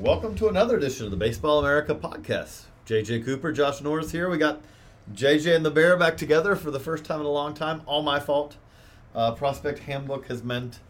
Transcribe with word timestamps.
Welcome 0.00 0.34
to 0.36 0.48
another 0.48 0.76
edition 0.76 1.04
of 1.06 1.10
the 1.10 1.16
Baseball 1.16 1.58
America 1.58 1.94
podcast. 1.94 2.64
JJ 2.86 3.24
Cooper, 3.24 3.52
Josh 3.52 3.80
Norris 3.80 4.10
here. 4.12 4.28
We 4.30 4.38
got 4.38 4.60
JJ 5.12 5.56
and 5.56 5.64
the 5.64 5.70
Bear 5.70 5.96
back 5.96 6.16
together 6.16 6.54
for 6.56 6.70
the 6.70 6.78
first 6.80 7.04
time 7.04 7.20
in 7.20 7.26
a 7.26 7.30
long 7.30 7.54
time. 7.54 7.82
All 7.86 8.02
my 8.02 8.20
fault. 8.20 8.56
Uh, 9.14 9.32
Prospect 9.32 9.80
Handbook 9.80 10.26
has 10.28 10.42
meant 10.44 10.80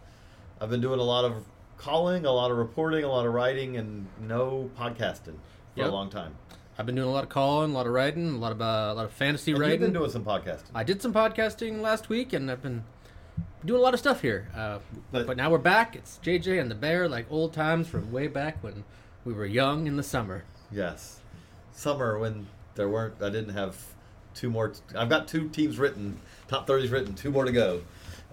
I've 0.61 0.71
been 0.71 0.81
doing 0.81 1.01
a 1.01 1.05
lot 1.05 1.25
of 1.25 1.45
calling, 1.79 2.27
a 2.27 2.33
lot 2.33 2.51
of 2.51 2.59
reporting, 2.59 3.05
a 3.05 3.09
lot 3.09 3.25
of 3.27 3.33
writing, 3.33 3.77
and 3.77 4.07
no 4.21 4.71
podcasting 4.79 5.37
for 5.75 5.77
Yep. 5.77 5.89
a 5.89 5.93
long 5.93 6.11
time. 6.11 6.35
I've 6.79 6.87
been 6.87 6.95
doing 6.95 7.09
a 7.09 7.13
lot 7.13 7.25
of 7.25 7.31
calling, 7.31 7.71
a 7.71 7.75
lot 7.75 7.87
of 7.87 7.93
writing, 7.93 8.29
a 8.35 8.39
lot 8.39 8.53
of 8.53 8.61
uh, 8.61 8.91
a 8.93 8.95
lot 8.95 9.05
of 9.05 9.13
fantasy 9.13 9.53
And 9.53 9.59
you've 9.59 9.67
writing. 9.69 9.81
been 9.81 9.93
doing 9.93 10.11
some 10.11 10.25
podcasting. 10.25 10.71
I 10.75 10.85
did 10.85 11.01
some 11.03 11.13
podcasting 11.13 11.81
last 11.81 12.09
week, 12.09 12.33
and 12.33 12.51
I've 12.51 12.63
been 12.63 12.85
doing 13.65 13.81
a 13.81 13.83
lot 13.83 13.95
of 13.95 14.01
stuff 14.01 14.21
here. 14.23 14.49
Uh, 14.55 14.79
But- 15.13 15.27
but, 15.27 15.37
now 15.37 15.51
we're 15.51 15.59
back. 15.59 15.97
It's 15.97 16.19
JJ 16.23 16.59
and 16.61 16.71
the 16.71 16.75
Bear, 16.75 17.09
like 17.09 17.27
old 17.31 17.53
times 17.53 17.89
from 17.89 18.11
way 18.13 18.27
back 18.27 18.63
when 18.63 18.85
we 19.25 19.33
were 19.33 19.47
young 19.47 19.87
in 19.87 19.97
the 19.97 20.03
summer. 20.03 20.45
Yes, 20.71 21.21
summer 21.73 22.19
when 22.19 22.47
there 22.75 22.89
weren't. 22.89 23.15
I 23.23 23.31
didn't 23.31 23.55
have 23.55 23.77
two 24.35 24.51
more. 24.51 24.73
I've 24.95 25.09
got 25.09 25.27
two 25.29 25.49
teams 25.49 25.79
written. 25.79 26.19
Top 26.47 26.67
thirties 26.67 26.91
written. 26.91 27.15
Two 27.15 27.31
more 27.31 27.45
to 27.45 27.53
go. 27.53 27.83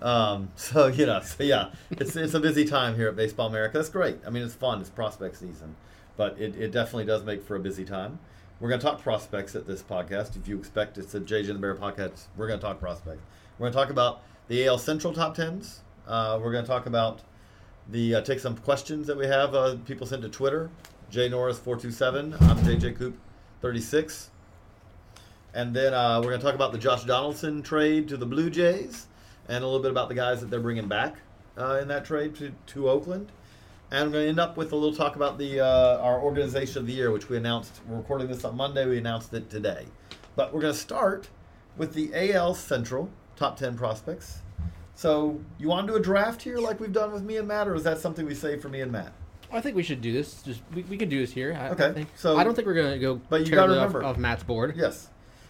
Um, 0.02 0.50
so 0.56 0.88
you 0.88 1.06
know, 1.06 1.22
so 1.22 1.44
yeah, 1.44 1.70
it's 1.92 2.16
it's 2.16 2.34
a 2.34 2.40
busy 2.40 2.66
time 2.66 2.96
here 2.96 3.08
at 3.08 3.16
Baseball 3.16 3.48
America. 3.48 3.78
That's 3.78 3.90
great. 3.90 4.18
I 4.26 4.30
mean, 4.30 4.44
it's 4.44 4.54
fun. 4.56 4.82
It's 4.82 4.90
prospect 4.90 5.38
season, 5.38 5.76
but 6.18 6.38
it, 6.40 6.56
it 6.56 6.72
definitely 6.72 7.06
does 7.06 7.24
make 7.24 7.44
for 7.44 7.56
a 7.56 7.60
busy 7.60 7.86
time. 7.86 8.20
We're 8.60 8.70
going 8.70 8.80
to 8.80 8.86
talk 8.86 9.02
prospects 9.02 9.54
at 9.56 9.68
this 9.68 9.82
podcast. 9.82 10.36
If 10.38 10.48
you 10.48 10.58
expect 10.58 10.98
it's 10.98 11.14
a 11.14 11.20
JJ 11.20 11.50
and 11.50 11.56
the 11.56 11.60
Bear 11.60 11.76
podcast, 11.76 12.26
we're 12.38 12.48
going 12.48 12.60
to 12.60 12.66
talk 12.66 12.80
prospects. 12.80 13.22
We're 13.58 13.66
going 13.66 13.74
to 13.74 13.78
talk 13.80 13.90
about 13.90 14.22
the 14.48 14.66
AL 14.68 14.78
Central 14.78 15.14
top 15.14 15.36
tens. 15.36 15.82
Uh, 16.08 16.40
we're 16.42 16.52
going 16.52 16.64
to 16.64 16.70
talk 16.70 16.86
about 16.86 17.22
the 17.90 18.16
uh, 18.16 18.22
take 18.22 18.40
some 18.40 18.56
questions 18.58 19.08
that 19.08 19.18
we 19.18 19.26
have. 19.26 19.56
Uh, 19.56 19.76
people 19.86 20.06
sent 20.06 20.22
to 20.22 20.30
Twitter. 20.30 20.70
J 21.10 21.30
Norris 21.30 21.58
four 21.58 21.78
two 21.78 21.92
seven. 21.92 22.34
I'm 22.42 22.58
JJ 22.58 22.98
Coop 22.98 23.18
thirty 23.62 23.82
six. 23.82 24.30
And 25.54 25.74
then 25.74 25.94
uh, 25.94 26.20
we're 26.20 26.30
going 26.30 26.40
to 26.40 26.46
talk 26.46 26.56
about 26.56 26.74
the 26.74 26.78
Josh 26.78 27.06
Donaldson 27.06 27.64
trade 27.64 28.10
to 28.10 28.18
the 28.18 28.26
Blue 28.26 28.50
Jays, 28.50 29.08
and 29.48 29.64
a 29.64 29.68
little 29.68 29.82
bit 29.82 29.92
about 29.92 30.10
the 30.10 30.16
guys 30.16 30.42
that 30.42 30.50
they're 30.50 30.60
bringing 30.60 30.88
back 30.88 31.16
uh, 31.58 31.80
in 31.82 31.88
that 31.88 32.04
trade 32.04 32.36
to, 32.36 32.52
to 32.68 32.90
Oakland. 32.90 33.32
And 33.92 34.08
we're 34.08 34.14
going 34.14 34.24
to 34.26 34.30
end 34.30 34.40
up 34.40 34.58
with 34.58 34.74
a 34.74 34.76
little 34.76 34.96
talk 34.96 35.16
about 35.16 35.38
the 35.38 35.62
uh, 35.62 36.00
our 36.00 36.20
organization 36.20 36.80
of 36.80 36.88
the 36.88 36.94
year, 36.94 37.12
which 37.12 37.30
we 37.30 37.38
announced. 37.38 37.80
We're 37.88 37.98
recording 37.98 38.28
this 38.28 38.44
on 38.44 38.58
Monday. 38.58 38.86
We 38.86 38.98
announced 38.98 39.34
it 39.34 39.50
today, 39.50 39.86
but 40.36 40.54
we're 40.54 40.62
going 40.62 40.74
to 40.74 40.80
start 40.80 41.30
with 41.78 41.94
the 41.94 42.12
AL 42.14 42.56
Central 42.56 43.10
top 43.36 43.58
ten 43.58 43.78
prospects. 43.78 44.40
So 44.96 45.40
you 45.58 45.68
want 45.68 45.88
to 45.88 45.94
do 45.94 45.98
a 45.98 46.02
draft 46.02 46.42
here, 46.42 46.58
like 46.58 46.80
we've 46.80 46.94
done 46.94 47.12
with 47.12 47.24
me 47.24 47.38
and 47.38 47.48
Matt, 47.48 47.68
or 47.68 47.76
is 47.76 47.84
that 47.84 48.00
something 48.00 48.26
we 48.26 48.34
save 48.36 48.62
for 48.62 48.70
me 48.70 48.82
and 48.82 48.92
Matt? 48.92 49.12
I 49.52 49.62
think 49.62 49.76
we 49.76 49.84
should 49.84 50.02
do 50.02 50.12
this. 50.12 50.42
Just 50.42 50.62
we, 50.74 50.84
we 50.84 50.98
could 50.98 51.10
do 51.10 51.20
this 51.20 51.32
here. 51.32 51.54
I, 51.60 51.70
Okay, 51.70 51.86
I 51.88 51.94
think, 51.94 52.10
so- 52.16 52.38
I 52.38 52.44
don't 52.44 52.56
think 52.56 52.66
we're 52.68 52.74
gonna 52.74 52.98
go. 52.98 53.16
But 53.30 53.46
you 53.46 53.54
gotta 53.54 53.74
off, 53.74 53.78
remember- 53.78 54.04
off 54.04 54.18
Matt's 54.18 54.44
board. 54.44 54.74
Yes. 54.78 55.10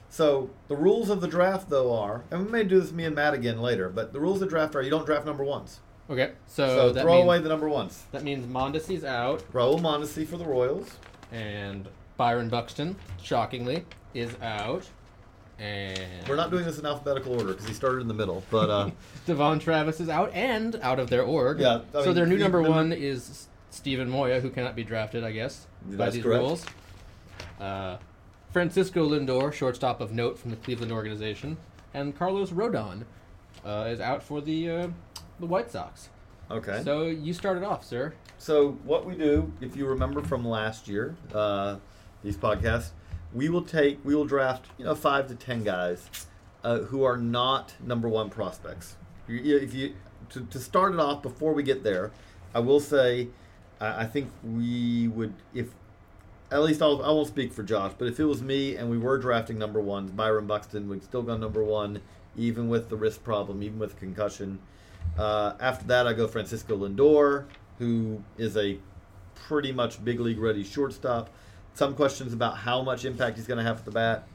So 0.09 0.49
the 0.67 0.75
rules 0.75 1.09
of 1.09 1.21
the 1.21 1.27
draft, 1.27 1.69
though, 1.69 1.93
are, 1.93 2.23
and 2.31 2.45
we 2.45 2.51
may 2.51 2.63
do 2.63 2.79
this 2.79 2.91
me 2.91 3.05
and 3.05 3.15
Matt 3.15 3.33
again 3.33 3.59
later, 3.61 3.89
but 3.89 4.13
the 4.13 4.19
rules 4.19 4.41
of 4.41 4.49
draft 4.49 4.75
are 4.75 4.81
you 4.81 4.89
don't 4.89 5.05
draft 5.05 5.25
number 5.25 5.43
ones. 5.43 5.79
Okay, 6.09 6.31
so, 6.47 6.93
So, 6.93 7.01
throw 7.01 7.13
means 7.15 7.25
away 7.25 7.39
the 7.39 7.49
number 7.49 7.67
ones. 7.67 8.03
that 8.11 8.23
means 8.23 8.45
Mondesi's 8.45 9.03
out, 9.03 9.43
Raul 9.51 9.79
Mondesi 9.79 10.25
for 10.27 10.37
the 10.37 10.45
Royals. 10.45 10.91
and 11.31 11.87
Byron 12.17 12.47
Buxton, 12.49 12.95
shockingly, 13.21 13.85
is 14.13 14.31
out, 14.41 14.87
and 15.59 16.27
We're 16.27 16.35
not 16.35 16.51
doing 16.51 16.65
this 16.65 16.79
in 16.79 16.85
alphabetical 16.85 17.33
order 17.33 17.53
because 17.53 17.67
he 17.67 17.73
started 17.73 18.01
in 18.01 18.07
the 18.07 18.13
middle, 18.13 18.43
but 18.51 18.69
uh, 18.69 18.91
Devon 19.25 19.59
Travis 19.59 19.99
is 19.99 20.09
out 20.09 20.31
and 20.33 20.75
out 20.81 20.99
of 20.99 21.09
their 21.09 21.23
org. 21.23 21.59
Yeah, 21.59 21.81
I 21.93 21.99
so 21.99 22.05
mean, 22.07 22.15
their 22.15 22.25
new 22.25 22.37
number 22.37 22.61
one 22.61 22.91
is 22.91 23.47
Steven 23.69 24.09
Moya, 24.09 24.41
who 24.41 24.49
cannot 24.49 24.75
be 24.75 24.83
drafted, 24.83 25.23
I 25.23 25.31
guess, 25.31 25.67
by 25.85 25.95
That's 26.05 26.15
these 26.15 26.23
correct. 26.23 26.41
rules. 26.41 26.65
Uh, 27.59 27.97
Francisco 28.51 29.07
Lindor, 29.07 29.51
shortstop 29.53 30.01
of 30.01 30.11
note 30.13 30.37
from 30.39 30.51
the 30.51 30.57
Cleveland 30.57 30.91
organization, 30.91 31.57
and 31.93 32.17
Carlos 32.17 32.51
Rodon 32.51 33.03
uh, 33.65 33.87
is 33.89 33.99
out 33.99 34.23
for 34.23 34.41
the 34.41 34.69
uh, 34.69 34.87
the 35.39 35.45
White 35.45 35.71
Sox. 35.71 36.09
okay. 36.51 36.77
So, 36.79 36.83
So 36.83 37.03
you 37.07 37.33
started 37.33 37.63
off, 37.63 37.83
sir. 37.85 38.13
So 38.37 38.71
what 38.83 39.05
we 39.05 39.15
do, 39.15 39.51
if 39.61 39.75
you 39.75 39.85
remember 39.87 40.21
from 40.21 40.45
last 40.47 40.87
year, 40.87 41.15
uh, 41.33 41.77
these 42.23 42.37
podcasts, 42.37 42.89
we 43.35 43.49
will 43.49 43.61
take, 43.61 43.99
we 44.03 44.15
will 44.15 44.25
draft, 44.25 44.67
you 44.77 44.85
know, 44.85 44.95
five 44.95 45.27
to 45.27 45.35
ten 45.35 45.63
guys 45.63 46.09
uh, 46.63 46.79
who 46.79 47.03
are 47.03 47.17
not 47.17 47.73
number 47.85 48.07
one 48.07 48.29
prospects. 48.29 48.95
If 49.27 49.73
you 49.73 49.93
to, 50.29 50.45
to 50.45 50.59
start 50.59 50.93
it 50.93 50.99
off 50.99 51.21
before 51.21 51.53
we 51.53 51.61
get 51.61 51.83
there, 51.83 52.11
I 52.53 52.59
will 52.59 52.79
say, 52.79 53.27
I, 53.79 54.03
I 54.03 54.05
think 54.05 54.31
we 54.43 55.07
would 55.09 55.33
if 55.53 55.67
at 56.51 56.61
least 56.61 56.81
I'll, 56.81 57.03
I 57.03 57.09
won't 57.09 57.27
speak 57.27 57.51
for 57.51 57.63
Josh, 57.63 57.93
but 57.97 58.07
if 58.07 58.19
it 58.19 58.25
was 58.25 58.41
me 58.41 58.75
and 58.75 58.89
we 58.89 58.97
were 58.97 59.17
drafting 59.17 59.57
number 59.57 59.81
ones, 59.81 60.11
Byron 60.11 60.47
Buxton 60.47 60.87
would 60.89 61.03
still 61.03 61.23
go 61.23 61.35
number 61.35 61.63
one, 61.63 62.01
even 62.37 62.69
with 62.69 62.89
the 62.89 62.95
wrist 62.95 63.23
problem, 63.23 63.61
even 63.63 63.79
with 63.79 63.99
concussion. 63.99 64.59
Uh, 65.17 65.53
after 65.59 65.85
that, 65.87 66.07
I 66.07 66.13
go 66.13 66.27
Francisco 66.27 66.77
Lindor, 66.77 67.45
who 67.79 68.23
is 68.37 68.55
a 68.55 68.77
pretty 69.33 69.71
much 69.71 70.03
big 70.05 70.19
league 70.19 70.39
ready 70.39 70.63
shortstop. 70.63 71.29
Some 71.75 71.93
questions 71.93 72.33
about 72.33 72.57
how 72.57 72.81
much 72.81 73.05
impact 73.05 73.37
he's 73.37 73.47
going 73.47 73.57
to 73.57 73.63
have 73.63 73.79
at 73.79 73.85
the 73.85 73.91
bat. 73.91 74.27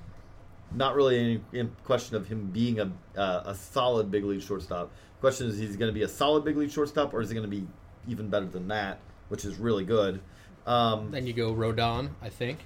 Not 0.72 0.94
really 0.94 1.40
any 1.52 1.68
question 1.84 2.14
of 2.14 2.28
him 2.28 2.50
being 2.52 2.78
a 2.78 2.92
uh, 3.16 3.42
a 3.46 3.54
solid 3.54 4.10
big 4.10 4.24
league 4.24 4.42
shortstop. 4.42 4.92
Question 5.20 5.48
is, 5.48 5.58
he's 5.58 5.76
going 5.76 5.88
to 5.88 5.94
be 5.94 6.02
a 6.02 6.08
solid 6.08 6.44
big 6.44 6.56
league 6.56 6.70
shortstop, 6.70 7.12
or 7.12 7.20
is 7.20 7.28
he 7.30 7.34
going 7.34 7.50
to 7.50 7.56
be 7.56 7.66
even 8.06 8.28
better 8.28 8.46
than 8.46 8.68
that, 8.68 9.00
which 9.28 9.44
is 9.44 9.56
really 9.56 9.84
good. 9.84 10.20
Um, 10.66 11.10
Then 11.10 11.26
you 11.26 11.32
go 11.32 11.52
Rodon, 11.52 12.10
I 12.22 12.28
think. 12.28 12.60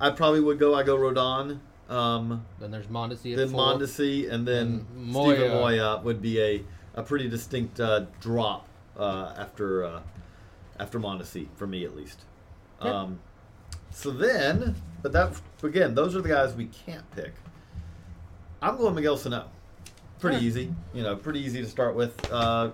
I 0.00 0.10
probably 0.10 0.40
would 0.40 0.58
go. 0.58 0.74
I 0.74 0.82
go 0.82 0.96
Rodon. 0.96 1.60
Um, 1.88 2.44
Then 2.58 2.70
there's 2.70 2.86
Mondesi 2.86 3.34
then 3.36 3.48
four. 3.48 3.60
Mondesi, 3.60 4.30
and 4.30 4.46
then 4.46 4.86
And 4.94 5.06
Moya. 5.12 5.36
Steven 5.36 5.56
Moya 5.56 6.00
would 6.02 6.20
be 6.20 6.40
a, 6.40 6.64
a 6.94 7.02
pretty 7.02 7.28
distinct 7.28 7.80
uh, 7.80 8.06
drop 8.20 8.68
uh, 8.98 9.34
after 9.36 9.84
uh, 9.84 10.00
after 10.78 11.00
Mondesi 11.00 11.48
for 11.54 11.66
me 11.66 11.84
at 11.84 11.96
least. 11.96 12.24
Okay. 12.80 12.90
Um, 12.90 13.18
so 13.90 14.10
then, 14.10 14.74
but 15.02 15.12
that 15.12 15.32
again, 15.62 15.94
those 15.94 16.16
are 16.16 16.20
the 16.22 16.28
guys 16.28 16.54
we 16.54 16.66
can't 16.66 17.08
pick. 17.12 17.32
I'm 18.62 18.76
going 18.76 18.94
Miguel 18.94 19.16
Sano. 19.16 19.46
Pretty 20.18 20.36
Yeah. 20.38 20.42
easy, 20.42 20.74
you 20.94 21.02
know, 21.02 21.16
pretty 21.16 21.40
easy 21.40 21.62
to 21.62 21.68
start 21.68 21.94
with. 21.94 22.30
Uh, 22.30 22.70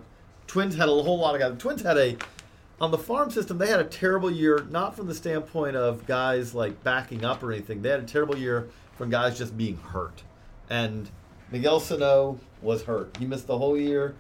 Twins 0.47 0.75
had 0.77 0.89
a 0.89 0.93
whole 0.93 1.19
lot 1.19 1.35
of 1.35 1.41
guys. 1.41 1.61
Twins 1.61 1.83
had 1.83 1.97
a 1.97 2.17
on 2.81 2.91
the 2.91 2.99
farm 2.99 3.31
system. 3.31 3.57
They 3.59 3.69
had 3.69 3.81
a 3.81 3.85
terrible 3.85 4.31
year, 4.31 4.67
not 4.71 4.95
from 4.97 5.07
the 5.07 5.15
standpoint 5.15 5.77
of 5.77 6.07
guys 6.07 6.55
like 6.55 6.83
backing 6.85 7.25
up 7.25 7.43
or 7.43 7.53
anything. 7.53 7.83
They 7.83 7.89
had 7.89 8.01
a 8.01 8.07
terrible 8.07 8.37
year 8.37 8.69
from 8.99 9.11
guys 9.11 9.39
just 9.39 9.57
being 9.57 9.77
hurt, 9.79 10.23
and 10.69 11.09
Miguel 11.51 11.81
Sano 11.81 12.39
was 12.63 12.83
hurt. 12.83 13.17
He 13.19 13.27
missed 13.27 13.47
the 13.47 13.59
whole 13.59 13.77
year. 13.77 14.15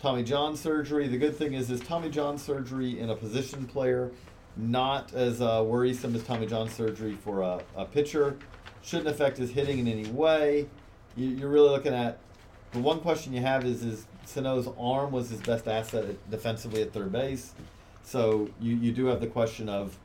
Tommy 0.00 0.22
John 0.22 0.56
surgery. 0.56 1.08
The 1.08 1.16
good 1.16 1.36
thing 1.36 1.54
is, 1.54 1.70
is 1.70 1.80
Tommy 1.80 2.10
John 2.10 2.36
surgery 2.38 3.00
in 3.00 3.08
a 3.10 3.16
position 3.16 3.64
player, 3.66 4.10
not 4.56 5.12
as 5.12 5.40
uh, 5.40 5.62
worrisome 5.66 6.14
as 6.14 6.22
Tommy 6.24 6.46
John 6.46 6.68
surgery 6.68 7.14
for 7.14 7.42
a, 7.42 7.60
a 7.76 7.84
pitcher. 7.84 8.36
Shouldn't 8.82 9.08
affect 9.08 9.36
his 9.36 9.50
hitting 9.50 9.78
in 9.78 9.88
any 9.88 10.08
way. 10.08 10.68
You, 11.16 11.28
you're 11.28 11.48
really 11.50 11.70
looking 11.70 11.94
at 11.94 12.18
the 12.72 12.78
one 12.78 13.00
question 13.00 13.32
you 13.32 13.40
have 13.40 13.64
is 13.64 13.82
is 13.82 14.06
Sano's 14.24 14.68
arm 14.78 15.12
was 15.12 15.30
his 15.30 15.40
best 15.40 15.68
asset 15.68 16.16
defensively 16.30 16.82
at 16.82 16.92
third 16.92 17.12
base. 17.12 17.54
So 18.02 18.48
you, 18.60 18.76
you 18.76 18.92
do 18.92 19.06
have 19.06 19.20
the 19.20 19.26
question 19.26 19.68
of 19.68 19.98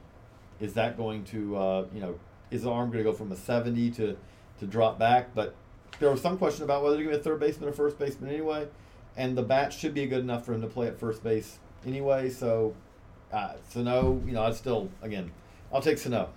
is 0.60 0.74
that 0.74 0.98
going 0.98 1.24
to 1.26 1.58
uh, 1.58 1.86
you 1.94 2.02
know 2.02 2.20
is 2.50 2.64
the 2.64 2.72
arm 2.72 2.92
going 2.92 3.04
to 3.04 3.10
go 3.10 3.16
from 3.16 3.32
a 3.32 3.36
70 3.36 3.92
to 3.92 4.18
to 4.60 4.66
drop 4.66 5.00
back? 5.00 5.34
But 5.34 5.56
there 6.00 6.10
was 6.10 6.22
some 6.22 6.38
question 6.38 6.64
about 6.64 6.84
whether 6.84 6.98
to 6.98 7.04
give 7.04 7.14
a 7.14 7.20
third 7.20 7.40
baseman 7.40 7.70
or 7.70 7.74
first 7.74 7.98
baseman 8.00 8.30
anyway, 8.30 8.68
and 9.16 9.38
the 9.38 9.44
bat 9.44 9.72
should 9.74 9.94
be 9.94 10.06
good 10.08 10.22
enough 10.22 10.46
for 10.46 10.54
him 10.54 10.62
to 10.62 10.68
play 10.68 10.88
at 10.88 11.00
first 11.00 11.24
base 11.24 11.60
anyway. 11.86 12.30
So 12.30 12.76
uh, 13.32 13.54
Sano, 13.70 14.22
you 14.26 14.34
know, 14.34 14.44
I'd 14.44 14.56
still 14.56 14.90
again, 15.02 15.32
I'll 15.74 15.82
take 15.82 15.98
Sano. 15.98 16.30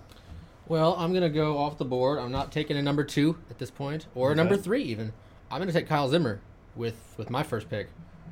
Well, 0.67 0.95
I'm 0.97 1.13
gonna 1.13 1.29
go 1.29 1.57
off 1.57 1.77
the 1.77 1.85
board. 1.85 2.19
I'm 2.19 2.31
not 2.31 2.51
taking 2.51 2.77
a 2.77 2.81
number 2.81 3.03
two 3.03 3.37
at 3.49 3.59
this 3.59 3.69
point, 3.69 4.07
or 4.15 4.31
a 4.31 4.35
number 4.35 4.57
three 4.57 4.83
even. 4.83 5.13
I'm 5.51 5.59
gonna 5.59 5.71
take 5.71 5.87
Kyle 5.87 6.09
Zimmer 6.09 6.39
with 6.75 6.95
with 7.17 7.29
my 7.29 7.43
first 7.43 7.69
pick. 7.69 7.89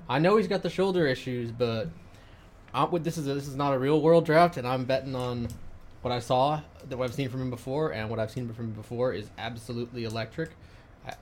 I 0.10 0.20
know 0.20 0.38
he's 0.38 0.48
got 0.48 0.64
the 0.64 0.70
shoulder 0.70 1.08
issues, 1.08 1.52
but 1.52 1.90
i 2.74 2.84
with 2.84 3.04
this 3.04 3.18
is 3.18 3.28
a, 3.28 3.34
this 3.34 3.48
is 3.48 3.56
not 3.56 3.74
a 3.74 3.80
real 3.80 4.02
world 4.02 4.26
draft, 4.26 4.58
and 4.58 4.68
I'm 4.68 4.86
betting 4.86 5.16
on 5.16 5.48
what 6.02 6.12
I 6.12 6.20
saw, 6.20 6.62
that 6.90 6.98
what 6.98 7.06
I've 7.06 7.14
seen 7.14 7.30
from 7.30 7.42
him 7.42 7.50
before, 7.50 7.94
and 7.94 8.10
what 8.10 8.20
I've 8.20 8.32
seen 8.32 8.52
from 8.52 8.66
him 8.66 8.74
before 8.74 9.14
is 9.14 9.30
absolutely 9.38 10.04
electric. 10.04 10.52
I, 11.08 11.14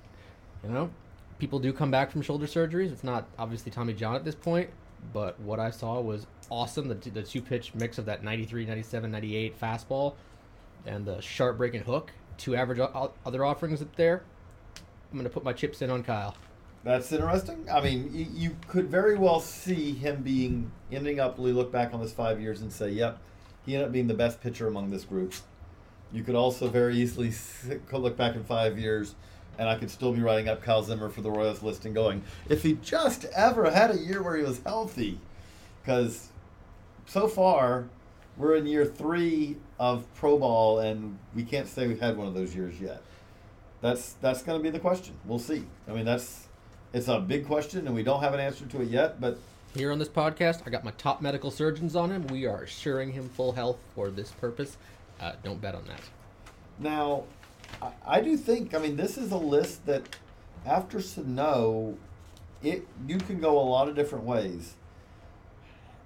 you 0.63 0.69
know, 0.69 0.89
people 1.37 1.59
do 1.59 1.71
come 1.71 1.91
back 1.91 2.09
from 2.09 2.21
shoulder 2.21 2.47
surgeries. 2.47 2.91
It's 2.91 3.03
not 3.03 3.27
obviously 3.37 3.71
Tommy 3.71 3.93
John 3.93 4.15
at 4.15 4.23
this 4.23 4.33
point, 4.33 4.69
but 5.13 5.39
what 5.39 5.59
I 5.59 5.71
saw 5.71 5.99
was 5.99 6.27
awesome. 6.49 6.87
The, 6.87 6.95
the 6.95 7.23
two 7.23 7.41
pitch 7.41 7.73
mix 7.73 7.97
of 7.97 8.05
that 8.05 8.23
93, 8.23 8.65
97, 8.65 9.11
98 9.11 9.59
fastball 9.59 10.15
and 10.85 11.05
the 11.05 11.21
sharp 11.21 11.57
breaking 11.57 11.81
hook, 11.81 12.11
two 12.37 12.55
average 12.55 12.79
o- 12.79 13.13
other 13.25 13.45
offerings 13.45 13.81
up 13.81 13.95
there. 13.95 14.23
I'm 15.11 15.17
going 15.17 15.23
to 15.23 15.33
put 15.33 15.43
my 15.43 15.53
chips 15.53 15.81
in 15.81 15.89
on 15.89 16.03
Kyle. 16.03 16.35
That's 16.83 17.11
interesting. 17.11 17.67
I 17.71 17.81
mean, 17.81 18.09
you, 18.13 18.25
you 18.33 18.57
could 18.67 18.89
very 18.89 19.15
well 19.15 19.39
see 19.39 19.91
him 19.93 20.23
being 20.23 20.71
ending 20.91 21.19
up. 21.19 21.37
We 21.37 21.51
look 21.51 21.71
back 21.71 21.93
on 21.93 22.01
this 22.01 22.11
five 22.11 22.41
years 22.41 22.61
and 22.61 22.73
say, 22.73 22.89
"Yep, 22.89 23.19
he 23.65 23.75
ended 23.75 23.87
up 23.87 23.91
being 23.93 24.07
the 24.07 24.15
best 24.15 24.41
pitcher 24.41 24.67
among 24.67 24.89
this 24.89 25.03
group." 25.03 25.33
You 26.11 26.23
could 26.23 26.35
also 26.35 26.67
very 26.67 26.95
easily 26.97 27.31
look 27.91 28.17
back 28.17 28.35
in 28.35 28.43
five 28.43 28.79
years, 28.79 29.15
and 29.57 29.67
I 29.69 29.75
could 29.75 29.89
still 29.91 30.11
be 30.11 30.21
writing 30.21 30.47
up 30.47 30.61
Kyle 30.63 30.83
Zimmer 30.83 31.09
for 31.09 31.21
the 31.21 31.31
Royals 31.31 31.61
list 31.61 31.85
and 31.85 31.93
going, 31.93 32.23
"If 32.49 32.63
he 32.63 32.73
just 32.81 33.25
ever 33.25 33.69
had 33.71 33.91
a 33.91 33.97
year 33.97 34.21
where 34.23 34.37
he 34.37 34.43
was 34.43 34.61
healthy," 34.65 35.19
because 35.83 36.29
so 37.05 37.27
far 37.27 37.85
we're 38.37 38.55
in 38.55 38.65
year 38.65 38.85
three 38.85 39.57
of 39.79 40.05
pro 40.15 40.37
ball, 40.37 40.79
and 40.79 41.17
we 41.35 41.43
can't 41.43 41.67
say 41.67 41.87
we've 41.87 41.99
had 41.99 42.17
one 42.17 42.27
of 42.27 42.33
those 42.33 42.55
years 42.55 42.79
yet. 42.79 43.01
That's 43.81 44.13
that's 44.21 44.41
going 44.43 44.59
to 44.59 44.63
be 44.63 44.69
the 44.69 44.79
question. 44.79 45.15
We'll 45.25 45.39
see. 45.39 45.63
I 45.87 45.91
mean, 45.93 46.05
that's 46.05 46.47
it's 46.93 47.07
a 47.07 47.19
big 47.19 47.45
question, 47.47 47.85
and 47.87 47.95
we 47.95 48.03
don't 48.03 48.21
have 48.21 48.33
an 48.33 48.39
answer 48.39 48.65
to 48.65 48.81
it 48.81 48.89
yet. 48.89 49.19
But 49.19 49.39
Here 49.75 49.91
on 49.91 49.99
this 49.99 50.09
podcast, 50.09 50.61
I 50.65 50.69
got 50.69 50.83
my 50.83 50.91
top 50.91 51.21
medical 51.21 51.49
surgeons 51.51 51.95
on 51.95 52.11
him. 52.11 52.27
We 52.27 52.45
are 52.45 52.63
assuring 52.63 53.11
him 53.13 53.29
full 53.29 53.53
health 53.53 53.77
for 53.95 54.09
this 54.09 54.31
purpose. 54.31 54.77
Uh, 55.19 55.33
don't 55.43 55.61
bet 55.61 55.75
on 55.75 55.85
that. 55.85 56.01
now, 56.79 57.23
I, 58.05 58.21
do 58.21 58.37
think. 58.37 58.73
I 58.73 58.79
mean, 58.79 58.95
this 58.95 59.17
is 59.17 59.31
a 59.31 59.37
list 59.37 59.85
that 59.85 60.15
after 60.65 61.01
Sano, 61.01 61.97
it 62.63 62.87
you 63.07 63.17
can 63.17 63.39
go 63.39 63.57
a 63.59 63.61
lot 63.61 63.87
of 63.87 63.95
different 63.95 64.25
ways. 64.25 64.75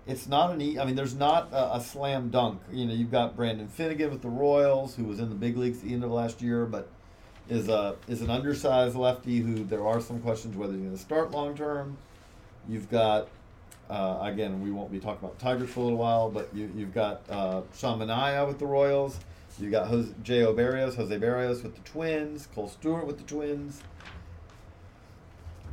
It's 0.08 0.28
not 0.28 0.52
an 0.52 0.62
e. 0.62 0.80
I 0.80 0.86
mean, 0.86 0.96
there's 0.96 1.16
not 1.16 1.52
a, 1.52 1.76
a 1.76 1.82
slam 1.82 2.30
dunk. 2.30 2.62
You 2.72 2.86
know, 2.86 2.94
you've 2.94 3.12
got 3.12 3.36
Brandon 3.36 3.68
Finnegan 3.68 4.12
with 4.12 4.22
the 4.22 4.30
Royals, 4.30 4.96
who 4.96 5.04
was 5.06 5.20
in 5.20 5.30
the 5.30 5.36
big 5.36 5.58
leagues 5.58 5.80
at 5.80 5.86
the 5.86 5.94
end 5.94 6.04
of 6.04 6.12
last 6.12 6.42
year, 6.42 6.66
but 6.66 6.88
is 7.50 7.68
a 7.68 7.96
is 8.08 8.22
an 8.22 8.30
undersized 8.30 8.96
lefty 8.96 9.40
who 9.40 9.64
there 9.64 9.86
are 9.86 10.02
some 10.02 10.20
questions 10.20 10.56
whether 10.56 10.74
he's 10.74 10.82
going 10.82 10.96
to 10.96 11.02
start 11.02 11.32
long 11.32 11.56
term. 11.56 11.98
You've 12.68 12.90
got 12.90 13.28
uh, 13.90 14.20
again, 14.22 14.62
we 14.62 14.72
won't 14.72 14.92
be 14.92 15.00
talking 15.00 15.24
about 15.24 15.38
Tigers 15.40 15.70
for 15.70 15.82
a 15.82 15.84
little 15.84 16.00
while, 16.00 16.30
but 16.30 16.50
you, 16.54 16.72
you've 16.76 16.94
got 16.94 17.22
uh, 17.30 17.62
with 17.72 18.60
the 18.60 18.66
Royals. 18.66 19.20
You 19.60 19.70
got 19.70 19.88
Jose, 19.88 20.12
J.O. 20.24 20.54
Berrios, 20.54 20.96
Jose 20.96 21.18
Berrios 21.18 21.64
with 21.64 21.76
the 21.76 21.82
Twins, 21.82 22.48
Kohl 22.54 22.68
Stewart 22.68 23.08
with 23.08 23.18
the 23.18 23.24
Twins. 23.24 23.82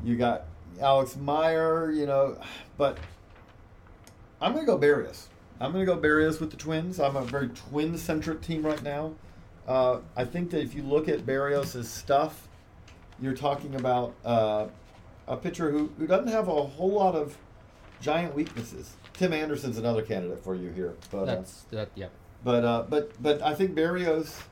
You 0.04 0.16
got 0.16 0.44
Alex 0.80 1.16
Meyer, 1.16 1.90
you 1.90 2.06
know, 2.06 2.38
but 2.76 2.98
I'm 4.40 4.52
going 4.52 4.64
to 4.64 4.72
go 4.72 4.78
Berrios. 4.78 5.26
I'm 5.60 5.72
going 5.72 5.84
to 5.84 5.92
go 5.92 5.98
Berrios 5.98 6.40
with 6.40 6.50
the 6.50 6.56
Twins. 6.56 7.00
I'm 7.00 7.16
a 7.16 7.22
very 7.22 7.48
twin 7.48 7.96
centric 7.98 8.40
team 8.40 8.64
right 8.64 8.82
now. 8.82 9.14
Uh, 9.66 10.00
I 10.16 10.24
think 10.24 10.50
that 10.50 10.60
if 10.60 10.74
you 10.74 10.82
look 10.82 11.08
at 11.08 11.24
Berrios' 11.24 11.84
stuff, 11.84 12.48
you're 13.20 13.34
talking 13.34 13.74
about 13.76 14.14
uh, 14.24 14.66
a 15.28 15.36
pitcher 15.36 15.70
who, 15.70 15.92
who 15.98 16.06
doesn't 16.06 16.28
have 16.28 16.48
a 16.48 16.62
whole 16.62 16.92
lot 16.92 17.14
of 17.14 17.36
giant 18.00 18.34
weaknesses. 18.34 18.96
Tim 19.12 19.32
Anderson's 19.32 19.78
another 19.78 20.02
candidate 20.02 20.42
for 20.42 20.56
you 20.56 20.70
here, 20.70 20.94
but 21.10 21.18
uh, 21.18 21.24
That's 21.26 21.62
that. 21.70 21.90
Yeah. 21.94 22.08
But 22.44 22.64
uh, 22.64 22.84
but 22.88 23.12
but 23.22 23.40
I 23.42 23.54
think 23.54 23.74
Berrios, 23.74 24.42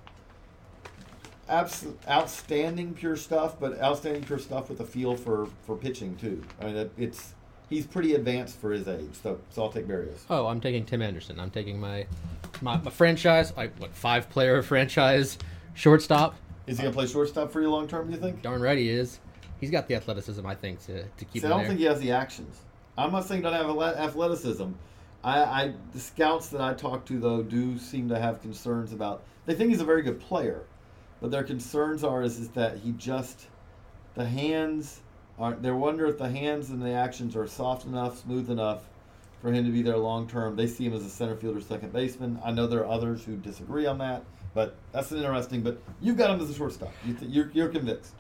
abs- 1.49 1.87
outstanding 2.09 2.95
pure 2.95 3.17
stuff, 3.17 3.59
but 3.59 3.81
outstanding 3.81 4.23
pure 4.23 4.39
stuff 4.39 4.69
with 4.69 4.81
a 4.81 4.85
feel 4.85 5.17
for 5.17 5.49
for 5.67 5.77
pitching 5.77 6.17
too. 6.17 6.45
I 6.61 6.65
mean, 6.67 6.77
it, 6.77 6.93
it's 6.97 7.35
he's 7.69 7.87
pretty 7.87 8.15
advanced 8.15 8.59
for 8.59 8.71
his 8.73 8.87
age, 8.87 9.11
so 9.23 9.39
so 9.51 9.63
I'll 9.65 9.73
take 9.73 9.87
Berrios. 9.87 10.21
Oh, 10.31 10.47
I'm 10.47 10.61
taking 10.61 10.85
Tim 10.85 11.03
Anderson. 11.03 11.41
I'm 11.41 11.51
taking 11.51 11.81
my 11.81 12.07
my, 12.61 12.77
my 12.79 12.91
franchise, 12.91 13.53
like 13.57 13.77
what 13.81 13.95
five 13.95 14.31
player 14.31 14.63
franchise 14.63 15.39
shortstop. 15.75 16.37
Is 16.67 16.77
he 16.77 16.85
gonna 16.85 16.95
play 16.95 17.07
shortstop 17.07 17.51
for 17.51 17.61
you 17.61 17.71
long 17.71 17.89
term? 17.89 18.07
Do 18.09 18.15
you 18.15 18.21
think? 18.21 18.43
Darn 18.43 18.61
right 18.61 18.79
he 18.79 18.89
is. 18.89 19.19
He's 19.61 19.71
got 19.71 19.89
the 19.89 19.95
athleticism, 19.95 20.47
I 20.47 20.55
think, 20.55 20.81
to, 20.87 21.03
to 21.05 21.25
keep 21.27 21.43
See, 21.43 21.47
I 21.47 21.51
don't 21.51 21.59
there. 21.59 21.69
think 21.69 21.81
he 21.81 21.85
has 21.87 22.01
the 22.01 22.13
actions. 22.13 22.57
I'm 22.97 23.13
not 23.13 23.27
saying 23.27 23.43
he 23.43 23.51
doesn't 23.51 23.67
have 23.67 23.97
athleticism. 23.99 24.69
I, 25.23 25.43
I 25.43 25.75
the 25.93 26.01
scouts 26.01 26.49
that 26.49 26.61
I 26.61 26.75
talk 26.75 27.05
to 27.07 27.19
though 27.19 27.43
do 27.43 27.79
seem 27.79 28.09
to 28.09 28.19
have 28.19 28.41
concerns 28.41 28.93
about. 28.93 29.23
They 29.47 29.55
think 29.55 29.71
he's 29.71 29.81
a 29.81 29.85
very 29.85 30.03
good 30.03 30.21
player, 30.21 30.63
but 31.21 31.31
their 31.31 31.43
concerns 31.43 32.05
are 32.05 32.23
is, 32.23 32.39
is 32.39 32.49
that 32.51 32.79
he 32.79 32.93
just 32.93 33.49
the 34.15 34.25
hands 34.25 35.01
aren't. 35.39 35.63
They 35.63 35.71
wonder 35.71 36.07
if 36.07 36.19
the 36.19 36.31
hands 36.31 36.71
and 36.71 36.83
the 36.83 36.93
actions 36.93 37.37
are 37.37 37.47
soft 37.47 37.85
enough, 37.87 38.19
smooth 38.19 38.51
enough 38.51 38.85
for 39.43 39.53
him 39.53 39.65
to 39.65 39.71
be 39.71 39.83
there 39.83 39.97
long 39.97 40.27
term. 40.27 40.57
They 40.57 40.67
see 40.67 40.87
him 40.87 40.95
as 40.95 41.05
a 41.05 41.11
center 41.11 41.37
fielder, 41.37 41.61
second 41.61 41.93
baseman. 41.93 42.39
I 42.45 42.51
know 42.51 42.67
there 42.67 42.81
are 42.81 42.91
others 42.91 43.25
who 43.25 43.37
disagree 43.37 43.87
on 43.87 43.99
that, 43.99 44.25
but 44.55 44.77
that's 44.93 45.11
an 45.11 45.19
interesting. 45.19 45.63
But 45.63 45.79
you've 46.01 46.17
got 46.17 46.31
him 46.31 46.41
as 46.41 46.51
a 46.51 46.55
shortstop. 46.55 46.93
You 47.05 47.15
th- 47.15 47.31
you're 47.31 47.51
you're 47.53 47.69
convinced. 47.69 48.15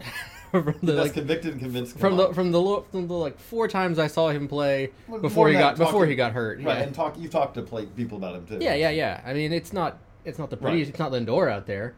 from 0.62 0.74
the, 0.82 0.92
like, 0.94 1.12
convicted 1.14 1.52
and 1.52 1.60
convinced. 1.60 1.92
from 1.98 2.16
Come 2.16 2.16
the 2.16 2.34
from 2.34 2.52
the 2.52 2.82
from 2.90 3.08
the 3.08 3.14
like 3.14 3.38
four 3.38 3.68
times 3.68 3.98
I 3.98 4.06
saw 4.06 4.28
him 4.30 4.48
play 4.48 4.90
Well, 5.08 5.20
before 5.20 5.48
he 5.48 5.54
got 5.54 5.76
before 5.76 6.06
he 6.06 6.14
got 6.14 6.32
hurt. 6.32 6.58
Right, 6.58 6.78
yeah. 6.78 6.82
and 6.84 6.94
talk. 6.94 7.16
You've 7.18 7.30
talked 7.32 7.54
to 7.54 7.62
play, 7.62 7.86
people 7.86 8.18
about 8.18 8.34
him 8.36 8.46
too. 8.46 8.58
yeah, 8.60 8.74
yeah, 8.74 8.90
yeah. 8.90 9.20
I 9.24 9.32
mean, 9.34 9.52
it's 9.52 9.72
not 9.72 9.98
it's 10.24 10.38
not 10.38 10.50
the 10.50 10.56
prettiest, 10.56 10.88
Right. 10.88 10.90
it's 10.90 10.98
not 10.98 11.12
Lindor 11.12 11.50
out 11.50 11.66
there, 11.66 11.94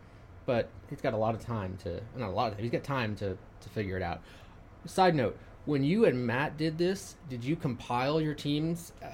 but 0.46 0.68
he's 0.90 1.00
got 1.00 1.14
a 1.14 1.16
lot 1.16 1.34
of 1.34 1.40
time 1.44 1.76
to 1.84 2.00
not 2.16 2.28
a 2.28 2.32
lot 2.32 2.48
of 2.48 2.54
time. 2.54 2.62
He's 2.62 2.72
got 2.72 2.84
time 2.84 3.14
to 3.16 3.36
to 3.60 3.68
figure 3.70 3.96
it 3.96 4.02
out. 4.02 4.20
Side 4.86 5.14
note: 5.14 5.36
When 5.64 5.82
you 5.84 6.04
and 6.04 6.26
Matt 6.26 6.56
did 6.56 6.78
this, 6.78 7.16
did 7.28 7.42
you 7.44 7.56
compile 7.56 8.20
your 8.20 8.34
teams? 8.34 8.92
Uh, 9.02 9.06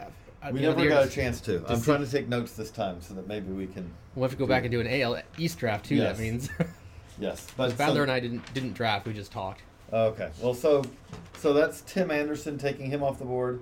We 0.53 0.61
the 0.61 0.67
the 0.69 0.75
never 0.77 0.89
got 0.91 1.07
a 1.07 1.11
chance 1.11 1.41
to. 1.43 1.65
I'm 1.69 1.79
see- 1.79 1.85
trying 1.87 2.05
to 2.05 2.11
take 2.11 2.29
notes 2.29 2.53
this 2.53 2.71
time 2.71 3.01
so 3.01 3.15
that 3.15 3.27
maybe 3.27 3.51
we 3.53 3.67
can. 3.67 3.91
We'll 4.15 4.25
have 4.25 4.33
to 4.33 4.37
go 4.37 4.47
back 4.47 4.63
and 4.65 4.71
do 4.71 4.81
an 4.81 4.87
AL 4.87 5.23
East 5.39 5.59
draft 5.59 5.87
too. 5.87 5.97
Yes. 5.97 6.17
That 6.19 6.23
means 6.23 6.51
Yes, 7.19 7.47
but 7.57 7.73
Badler 7.73 7.95
so- 7.97 8.03
and 8.03 8.11
I 8.11 8.21
didn't 8.21 8.53
didn't 8.55 8.73
draft. 8.75 9.07
We 9.07 9.13
just 9.13 9.33
talked. 9.33 9.63
Okay, 9.93 10.31
well, 10.41 10.55
so 10.55 10.83
so 11.39 11.53
that's 11.53 11.83
Tim 11.83 12.11
Anderson 12.11 12.59
taking 12.59 12.91
him 12.91 13.03
off 13.03 13.19
the 13.19 13.25
board. 13.25 13.61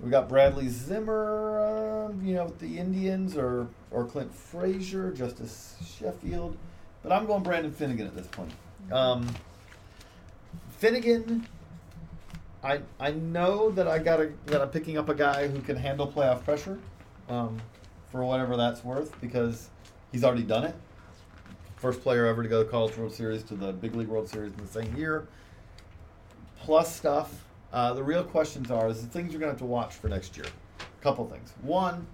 We 0.00 0.08
got 0.10 0.28
Bradley 0.30 0.68
Zimmer, 0.68 1.60
uh, 1.60 2.12
you 2.24 2.34
know, 2.34 2.44
with 2.44 2.58
the 2.58 2.78
Indians, 2.78 3.36
or 3.36 3.66
or 3.90 4.04
Clint 4.06 4.34
Frazier, 4.34 5.10
Justus 5.12 5.76
Sheffield, 5.84 6.56
but 7.02 7.12
I'm 7.12 7.26
going 7.26 7.42
Brandon 7.42 7.72
Finnegan 7.72 8.06
at 8.06 8.16
this 8.16 8.26
point. 8.28 8.52
Um, 8.90 9.26
Finnegan, 10.78 11.46
I 12.64 12.80
I 12.98 13.10
know 13.10 13.70
that 13.72 13.86
I 13.86 13.98
got 13.98 14.20
a 14.20 14.30
that 14.46 14.62
I'm 14.62 14.70
picking 14.70 14.96
up 14.96 15.08
a 15.10 15.14
guy 15.14 15.48
who 15.48 15.60
can 15.60 15.76
handle 15.76 16.10
playoff 16.10 16.44
pressure, 16.44 16.78
um, 17.28 17.60
for 18.10 18.24
whatever 18.24 18.56
that's 18.56 18.82
worth 18.82 19.20
because 19.20 19.68
he's 20.12 20.24
already 20.24 20.42
done 20.44 20.64
it. 20.64 20.74
First 21.80 22.02
player 22.02 22.26
ever 22.26 22.42
to 22.42 22.48
go 22.48 22.58
to 22.58 22.64
the 22.64 22.70
College 22.70 22.94
World 22.98 23.14
Series 23.14 23.42
to 23.44 23.54
the 23.54 23.72
Big 23.72 23.94
League 23.96 24.08
World 24.08 24.28
Series 24.28 24.52
in 24.52 24.58
the 24.58 24.70
same 24.70 24.94
year. 24.96 25.26
Plus 26.58 26.94
stuff. 26.94 27.46
Uh, 27.72 27.94
the 27.94 28.02
real 28.02 28.22
questions 28.22 28.70
are 28.70 28.88
is 28.88 29.00
the 29.00 29.08
things 29.08 29.32
you're 29.32 29.40
going 29.40 29.48
to 29.48 29.54
have 29.54 29.60
to 29.60 29.64
watch 29.64 29.94
for 29.94 30.08
next 30.08 30.36
year. 30.36 30.44
A 30.44 31.02
Couple 31.02 31.26
things. 31.26 31.54
One, 31.62 32.06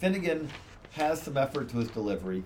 Finnegan 0.00 0.50
has 0.90 1.22
some 1.22 1.38
effort 1.38 1.70
to 1.70 1.78
his 1.78 1.88
delivery. 1.88 2.42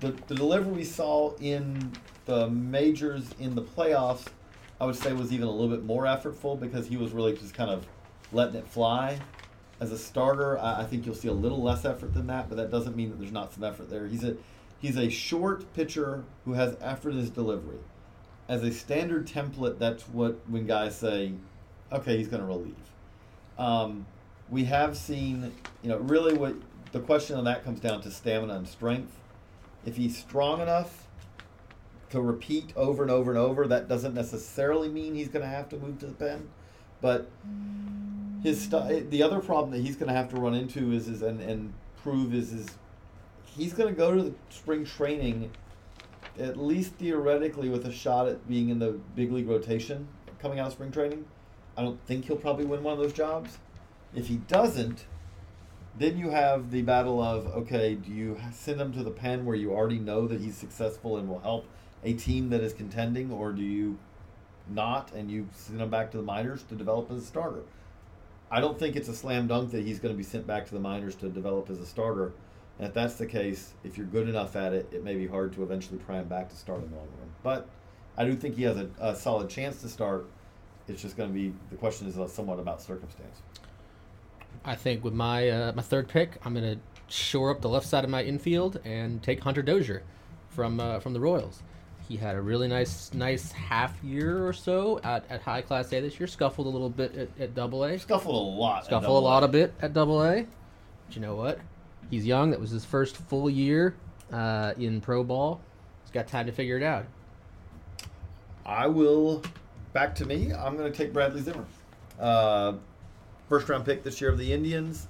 The, 0.00 0.10
the 0.26 0.34
delivery 0.34 0.72
we 0.72 0.84
saw 0.84 1.36
in 1.36 1.92
the 2.24 2.50
majors 2.50 3.30
in 3.38 3.54
the 3.54 3.62
playoffs, 3.62 4.26
I 4.80 4.86
would 4.86 4.96
say, 4.96 5.12
was 5.12 5.32
even 5.32 5.46
a 5.46 5.52
little 5.52 5.68
bit 5.68 5.84
more 5.84 6.02
effortful 6.02 6.58
because 6.58 6.88
he 6.88 6.96
was 6.96 7.12
really 7.12 7.36
just 7.36 7.54
kind 7.54 7.70
of 7.70 7.86
letting 8.32 8.56
it 8.56 8.66
fly. 8.66 9.20
As 9.78 9.92
a 9.92 9.98
starter, 9.98 10.58
I, 10.58 10.80
I 10.80 10.84
think 10.84 11.06
you'll 11.06 11.14
see 11.14 11.28
a 11.28 11.32
little 11.32 11.62
less 11.62 11.84
effort 11.84 12.12
than 12.12 12.26
that, 12.26 12.48
but 12.48 12.56
that 12.56 12.72
doesn't 12.72 12.96
mean 12.96 13.10
that 13.10 13.20
there's 13.20 13.30
not 13.30 13.52
some 13.52 13.62
effort 13.62 13.88
there. 13.88 14.08
He's 14.08 14.24
a 14.24 14.36
he's 14.82 14.98
a 14.98 15.08
short 15.08 15.72
pitcher 15.72 16.24
who 16.44 16.52
has 16.54 16.76
effort 16.82 17.10
in 17.10 17.18
his 17.18 17.30
delivery. 17.30 17.78
As 18.48 18.62
a 18.62 18.72
standard 18.72 19.26
template, 19.26 19.78
that's 19.78 20.02
what 20.08 20.40
when 20.48 20.66
guys 20.66 20.96
say, 20.96 21.32
"Okay, 21.90 22.18
he's 22.18 22.28
going 22.28 22.42
to 22.42 22.46
relieve." 22.46 22.74
Um, 23.56 24.06
we 24.50 24.64
have 24.64 24.96
seen, 24.96 25.52
you 25.82 25.88
know, 25.88 25.98
really 25.98 26.34
what 26.34 26.54
the 26.90 27.00
question 27.00 27.36
on 27.36 27.44
that 27.44 27.64
comes 27.64 27.80
down 27.80 28.02
to 28.02 28.10
stamina 28.10 28.54
and 28.54 28.68
strength. 28.68 29.16
If 29.86 29.96
he's 29.96 30.18
strong 30.18 30.60
enough 30.60 31.06
to 32.10 32.20
repeat 32.20 32.72
over 32.76 33.02
and 33.02 33.10
over 33.10 33.30
and 33.30 33.38
over, 33.38 33.66
that 33.68 33.88
doesn't 33.88 34.14
necessarily 34.14 34.88
mean 34.88 35.14
he's 35.14 35.28
going 35.28 35.42
to 35.42 35.48
have 35.48 35.68
to 35.70 35.78
move 35.78 35.98
to 36.00 36.06
the 36.06 36.12
pen. 36.12 36.50
But 37.00 37.30
his 38.42 38.62
st- 38.62 39.10
the 39.10 39.22
other 39.22 39.40
problem 39.40 39.70
that 39.70 39.80
he's 39.80 39.96
going 39.96 40.08
to 40.08 40.14
have 40.14 40.28
to 40.30 40.36
run 40.36 40.54
into 40.54 40.92
is, 40.92 41.08
is 41.08 41.22
and, 41.22 41.40
and 41.40 41.72
prove 42.02 42.34
is 42.34 42.52
is 42.52 42.68
he's 43.56 43.72
going 43.72 43.88
to 43.88 43.94
go 43.94 44.14
to 44.14 44.22
the 44.22 44.34
spring 44.50 44.84
training 44.84 45.50
at 46.38 46.56
least 46.56 46.94
theoretically 46.94 47.68
with 47.68 47.86
a 47.86 47.92
shot 47.92 48.26
at 48.26 48.48
being 48.48 48.70
in 48.70 48.78
the 48.78 48.92
big 49.14 49.30
league 49.32 49.48
rotation 49.48 50.08
coming 50.40 50.58
out 50.58 50.68
of 50.68 50.72
spring 50.72 50.90
training. 50.90 51.24
I 51.76 51.82
don't 51.82 52.00
think 52.06 52.26
he'll 52.26 52.36
probably 52.36 52.64
win 52.64 52.82
one 52.82 52.94
of 52.94 52.98
those 52.98 53.12
jobs. 53.12 53.58
If 54.14 54.28
he 54.28 54.36
doesn't, 54.36 55.06
then 55.98 56.16
you 56.16 56.30
have 56.30 56.70
the 56.70 56.82
battle 56.82 57.22
of 57.22 57.46
okay, 57.46 57.94
do 57.94 58.10
you 58.10 58.38
send 58.52 58.80
him 58.80 58.92
to 58.92 59.02
the 59.02 59.10
pen 59.10 59.44
where 59.44 59.56
you 59.56 59.72
already 59.72 59.98
know 59.98 60.26
that 60.26 60.40
he's 60.40 60.56
successful 60.56 61.16
and 61.16 61.28
will 61.28 61.40
help 61.40 61.66
a 62.04 62.14
team 62.14 62.50
that 62.50 62.62
is 62.62 62.72
contending, 62.72 63.30
or 63.30 63.52
do 63.52 63.62
you 63.62 63.98
not 64.68 65.12
and 65.12 65.30
you 65.30 65.48
send 65.52 65.80
him 65.80 65.90
back 65.90 66.10
to 66.10 66.16
the 66.16 66.22
minors 66.22 66.62
to 66.64 66.74
develop 66.74 67.10
as 67.10 67.18
a 67.18 67.26
starter? 67.26 67.62
I 68.50 68.60
don't 68.60 68.78
think 68.78 68.96
it's 68.96 69.08
a 69.08 69.14
slam 69.14 69.46
dunk 69.46 69.70
that 69.70 69.84
he's 69.84 69.98
going 69.98 70.12
to 70.12 70.18
be 70.18 70.24
sent 70.24 70.46
back 70.46 70.66
to 70.66 70.74
the 70.74 70.80
minors 70.80 71.14
to 71.16 71.28
develop 71.28 71.70
as 71.70 71.78
a 71.78 71.86
starter. 71.86 72.32
And 72.78 72.88
if 72.88 72.94
that's 72.94 73.14
the 73.14 73.26
case, 73.26 73.72
if 73.84 73.96
you're 73.96 74.06
good 74.06 74.28
enough 74.28 74.56
at 74.56 74.72
it, 74.72 74.88
it 74.92 75.04
may 75.04 75.14
be 75.14 75.26
hard 75.26 75.52
to 75.54 75.62
eventually 75.62 75.98
pry 75.98 76.18
him 76.18 76.28
back 76.28 76.48
to 76.50 76.56
start 76.56 76.82
in 76.82 76.90
the 76.90 76.96
long 76.96 77.06
run. 77.18 77.28
But 77.42 77.68
I 78.16 78.24
do 78.24 78.34
think 78.34 78.56
he 78.56 78.62
has 78.64 78.76
a, 78.76 78.88
a 79.00 79.14
solid 79.14 79.48
chance 79.48 79.80
to 79.82 79.88
start. 79.88 80.26
It's 80.88 81.00
just 81.00 81.16
going 81.16 81.28
to 81.28 81.34
be 81.34 81.52
the 81.70 81.76
question 81.76 82.08
is 82.08 82.18
uh, 82.18 82.26
somewhat 82.26 82.58
about 82.58 82.82
circumstance. 82.82 83.42
I 84.64 84.74
think 84.74 85.02
with 85.02 85.14
my 85.14 85.48
uh, 85.48 85.72
my 85.74 85.82
third 85.82 86.08
pick, 86.08 86.38
I'm 86.44 86.54
gonna 86.54 86.76
shore 87.08 87.50
up 87.50 87.60
the 87.60 87.68
left 87.68 87.86
side 87.86 88.04
of 88.04 88.10
my 88.10 88.22
infield 88.22 88.80
and 88.84 89.22
take 89.22 89.40
Hunter 89.40 89.62
Dozier 89.62 90.02
from 90.50 90.78
uh, 90.80 91.00
from 91.00 91.12
the 91.12 91.20
Royals. 91.20 91.62
He 92.08 92.16
had 92.16 92.36
a 92.36 92.40
really 92.40 92.68
nice 92.68 93.12
nice 93.14 93.52
half 93.52 94.02
year 94.04 94.46
or 94.46 94.52
so 94.52 95.00
at, 95.02 95.24
at 95.30 95.40
high 95.40 95.62
class 95.62 95.92
A 95.92 96.00
this 96.00 96.20
year. 96.20 96.26
Scuffled 96.26 96.66
a 96.66 96.70
little 96.70 96.90
bit 96.90 97.14
at, 97.16 97.28
at 97.40 97.54
Double 97.54 97.84
A. 97.84 97.98
Scuffled 97.98 98.34
a 98.34 98.38
lot. 98.38 98.84
Scuffled 98.84 99.22
a 99.22 99.24
lot 99.24 99.42
a 99.42 99.48
bit 99.48 99.72
at 99.80 99.92
Double 99.92 100.22
A. 100.22 100.46
But 101.06 101.16
you 101.16 101.22
know 101.22 101.34
what? 101.34 101.58
He's 102.12 102.26
young. 102.26 102.50
That 102.50 102.60
was 102.60 102.70
his 102.70 102.84
first 102.84 103.16
full 103.16 103.48
year 103.48 103.94
uh, 104.30 104.74
in 104.78 105.00
pro 105.00 105.24
ball. 105.24 105.62
He's 106.04 106.10
got 106.12 106.28
time 106.28 106.44
to 106.44 106.52
figure 106.52 106.76
it 106.76 106.82
out. 106.82 107.06
I 108.66 108.86
will. 108.86 109.42
Back 109.94 110.14
to 110.16 110.26
me. 110.26 110.52
I'm 110.52 110.76
going 110.76 110.92
to 110.92 110.96
take 110.96 111.14
Bradley 111.14 111.40
Zimmer. 111.40 111.64
Uh, 112.20 112.74
first 113.48 113.66
round 113.70 113.86
pick 113.86 114.02
this 114.02 114.20
year 114.20 114.28
of 114.28 114.36
the 114.36 114.52
Indians. 114.52 115.08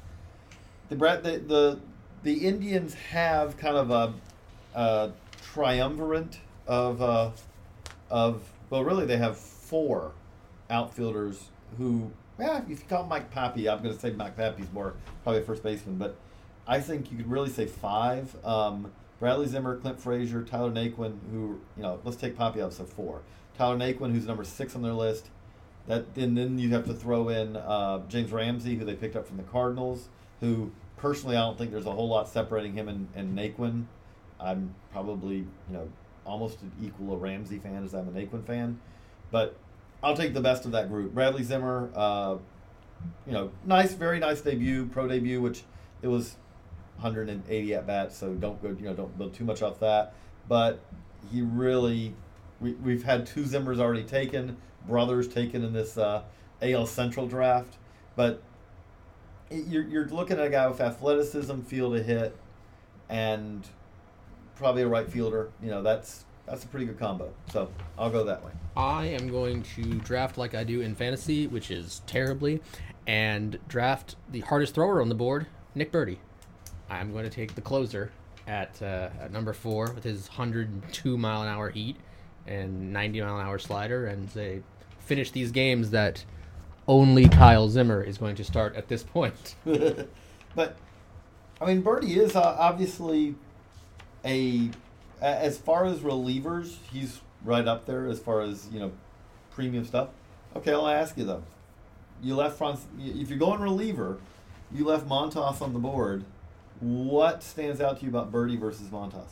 The 0.90 0.94
Brad 0.94 1.24
the 1.24 1.38
the, 1.38 1.80
the 2.22 2.46
Indians 2.46 2.94
have 2.94 3.56
kind 3.56 3.76
of 3.76 3.90
a, 3.90 4.14
a 4.78 5.10
triumvirate 5.52 6.38
of 6.68 7.02
uh, 7.02 7.30
of 8.10 8.44
well, 8.70 8.84
really 8.84 9.06
they 9.06 9.16
have 9.16 9.36
four 9.36 10.12
outfielders 10.70 11.46
who. 11.78 12.12
Yeah, 12.38 12.62
if 12.62 12.68
you 12.68 12.76
call 12.88 13.06
Mike 13.06 13.34
Papi, 13.34 13.68
I'm 13.68 13.82
going 13.82 13.94
to 13.94 13.98
say 14.00 14.10
Mike 14.10 14.36
Papi's 14.36 14.72
more 14.72 14.94
probably 15.24 15.42
a 15.42 15.44
first 15.44 15.64
baseman, 15.64 15.96
but 15.96 16.16
I 16.66 16.80
think 16.80 17.10
you 17.10 17.16
could 17.16 17.30
really 17.30 17.50
say 17.50 17.66
five. 17.66 18.36
Um, 18.44 18.92
Bradley 19.18 19.46
Zimmer, 19.46 19.76
Clint 19.76 20.00
Frazier, 20.00 20.42
Tyler 20.42 20.70
Naquin, 20.70 21.18
who 21.30 21.60
you 21.76 21.82
know, 21.82 22.00
let's 22.04 22.16
take 22.16 22.36
Papi 22.36 22.60
out, 22.60 22.72
so 22.72 22.84
four. 22.84 23.22
Tyler 23.56 23.76
Naquin, 23.76 24.12
who's 24.12 24.26
number 24.26 24.44
six 24.44 24.74
on 24.74 24.82
their 24.82 24.92
list. 24.92 25.28
That 25.86 26.06
and 26.16 26.36
then 26.36 26.58
you 26.58 26.70
have 26.70 26.86
to 26.86 26.94
throw 26.94 27.28
in 27.28 27.56
uh, 27.56 28.06
James 28.08 28.32
Ramsey, 28.32 28.76
who 28.76 28.84
they 28.84 28.94
picked 28.94 29.16
up 29.16 29.26
from 29.26 29.36
the 29.36 29.42
Cardinals. 29.44 30.08
Who 30.40 30.72
personally, 30.96 31.36
I 31.36 31.40
don't 31.40 31.58
think 31.58 31.70
there's 31.72 31.86
a 31.86 31.92
whole 31.92 32.08
lot 32.08 32.28
separating 32.28 32.74
him 32.74 32.88
and, 32.88 33.08
and 33.14 33.36
Naquin. 33.36 33.86
I'm 34.40 34.74
probably 34.92 35.36
you 35.36 35.46
know 35.70 35.88
almost 36.24 36.62
an 36.62 36.72
equal 36.80 37.14
a 37.14 37.16
Ramsey 37.16 37.58
fan 37.58 37.84
as 37.84 37.94
I'm 37.94 38.08
a 38.08 38.12
Naquin 38.12 38.44
fan, 38.46 38.80
but 39.30 39.56
I'll 40.02 40.16
take 40.16 40.34
the 40.34 40.40
best 40.40 40.64
of 40.64 40.72
that 40.72 40.88
group. 40.88 41.14
Bradley 41.14 41.44
Zimmer, 41.44 41.90
uh, 41.94 42.38
you 43.26 43.32
know, 43.32 43.50
nice, 43.64 43.94
very 43.94 44.18
nice 44.18 44.40
debut, 44.40 44.86
pro 44.86 45.06
debut, 45.06 45.40
which 45.40 45.62
it 46.02 46.08
was 46.08 46.36
180 47.02 47.74
at 47.74 47.86
bats, 47.86 48.16
so 48.16 48.34
don't 48.34 48.62
go, 48.62 48.68
you 48.68 48.84
know, 48.86 48.94
don't 48.94 49.16
build 49.18 49.34
too 49.34 49.44
much 49.44 49.62
off 49.62 49.80
that. 49.80 50.14
But 50.48 50.80
he 51.30 51.42
really, 51.42 52.14
we, 52.60 52.72
we've 52.74 53.04
had 53.04 53.26
two 53.26 53.42
Zimmers 53.42 53.78
already 53.78 54.04
taken, 54.04 54.56
brothers 54.86 55.28
taken 55.28 55.64
in 55.64 55.72
this 55.72 55.98
uh, 55.98 56.22
AL 56.60 56.86
Central 56.86 57.26
draft, 57.26 57.76
but 58.16 58.42
you're, 59.50 59.84
you're 59.84 60.06
looking 60.06 60.38
at 60.38 60.46
a 60.46 60.50
guy 60.50 60.66
with 60.68 60.80
athleticism, 60.80 61.60
feel 61.62 61.92
to 61.92 62.02
hit, 62.02 62.36
and 63.08 63.66
probably 64.56 64.82
a 64.82 64.88
right 64.88 65.08
fielder. 65.08 65.50
You 65.62 65.70
know, 65.70 65.82
that's 65.82 66.24
that's 66.46 66.64
a 66.64 66.66
pretty 66.66 66.86
good 66.86 66.98
combo. 66.98 67.32
So 67.52 67.70
I'll 67.98 68.10
go 68.10 68.24
that 68.24 68.44
way. 68.44 68.52
I 68.76 69.06
am 69.06 69.28
going 69.28 69.62
to 69.74 69.82
draft 70.00 70.38
like 70.38 70.54
I 70.54 70.64
do 70.64 70.80
in 70.80 70.94
fantasy, 70.94 71.46
which 71.46 71.70
is 71.70 72.02
terribly, 72.06 72.60
and 73.06 73.58
draft 73.68 74.16
the 74.30 74.40
hardest 74.40 74.74
thrower 74.74 75.00
on 75.00 75.08
the 75.08 75.14
board, 75.14 75.46
Nick 75.74 75.92
Burdi. 75.92 76.18
I'm 76.92 77.12
going 77.12 77.24
to 77.24 77.30
take 77.30 77.54
the 77.54 77.60
closer 77.60 78.10
at, 78.46 78.80
uh, 78.82 79.08
at 79.20 79.32
number 79.32 79.52
four 79.52 79.92
with 79.92 80.04
his 80.04 80.28
102 80.28 81.16
mile 81.16 81.42
an 81.42 81.48
hour 81.48 81.70
heat 81.70 81.96
and 82.46 82.92
90 82.92 83.20
mile 83.20 83.38
an 83.38 83.46
hour 83.46 83.58
slider, 83.58 84.06
and 84.06 84.30
say 84.30 84.62
finish 84.98 85.30
these 85.30 85.50
games 85.50 85.90
that 85.90 86.24
only 86.88 87.28
Kyle 87.28 87.68
Zimmer 87.68 88.02
is 88.02 88.18
going 88.18 88.36
to 88.36 88.44
start 88.44 88.74
at 88.74 88.88
this 88.88 89.02
point. 89.02 89.54
but 89.64 90.76
I 91.60 91.66
mean, 91.66 91.82
Burdi 91.82 92.16
is 92.16 92.34
uh, 92.34 92.56
obviously 92.58 93.36
a 94.24 94.70
as 95.20 95.56
far 95.56 95.86
as 95.86 96.00
relievers, 96.00 96.76
he's 96.92 97.20
right 97.44 97.66
up 97.66 97.86
there 97.86 98.06
as 98.08 98.18
far 98.18 98.40
as 98.40 98.68
you 98.72 98.80
know 98.80 98.92
premium 99.52 99.84
stuff. 99.84 100.08
Okay, 100.56 100.72
I'll 100.72 100.88
ask 100.88 101.16
you 101.16 101.24
though. 101.24 101.44
You 102.22 102.34
left 102.36 102.60
if 103.00 103.28
you're 103.28 103.38
going 103.38 103.60
reliever, 103.60 104.18
you 104.72 104.84
left 104.84 105.08
Montas 105.08 105.62
on 105.62 105.72
the 105.72 105.78
board. 105.78 106.24
What 106.82 107.44
stands 107.44 107.80
out 107.80 107.98
to 108.00 108.02
you 108.04 108.10
about 108.10 108.32
Burdi 108.32 108.58
versus 108.58 108.88
Montas? 108.88 109.28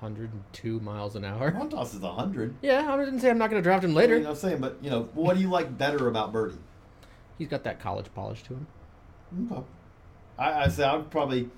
102 0.00 0.80
miles 0.80 1.14
an 1.14 1.24
hour. 1.24 1.52
Montas 1.52 1.94
is 1.94 2.02
hundred. 2.02 2.56
Yeah, 2.60 2.92
I 2.92 2.96
didn't 3.04 3.20
say 3.20 3.30
I'm 3.30 3.38
not 3.38 3.50
going 3.50 3.62
to 3.62 3.64
draft 3.64 3.84
him 3.84 3.94
later. 3.94 4.18
Know 4.18 4.30
I'm 4.30 4.34
saying, 4.36 4.60
but 4.60 4.78
you 4.82 4.90
know, 4.90 5.08
what 5.14 5.36
do 5.36 5.40
you 5.40 5.48
like 5.48 5.78
better 5.78 6.08
about 6.08 6.32
Burdi? 6.32 6.56
He's 7.38 7.46
got 7.46 7.62
that 7.62 7.78
college 7.78 8.06
polish 8.16 8.42
to 8.44 8.54
him. 8.54 8.66
Okay. 9.52 9.62
I, 10.36 10.64
I 10.64 10.68
say 10.68 10.82
I'd 10.82 11.08
probably, 11.08 11.48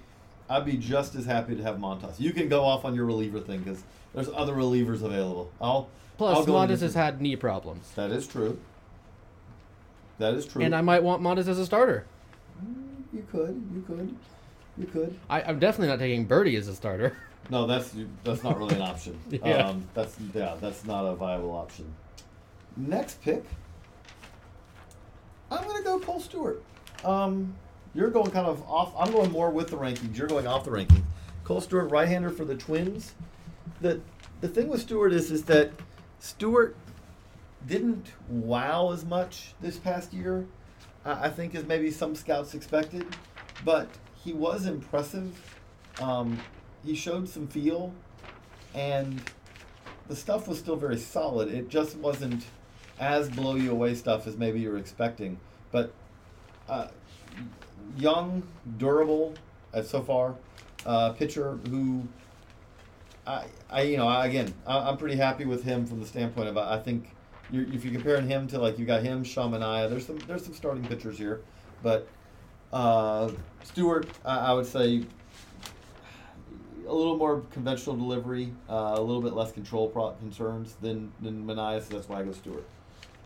I'd 0.50 0.66
be 0.66 0.76
just 0.76 1.14
as 1.14 1.24
happy 1.24 1.56
to 1.56 1.62
have 1.62 1.76
Montas. 1.76 2.20
You 2.20 2.34
can 2.34 2.50
go 2.50 2.62
off 2.62 2.84
on 2.84 2.94
your 2.94 3.06
reliever 3.06 3.40
thing 3.40 3.60
because 3.60 3.82
there's 4.14 4.28
other 4.28 4.52
relievers 4.52 5.02
available. 5.02 5.50
I'll 5.58 5.88
Plus, 6.18 6.46
I'll 6.46 6.62
into- 6.62 6.76
has 6.84 6.94
had 6.94 7.22
knee 7.22 7.36
problems. 7.36 7.90
That 7.94 8.10
is 8.10 8.26
true. 8.26 8.60
That 10.18 10.34
is 10.34 10.44
true. 10.44 10.62
And 10.62 10.76
I 10.76 10.82
might 10.82 11.02
want 11.02 11.22
Montas 11.22 11.48
as 11.48 11.58
a 11.58 11.64
starter. 11.64 12.04
Mm, 12.62 12.74
you 13.14 13.26
could. 13.32 13.62
You 13.74 13.82
could. 13.86 14.14
You 14.76 14.86
could. 14.86 15.18
I, 15.30 15.42
I'm 15.42 15.58
definitely 15.58 15.88
not 15.88 15.98
taking 15.98 16.26
Burdi 16.26 16.58
as 16.58 16.68
a 16.68 16.74
starter. 16.74 17.16
No, 17.50 17.66
that's 17.66 17.94
that's 18.22 18.42
not 18.42 18.58
really 18.58 18.74
an 18.76 18.80
option. 18.80 19.18
Yeah. 19.30 19.68
Um, 19.68 19.86
that's 19.92 20.16
yeah, 20.34 20.56
that's 20.58 20.82
not 20.86 21.04
a 21.04 21.14
viable 21.14 21.52
option. 21.52 21.92
Next 22.74 23.20
pick. 23.20 23.44
I'm 25.50 25.62
gonna 25.66 25.82
go 25.82 26.00
Kohl 26.00 26.20
Stewart. 26.20 26.62
Um, 27.04 27.54
you're 27.94 28.08
going 28.08 28.30
kind 28.30 28.46
of 28.46 28.62
off. 28.66 28.94
I'm 28.98 29.12
going 29.12 29.30
more 29.30 29.50
with 29.50 29.68
the 29.68 29.76
rankings. 29.76 30.16
You're 30.16 30.26
going 30.26 30.46
off 30.46 30.64
the 30.64 30.70
rankings. 30.70 31.02
Kohl 31.44 31.60
Stewart, 31.60 31.90
right-hander 31.90 32.30
for 32.30 32.46
the 32.46 32.54
Twins. 32.54 33.12
The 33.82 34.00
the 34.40 34.48
thing 34.48 34.68
with 34.68 34.80
Stewart 34.80 35.12
is 35.12 35.30
is 35.30 35.44
that 35.44 35.70
Stewart 36.20 36.74
didn't 37.66 38.06
wow 38.28 38.90
as 38.92 39.04
much 39.04 39.52
this 39.60 39.76
past 39.76 40.14
year. 40.14 40.46
I, 41.04 41.26
I 41.26 41.28
think 41.28 41.54
as 41.54 41.64
maybe 41.64 41.90
some 41.90 42.14
scouts 42.14 42.54
expected, 42.54 43.06
but 43.66 43.88
he 44.24 44.32
was 44.32 44.66
impressive. 44.66 45.58
Um, 46.00 46.40
he 46.84 46.94
showed 46.94 47.28
some 47.28 47.46
feel, 47.46 47.92
and 48.74 49.22
the 50.08 50.16
stuff 50.16 50.48
was 50.48 50.58
still 50.58 50.76
very 50.76 50.98
solid. 50.98 51.48
It 51.52 51.68
just 51.68 51.96
wasn't 51.96 52.44
as 52.98 53.28
blow 53.28 53.54
you 53.56 53.70
away 53.70 53.94
stuff 53.94 54.26
as 54.26 54.36
maybe 54.36 54.60
you 54.60 54.70
were 54.70 54.78
expecting. 54.78 55.38
But 55.70 55.92
uh, 56.68 56.88
young, 57.96 58.42
durable, 58.78 59.34
as 59.72 59.88
so 59.88 60.02
far, 60.02 60.34
uh, 60.86 61.10
pitcher 61.12 61.58
who 61.68 62.06
I, 63.26 63.46
I, 63.70 63.82
you 63.82 63.96
know, 63.96 64.06
I, 64.06 64.26
again, 64.26 64.52
I, 64.66 64.78
I'm 64.78 64.96
pretty 64.96 65.16
happy 65.16 65.44
with 65.44 65.64
him 65.64 65.86
from 65.86 66.00
the 66.00 66.06
standpoint 66.06 66.48
of 66.48 66.56
I 66.56 66.78
think 66.78 67.10
you're, 67.50 67.64
if 67.72 67.84
you're 67.84 67.94
comparing 67.94 68.28
him 68.28 68.46
to 68.48 68.58
like 68.58 68.78
you 68.78 68.84
got 68.84 69.02
him, 69.02 69.24
Sean 69.24 69.52
Manaea. 69.52 69.88
There's 69.88 70.06
some 70.06 70.18
there's 70.26 70.44
some 70.44 70.54
starting 70.54 70.84
pitchers 70.84 71.18
here, 71.18 71.40
but 71.82 72.08
uh, 72.74 73.30
Stewart, 73.62 74.06
I, 74.24 74.38
I 74.38 74.52
would 74.52 74.66
say 74.66 75.04
a 76.86 76.92
little 76.92 77.16
more 77.16 77.40
conventional 77.52 77.96
delivery, 77.96 78.52
uh, 78.68 78.94
a 78.96 79.00
little 79.00 79.22
bit 79.22 79.32
less 79.32 79.52
control 79.52 79.88
concerns 80.20 80.74
than 80.82 81.12
than 81.20 81.46
Manaea. 81.46 81.82
So 81.82 81.94
that's 81.94 82.08
why 82.08 82.20
I 82.20 82.24
go 82.24 82.32
Stewart. 82.32 82.64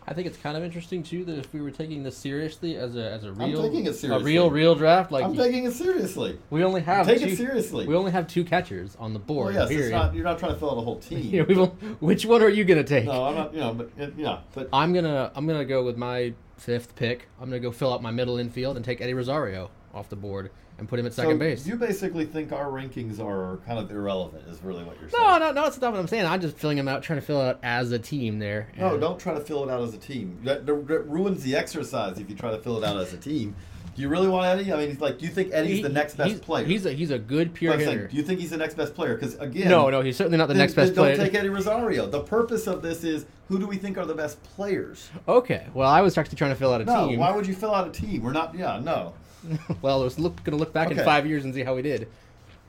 I 0.07 0.13
think 0.13 0.25
it's 0.25 0.37
kind 0.37 0.57
of 0.57 0.63
interesting 0.63 1.03
too 1.03 1.23
that 1.25 1.37
if 1.37 1.53
we 1.53 1.61
were 1.61 1.69
taking 1.69 2.01
this 2.01 2.17
seriously 2.17 2.77
as 2.77 2.95
a 2.95 3.11
as 3.11 3.23
a 3.25 3.31
real 3.31 3.63
a 3.63 4.19
real 4.19 4.49
real 4.49 4.75
draft, 4.75 5.11
like 5.11 5.23
I'm 5.23 5.35
taking 5.35 5.65
it 5.65 5.73
seriously. 5.73 6.39
we 6.49 6.63
only 6.63 6.81
have 6.81 7.05
Take 7.05 7.19
two, 7.19 7.27
it 7.27 7.37
seriously. 7.37 7.85
We 7.85 7.95
only 7.95 8.11
have 8.11 8.27
two 8.27 8.43
catchers 8.43 8.95
on 8.97 9.13
the 9.13 9.19
board. 9.19 9.55
Well, 9.55 9.71
yes, 9.71 9.91
not, 9.91 10.15
you're 10.15 10.23
not 10.23 10.39
trying 10.39 10.53
to 10.53 10.59
fill 10.59 10.71
out 10.71 10.77
a 10.77 10.81
whole 10.81 10.95
team. 10.99 11.33
You 11.33 11.45
know, 11.45 11.65
which 11.99 12.25
one 12.25 12.41
are 12.41 12.49
you 12.49 12.63
gonna 12.65 12.83
take? 12.83 13.05
no, 13.05 13.25
I'm 13.25 13.35
not. 13.35 13.53
You 13.53 13.59
know, 13.59 13.73
but 13.73 14.17
yeah, 14.17 14.39
but 14.53 14.69
I'm 14.73 14.93
gonna 14.93 15.31
I'm 15.35 15.45
gonna 15.45 15.65
go 15.65 15.83
with 15.83 15.97
my 15.97 16.33
fifth 16.59 16.95
pick. 16.95 17.27
I'm 17.39 17.49
gonna 17.49 17.59
go 17.59 17.71
fill 17.71 17.93
out 17.93 18.01
my 18.01 18.11
middle 18.11 18.37
infield 18.37 18.75
and 18.75 18.85
take 18.85 19.01
Eddie 19.01 19.13
Rosario 19.13 19.71
off 19.93 20.09
the 20.09 20.15
board 20.15 20.51
and 20.77 20.87
put 20.87 20.97
him 20.99 21.05
at 21.05 21.13
second 21.13 21.33
so 21.33 21.39
base. 21.39 21.67
You 21.67 21.75
basically 21.75 22.25
think 22.25 22.51
our 22.51 22.67
rankings 22.67 23.19
are 23.19 23.57
kind 23.65 23.77
of 23.77 23.91
irrelevant, 23.91 24.47
is 24.47 24.63
really 24.63 24.83
what 24.83 24.99
you're 24.99 25.09
saying. 25.09 25.23
no, 25.23 25.37
no, 25.37 25.51
no, 25.51 25.63
that's 25.63 25.79
not 25.79 25.91
what 25.91 25.99
I'm 25.99 26.07
saying. 26.07 26.25
I'm 26.25 26.39
just 26.39 26.57
filling 26.57 26.77
them 26.77 26.87
out, 26.87 27.03
trying 27.03 27.19
to 27.19 27.25
fill 27.25 27.41
out 27.41 27.59
as 27.63 27.91
a 27.91 27.99
team 27.99 28.39
there. 28.39 28.69
No, 28.77 28.97
don't 28.97 29.19
try 29.19 29.33
to 29.33 29.41
fill 29.41 29.63
it 29.63 29.69
out 29.69 29.81
as 29.81 29.93
a 29.93 29.97
team. 29.97 30.39
That, 30.43 30.65
that 30.65 30.73
ruins 30.73 31.43
the 31.43 31.55
exercise 31.55 32.17
if 32.17 32.29
you 32.29 32.35
try 32.35 32.51
to 32.51 32.59
fill 32.59 32.77
it 32.81 32.87
out 32.87 32.97
as 32.97 33.13
a 33.13 33.17
team. 33.17 33.55
Do 33.99 34.03
you 34.03 34.07
really 34.09 34.29
want 34.29 34.45
Eddie? 34.45 34.71
I 34.71 34.77
mean, 34.77 34.87
he's 34.91 35.01
like, 35.01 35.17
do 35.17 35.25
you 35.25 35.31
think 35.31 35.51
Eddie's 35.51 35.75
He- 35.75 35.81
the 35.83 35.89
next 35.89 36.15
best 36.15 36.29
he's, 36.31 36.39
player? 36.39 36.63
He's 36.63 36.85
a 36.85 36.93
he's 36.93 37.11
a 37.11 37.19
good 37.19 37.53
pure 37.53 37.73
But 37.73 37.81
I'm 37.81 37.85
saying, 37.85 38.07
do 38.09 38.15
you 38.15 38.23
think 38.23 38.39
he's 38.39 38.51
the 38.51 38.55
next 38.55 38.75
best 38.75 38.95
player? 38.95 39.15
Because 39.15 39.35
again, 39.35 39.67
no, 39.67 39.89
no, 39.89 39.99
he's 39.99 40.15
certainly 40.15 40.37
not 40.37 40.47
the 40.47 40.53
then- 40.53 40.59
next 40.61 40.73
best 40.75 40.95
then 40.95 41.03
player. 41.03 41.17
Don't 41.17 41.25
take 41.25 41.35
Eddie 41.35 41.49
Rosario. 41.49 42.07
The 42.07 42.21
purpose 42.21 42.65
of 42.65 42.81
this 42.81 43.03
is 43.03 43.25
who 43.49 43.59
do 43.59 43.67
we 43.67 43.75
think 43.75 43.97
are 43.97 44.05
the 44.05 44.13
best 44.15 44.41
players? 44.55 45.09
Okay, 45.27 45.67
well, 45.73 45.89
I 45.89 45.99
was 45.99 46.17
actually 46.17 46.37
trying 46.37 46.51
to 46.51 46.55
fill 46.55 46.71
out 46.71 46.79
a 46.79 46.85
No, 46.85 47.09
team. 47.09 47.19
why 47.19 47.35
would 47.35 47.45
you 47.45 47.53
fill 47.53 47.75
out 47.75 47.89
a 47.89 47.91
team? 47.91 48.23
We're 48.23 48.31
not. 48.31 48.55
Yeah, 48.55 48.79
no. 48.81 49.15
well, 49.81 49.99
I 49.99 50.03
was 50.05 50.17
look, 50.17 50.41
gonna 50.45 50.55
look 50.55 50.71
back 50.71 50.91
in 50.91 50.97
five 51.03 51.27
years 51.27 51.43
and 51.43 51.53
see 51.53 51.63
how 51.63 51.75
we 51.75 51.81
did. 51.81 52.07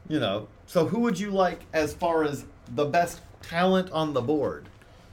You 0.09 0.19
know. 0.19 0.49
So 0.67 0.85
who 0.87 0.99
would 0.99 1.17
you 1.17 1.31
like 1.31 1.61
as 1.73 1.95
far 1.95 2.25
as 2.25 2.45
the 2.75 2.87
best 2.87 3.21
talent 3.41 3.89
on 3.93 4.15
the 4.15 4.21
board? 4.21 4.67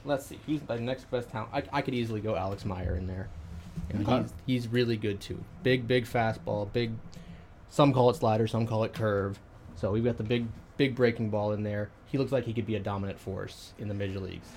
let's 0.04 0.26
see. 0.26 0.40
Who's 0.46 0.62
the 0.62 0.80
next 0.80 1.08
best 1.12 1.28
talent? 1.30 1.50
I, 1.52 1.62
I 1.72 1.80
could 1.82 1.94
easily 1.94 2.20
go 2.20 2.34
Alex 2.34 2.64
Meyer 2.64 2.96
in 2.96 3.06
there. 3.06 3.28
You 3.92 3.98
know, 4.00 4.12
Okay. 4.12 4.22
he's, 4.46 4.64
he's 4.64 4.68
really 4.68 4.96
good 4.96 5.20
too. 5.20 5.42
Big, 5.62 5.86
big 5.86 6.04
fastball. 6.06 6.72
Big. 6.72 6.92
Some 7.68 7.92
call 7.92 8.10
it 8.10 8.16
slider. 8.16 8.46
Some 8.46 8.66
call 8.66 8.84
it 8.84 8.92
curve. 8.94 9.38
So 9.76 9.92
we've 9.92 10.04
got 10.04 10.16
the 10.16 10.24
big, 10.24 10.46
big 10.76 10.94
breaking 10.94 11.30
ball 11.30 11.52
in 11.52 11.62
there. 11.62 11.90
He 12.06 12.18
looks 12.18 12.32
like 12.32 12.44
he 12.44 12.52
could 12.52 12.66
be 12.66 12.74
a 12.76 12.80
dominant 12.80 13.18
force 13.18 13.72
in 13.78 13.88
the 13.88 13.94
major 13.94 14.18
leagues. 14.20 14.48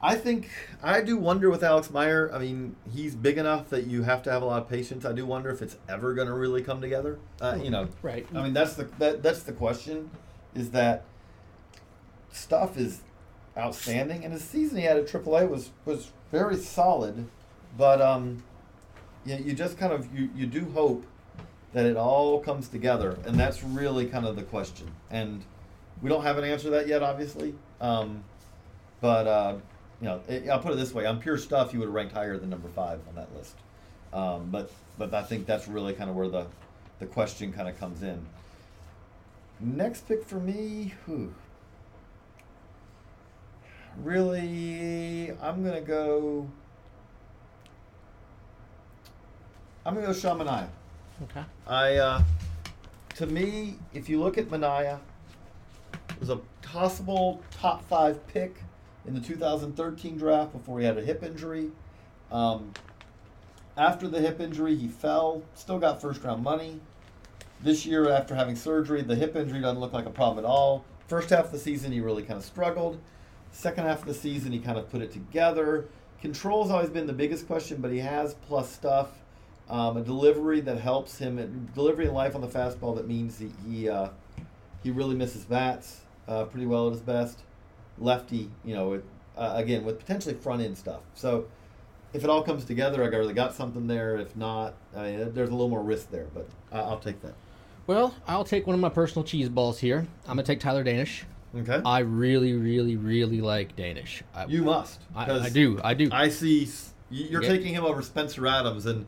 I 0.00 0.14
think 0.14 0.48
I 0.82 1.00
do 1.00 1.16
wonder 1.16 1.50
with 1.50 1.62
Alex 1.64 1.90
Meyer. 1.90 2.30
I 2.32 2.38
mean, 2.38 2.76
he's 2.92 3.16
big 3.16 3.36
enough 3.36 3.68
that 3.70 3.86
you 3.86 4.02
have 4.04 4.22
to 4.24 4.30
have 4.30 4.42
a 4.42 4.44
lot 4.44 4.62
of 4.62 4.68
patience. 4.68 5.04
I 5.04 5.12
do 5.12 5.26
wonder 5.26 5.50
if 5.50 5.60
it's 5.60 5.76
ever 5.88 6.14
going 6.14 6.28
to 6.28 6.34
really 6.34 6.62
come 6.62 6.80
together. 6.80 7.18
Uh, 7.40 7.58
you 7.60 7.70
know, 7.70 7.88
Right. 8.02 8.24
I 8.34 8.42
mean, 8.42 8.52
that's 8.52 8.74
the 8.74 8.84
that, 8.98 9.22
that's 9.24 9.42
the 9.42 9.52
question. 9.52 10.10
Is 10.54 10.70
that 10.70 11.04
stuff 12.32 12.76
is 12.76 13.00
outstanding, 13.56 14.24
and 14.24 14.32
his 14.32 14.44
season 14.44 14.78
he 14.78 14.84
had 14.84 14.96
at 14.98 15.06
AAA 15.06 15.48
was 15.48 15.70
was 15.84 16.12
very 16.30 16.56
solid, 16.56 17.26
but 17.78 18.02
um, 18.02 18.42
you, 19.24 19.36
you 19.36 19.52
just 19.54 19.78
kind 19.78 19.92
of 19.92 20.12
you, 20.14 20.28
you 20.36 20.46
do 20.46 20.66
hope 20.72 21.06
that 21.72 21.86
it 21.86 21.96
all 21.96 22.40
comes 22.40 22.68
together, 22.68 23.16
and 23.24 23.38
that's 23.38 23.62
really 23.62 24.06
kind 24.06 24.26
of 24.26 24.36
the 24.36 24.42
question. 24.42 24.90
And 25.10 25.42
we 26.02 26.10
don't 26.10 26.22
have 26.22 26.36
an 26.36 26.44
answer 26.44 26.64
to 26.64 26.70
that 26.70 26.88
yet, 26.88 27.02
obviously. 27.02 27.54
Um, 27.80 28.24
but 29.00 29.26
uh, 29.26 29.54
you 30.00 30.08
know, 30.08 30.20
it, 30.28 30.48
I'll 30.48 30.58
put 30.58 30.72
it 30.72 30.76
this 30.76 30.92
way: 30.92 31.06
on 31.06 31.20
pure 31.20 31.38
stuff, 31.38 31.72
you 31.72 31.78
would 31.78 31.86
have 31.86 31.94
ranked 31.94 32.12
higher 32.12 32.36
than 32.36 32.50
number 32.50 32.68
five 32.68 33.00
on 33.08 33.14
that 33.14 33.34
list. 33.34 33.54
Um, 34.12 34.48
but 34.50 34.70
but 34.98 35.14
I 35.14 35.22
think 35.22 35.46
that's 35.46 35.68
really 35.68 35.92
kind 35.92 36.10
of 36.10 36.16
where 36.16 36.28
the 36.28 36.46
the 36.98 37.06
question 37.06 37.52
kind 37.52 37.68
of 37.68 37.78
comes 37.78 38.02
in. 38.02 38.26
Next 39.60 40.06
pick 40.08 40.24
for 40.24 40.40
me, 40.40 40.94
really, 44.02 45.32
I'm 45.40 45.64
gonna 45.64 45.80
go. 45.80 46.48
I'm 49.88 49.94
gonna 49.94 50.08
go 50.08 50.12
Sean 50.12 50.38
Manaea. 50.38 50.68
Okay. 51.22 51.42
I, 51.66 51.94
uh, 51.94 52.22
to 53.14 53.26
me, 53.26 53.76
if 53.94 54.10
you 54.10 54.20
look 54.20 54.36
at 54.36 54.50
Manaea, 54.50 54.98
was 56.20 56.28
a 56.28 56.36
possible 56.60 57.42
top 57.50 57.82
five 57.88 58.26
pick 58.26 58.56
in 59.06 59.14
the 59.14 59.20
2013 59.20 60.18
draft 60.18 60.52
before 60.52 60.78
he 60.78 60.84
had 60.84 60.98
a 60.98 61.00
hip 61.00 61.22
injury. 61.22 61.70
Um, 62.30 62.74
after 63.78 64.08
the 64.08 64.20
hip 64.20 64.40
injury, 64.40 64.76
he 64.76 64.88
fell, 64.88 65.42
still 65.54 65.78
got 65.78 66.02
first 66.02 66.22
round 66.22 66.44
money. 66.44 66.80
This 67.62 67.86
year, 67.86 68.10
after 68.10 68.34
having 68.34 68.56
surgery, 68.56 69.00
the 69.00 69.16
hip 69.16 69.36
injury 69.36 69.62
doesn't 69.62 69.80
look 69.80 69.94
like 69.94 70.04
a 70.04 70.10
problem 70.10 70.44
at 70.44 70.46
all. 70.46 70.84
First 71.06 71.30
half 71.30 71.46
of 71.46 71.52
the 71.52 71.58
season, 71.58 71.92
he 71.92 72.00
really 72.00 72.24
kind 72.24 72.38
of 72.38 72.44
struggled. 72.44 73.00
Second 73.52 73.86
half 73.86 74.00
of 74.00 74.06
the 74.06 74.12
season, 74.12 74.52
he 74.52 74.58
kind 74.58 74.76
of 74.76 74.90
put 74.90 75.00
it 75.00 75.12
together. 75.12 75.86
Control's 76.20 76.70
always 76.70 76.90
been 76.90 77.06
the 77.06 77.14
biggest 77.14 77.46
question, 77.46 77.80
but 77.80 77.90
he 77.90 78.00
has 78.00 78.34
plus 78.34 78.70
stuff. 78.70 79.08
Um, 79.70 79.98
a 79.98 80.02
delivery 80.02 80.60
that 80.62 80.80
helps 80.80 81.18
him, 81.18 81.38
a 81.38 81.46
delivery 81.74 82.06
in 82.06 82.14
life 82.14 82.34
on 82.34 82.40
the 82.40 82.48
fastball 82.48 82.96
that 82.96 83.06
means 83.06 83.38
he 83.38 83.50
he, 83.68 83.88
uh, 83.88 84.08
he 84.82 84.90
really 84.90 85.14
misses 85.14 85.44
bats 85.44 86.00
uh, 86.26 86.44
pretty 86.44 86.66
well 86.66 86.86
at 86.86 86.92
his 86.92 87.02
best. 87.02 87.42
Lefty, 87.98 88.50
you 88.64 88.74
know, 88.74 88.90
with, 88.90 89.04
uh, 89.36 89.52
again 89.56 89.84
with 89.84 89.98
potentially 89.98 90.34
front 90.34 90.62
end 90.62 90.78
stuff. 90.78 91.00
So 91.14 91.46
if 92.12 92.24
it 92.24 92.30
all 92.30 92.42
comes 92.42 92.64
together, 92.64 93.04
I 93.04 93.08
got 93.08 93.18
really 93.18 93.34
got 93.34 93.54
something 93.54 93.86
there. 93.86 94.16
If 94.16 94.36
not, 94.36 94.74
I 94.96 95.10
mean, 95.10 95.34
there's 95.34 95.50
a 95.50 95.52
little 95.52 95.68
more 95.68 95.82
risk 95.82 96.10
there, 96.10 96.26
but 96.32 96.48
I 96.72 96.78
I'll 96.80 96.98
take 96.98 97.20
that. 97.22 97.34
Well, 97.86 98.14
I'll 98.26 98.44
take 98.44 98.66
one 98.66 98.74
of 98.74 98.80
my 98.80 98.88
personal 98.90 99.24
cheese 99.24 99.48
balls 99.48 99.78
here. 99.78 100.06
I'm 100.26 100.36
gonna 100.36 100.42
take 100.42 100.60
Tyler 100.60 100.84
Danish. 100.84 101.24
Okay, 101.56 101.80
I 101.84 102.00
really, 102.00 102.52
really, 102.52 102.96
really 102.96 103.40
like 103.40 103.74
Danish. 103.76 104.22
I, 104.34 104.44
you 104.46 104.62
must. 104.62 105.00
I, 105.16 105.30
I 105.30 105.48
do. 105.48 105.80
I 105.82 105.94
do. 105.94 106.08
I 106.12 106.28
see 106.28 106.68
you're 107.10 107.40
taking 107.40 107.74
him 107.74 107.84
over 107.84 108.02
Spencer 108.02 108.46
Adams, 108.46 108.86
and 108.86 109.06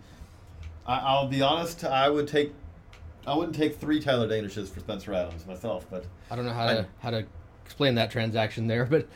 I, 0.86 0.98
I'll 0.98 1.28
be 1.28 1.42
honest. 1.42 1.84
I 1.84 2.08
would 2.08 2.28
take. 2.28 2.52
I 3.26 3.34
wouldn't 3.36 3.54
take 3.54 3.76
three 3.78 4.00
Tyler 4.00 4.26
Danishes 4.28 4.68
for 4.68 4.80
Spencer 4.80 5.12
Adams 5.14 5.46
myself, 5.46 5.86
but 5.90 6.06
I 6.30 6.36
don't 6.36 6.46
know 6.46 6.52
how 6.52 6.66
I- 6.68 6.74
to 6.74 6.86
how 7.00 7.10
to 7.10 7.24
explain 7.64 7.94
that 7.96 8.10
transaction 8.10 8.66
there, 8.66 8.84
but 8.86 9.06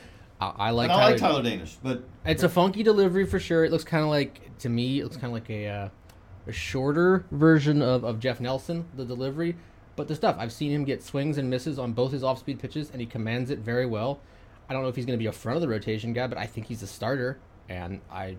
I, 0.41 0.53
I 0.57 0.71
like. 0.71 0.91
and 0.91 0.93
I 0.93 0.97
Tyler, 1.01 1.11
like 1.13 1.21
Tyler 1.21 1.43
Danish, 1.43 1.77
but 1.83 2.05
It's 2.25 2.43
a 2.43 2.49
funky 2.49 2.83
delivery 2.83 3.27
for 3.27 3.41
sure. 3.41 3.65
It 3.65 3.73
looks 3.73 3.85
kind 3.85 4.03
of 4.05 4.11
like 4.11 4.57
to 4.59 4.69
me. 4.69 5.01
It 5.01 5.05
looks 5.05 5.17
kind 5.17 5.27
of 5.27 5.33
like 5.33 5.51
a 5.51 5.67
uh, 5.69 5.89
a 6.47 6.53
shorter 6.53 7.25
version 7.31 7.81
of, 7.83 8.05
of 8.05 8.21
Jeff 8.21 8.41
Nelson, 8.41 8.85
the 8.97 9.05
delivery. 9.05 9.57
But 9.97 10.09
the 10.09 10.15
stuff 10.15 10.37
I've 10.39 10.53
seen 10.53 10.73
him 10.73 10.85
get 10.85 11.03
swings 11.03 11.39
and 11.39 11.49
misses 11.49 11.79
on 11.79 11.93
both 11.93 12.13
his 12.13 12.23
off 12.25 12.39
speed 12.41 12.59
pitches, 12.59 12.91
and 12.91 13.01
he 13.01 13.07
commands 13.07 13.51
it 13.51 13.61
very 13.61 13.87
well. 13.87 14.21
I 14.69 14.73
don't 14.73 14.83
know 14.83 14.89
if 14.89 14.97
he's 14.97 15.07
going 15.07 15.17
to 15.19 15.23
be 15.23 15.27
a 15.29 15.33
front 15.33 15.57
of 15.57 15.63
the 15.63 15.69
rotation 15.69 16.13
guy, 16.13 16.27
but 16.27 16.37
I 16.37 16.47
think 16.47 16.67
he's 16.67 16.83
a 16.83 16.87
starter, 16.87 17.39
and 17.69 18.01
I 18.11 18.37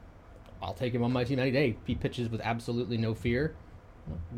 I'll 0.61 0.73
take 0.73 0.93
him 0.93 1.03
on 1.03 1.11
my 1.11 1.23
team 1.23 1.39
any 1.39 1.51
day. 1.51 1.77
He 1.85 1.95
pitches 1.95 2.29
with 2.29 2.41
absolutely 2.41 2.97
no 2.97 3.13
fear. 3.13 3.55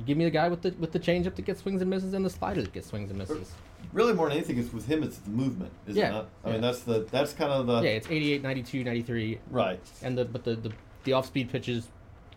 Give 0.05 0.17
me 0.17 0.23
the 0.23 0.31
guy 0.31 0.47
with 0.47 0.61
the 0.61 0.71
with 0.79 0.91
the 0.93 0.99
changeup 0.99 1.35
that 1.35 1.45
gets 1.45 1.61
swings 1.61 1.81
and 1.81 1.89
misses, 1.89 2.13
and 2.13 2.25
the 2.25 2.29
slider 2.29 2.61
that 2.61 2.71
gets 2.73 2.87
swings 2.87 3.09
and 3.09 3.19
misses. 3.19 3.51
really 3.91 4.13
more 4.13 4.27
than 4.29 4.37
anything, 4.37 4.57
it's 4.57 4.71
with 4.71 4.85
him. 4.87 5.03
It's 5.03 5.17
the 5.17 5.29
movement, 5.29 5.71
isn't 5.87 5.99
Yeah, 6.01 6.07
it? 6.09 6.11
not? 6.13 6.29
I 6.45 6.51
mean, 6.51 6.61
that's 6.61 6.79
the 6.81 7.05
that's 7.11 7.33
kind 7.33 7.51
of 7.51 7.67
the 7.67 7.81
Yeah, 7.81 7.89
it's 7.91 8.07
88, 8.09 8.41
92, 8.43 8.83
93, 8.85 9.39
right. 9.51 9.79
and 10.01 10.17
the 10.17 10.23
but 10.25 10.45
the 10.45 10.55
the, 10.55 10.71
the 11.03 11.13
off 11.13 11.25
speed 11.27 11.49
pitches 11.49 11.87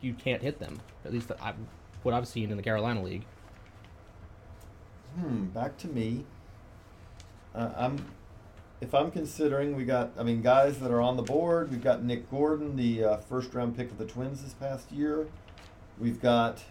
you 0.00 0.12
can't 0.14 0.42
hit 0.42 0.58
them. 0.58 0.80
At 1.04 1.12
least 1.12 1.30
I, 1.40 1.52
what 2.02 2.14
I've 2.14 2.26
seen 2.26 2.50
in 2.50 2.56
the 2.56 2.62
Carolina 2.64 3.00
League. 3.02 3.24
Hmm. 5.18 5.46
Back 5.46 5.76
to 5.78 5.88
me. 5.88 6.24
Uh, 7.54 7.70
I'm. 7.76 8.04
If 8.80 8.94
I'm 8.94 9.10
considering, 9.10 9.76
we 9.76 9.84
got. 9.84 10.12
I 10.18 10.22
mean, 10.22 10.40
guys 10.40 10.78
that 10.78 10.90
are 10.90 11.02
on 11.02 11.16
the 11.16 11.22
board. 11.22 11.70
We've 11.70 11.82
got 11.82 12.02
Nick 12.02 12.30
Gordon, 12.30 12.76
the 12.76 13.04
uh, 13.04 13.16
first 13.18 13.52
round 13.52 13.76
pick 13.76 13.90
of 13.90 13.98
the 13.98 14.06
Twins 14.06 14.42
this 14.42 14.54
past 14.54 14.90
year. 14.90 15.26
We've 15.98 16.20
got 16.20 16.62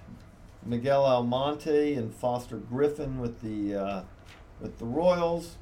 Miguel 0.65 1.06
Almonte 1.06 1.93
and 1.93 2.13
Foster 2.13 2.58
Griffin 2.58 3.19
with 3.19 3.41
the 3.41 3.76
uh, 3.76 4.02
with 4.60 4.80
the 4.80 4.86
Royals. 4.86 5.58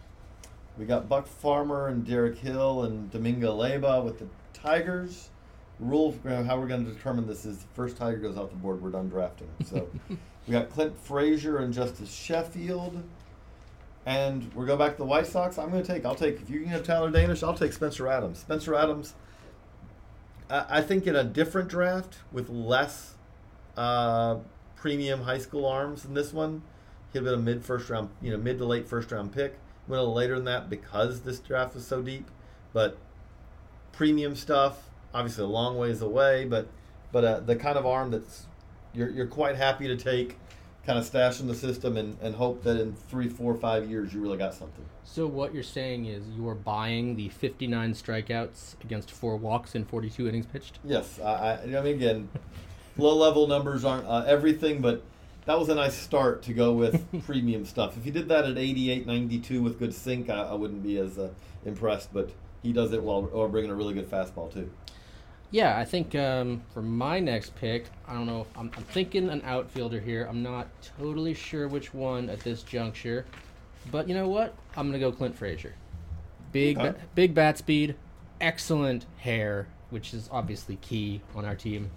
We 0.77 0.85
got 0.85 1.09
Buck 1.09 1.27
Farmer 1.27 1.87
and 1.87 2.05
Derek 2.05 2.37
Hill 2.37 2.83
and 2.83 3.11
Domingo 3.11 3.57
Leyba 3.57 4.03
with 4.03 4.19
the 4.19 4.27
Tigers. 4.53 5.29
Rule 5.79 6.09
of 6.09 6.45
how 6.45 6.57
we're 6.59 6.67
going 6.67 6.85
to 6.85 6.91
determine 6.91 7.27
this 7.27 7.45
is 7.45 7.59
the 7.59 7.67
first 7.73 7.97
Tiger 7.97 8.17
goes 8.17 8.37
off 8.37 8.49
the 8.49 8.55
board, 8.55 8.81
we're 8.81 8.89
done 8.89 9.09
drafting. 9.09 9.49
So 9.65 9.87
we 10.09 10.51
got 10.51 10.69
Clint 10.69 10.97
Frazier 10.99 11.57
and 11.57 11.73
Justus 11.73 12.11
Sheffield. 12.11 13.03
And 14.07 14.53
we 14.53 14.65
go 14.65 14.77
back 14.77 14.93
to 14.93 14.97
the 14.99 15.05
White 15.05 15.27
Sox. 15.27 15.57
I'm 15.57 15.69
going 15.69 15.83
to 15.83 15.93
take. 15.93 16.05
I'll 16.05 16.15
take. 16.15 16.41
If 16.41 16.49
you 16.49 16.61
can 16.61 16.69
have 16.69 16.83
Tyler 16.83 17.11
Danish, 17.11 17.43
I'll 17.43 17.53
take 17.53 17.73
Spencer 17.73 18.07
Adams. 18.07 18.39
Spencer 18.39 18.73
Adams. 18.73 19.15
I, 20.49 20.65
I 20.77 20.81
think 20.81 21.07
in 21.07 21.15
a 21.17 21.25
different 21.25 21.67
draft 21.67 22.19
with 22.31 22.47
less 22.47 23.15
uh, 23.75 24.37
premium 24.77 25.23
high 25.23 25.39
school 25.39 25.65
arms 25.65 26.03
than 26.03 26.13
this 26.13 26.31
one, 26.31 26.61
he'd 27.11 27.25
been 27.25 27.33
a 27.33 27.37
mid 27.37 27.65
first 27.65 27.89
round, 27.89 28.09
you 28.21 28.31
know, 28.31 28.37
mid 28.37 28.59
to 28.59 28.65
late 28.65 28.87
first 28.87 29.11
round 29.11 29.33
pick. 29.33 29.59
Went 29.89 29.99
a 29.99 30.03
little 30.03 30.13
later 30.13 30.35
than 30.35 30.45
that 30.45 30.69
because 30.69 31.23
this 31.23 31.39
draft 31.39 31.75
was 31.75 31.85
so 31.85 32.01
deep. 32.01 32.31
But 32.71 32.97
premium 33.91 34.37
stuff, 34.37 34.89
obviously 35.13 35.43
a 35.43 35.47
long 35.47 35.77
ways 35.77 36.01
away. 36.01 36.45
But 36.45 36.69
but 37.11 37.25
uh, 37.25 37.39
the 37.41 37.57
kind 37.57 37.77
of 37.77 37.85
arm 37.85 38.11
that's 38.11 38.45
you're 38.93 39.09
you're 39.09 39.27
quite 39.27 39.57
happy 39.57 39.85
to 39.89 39.97
take, 39.97 40.37
kind 40.87 40.97
of 40.97 41.05
stash 41.05 41.41
in 41.41 41.47
the 41.47 41.53
system 41.53 41.97
and, 41.97 42.17
and 42.21 42.33
hope 42.33 42.63
that 42.63 42.79
in 42.79 42.95
three, 43.09 43.27
four, 43.27 43.53
five 43.53 43.89
years 43.89 44.13
you 44.13 44.21
really 44.21 44.37
got 44.37 44.53
something. 44.53 44.85
So 45.03 45.27
what 45.27 45.53
you're 45.53 45.61
saying 45.61 46.05
is 46.05 46.23
you 46.29 46.47
are 46.47 46.55
buying 46.55 47.17
the 47.17 47.27
59 47.27 47.93
strikeouts 47.93 48.81
against 48.83 49.11
four 49.11 49.35
walks 49.35 49.75
in 49.75 49.83
42 49.83 50.29
innings 50.29 50.45
pitched. 50.45 50.79
Yes, 50.85 51.19
I, 51.19 51.29
I, 51.29 51.61
I 51.63 51.81
mean 51.81 51.95
again, 51.95 52.29
low 52.97 53.15
level 53.17 53.47
numbers 53.47 53.83
aren't 53.83 54.07
uh, 54.07 54.23
everything, 54.25 54.81
but 54.81 55.03
that 55.45 55.59
was 55.59 55.67
a 55.67 55.75
nice 55.75 55.93
start 55.93 56.41
to 56.43 56.53
go 56.53 56.71
with 56.71 57.05
premium 57.25 57.65
stuff. 57.65 57.97
If 57.97 58.05
he 58.05 58.11
did 58.11 58.29
that 58.29 58.45
at 58.45 58.57
88, 58.57 59.05
92 59.05 59.61
with 59.61 59.79
good 59.79 59.93
sink, 59.93 60.29
I, 60.29 60.43
I 60.43 60.53
wouldn't 60.53 60.83
be 60.83 60.97
as 60.99 61.17
uh, 61.17 61.29
impressed. 61.65 62.13
But 62.13 62.31
he 62.63 62.71
does 62.71 62.93
it 62.93 63.03
while 63.03 63.29
or 63.33 63.49
bringing 63.49 63.71
a 63.71 63.75
really 63.75 63.93
good 63.93 64.09
fastball 64.09 64.53
too. 64.53 64.69
Yeah, 65.51 65.77
I 65.77 65.85
think 65.85 66.13
um, 66.15 66.61
for 66.73 66.81
my 66.81 67.19
next 67.19 67.55
pick, 67.55 67.85
I 68.07 68.13
don't 68.13 68.25
know. 68.25 68.45
I'm, 68.55 68.69
I'm 68.75 68.83
thinking 68.83 69.29
an 69.29 69.41
outfielder 69.45 69.99
here. 69.99 70.27
I'm 70.29 70.43
not 70.43 70.67
totally 70.99 71.33
sure 71.33 71.67
which 71.67 71.93
one 71.93 72.29
at 72.29 72.41
this 72.41 72.63
juncture, 72.63 73.25
but 73.91 74.09
you 74.09 74.13
know 74.13 74.27
what? 74.27 74.53
I'm 74.75 74.87
gonna 74.87 74.99
go 74.99 75.11
Clint 75.11 75.35
Frazier. 75.35 75.73
Big, 76.51 76.77
ba- 76.77 76.95
big 77.15 77.33
bat 77.33 77.57
speed, 77.57 77.95
excellent 78.41 79.05
hair, 79.17 79.67
which 79.89 80.13
is 80.13 80.29
obviously 80.31 80.75
key 80.77 81.21
on 81.35 81.45
our 81.45 81.55
team. 81.55 81.91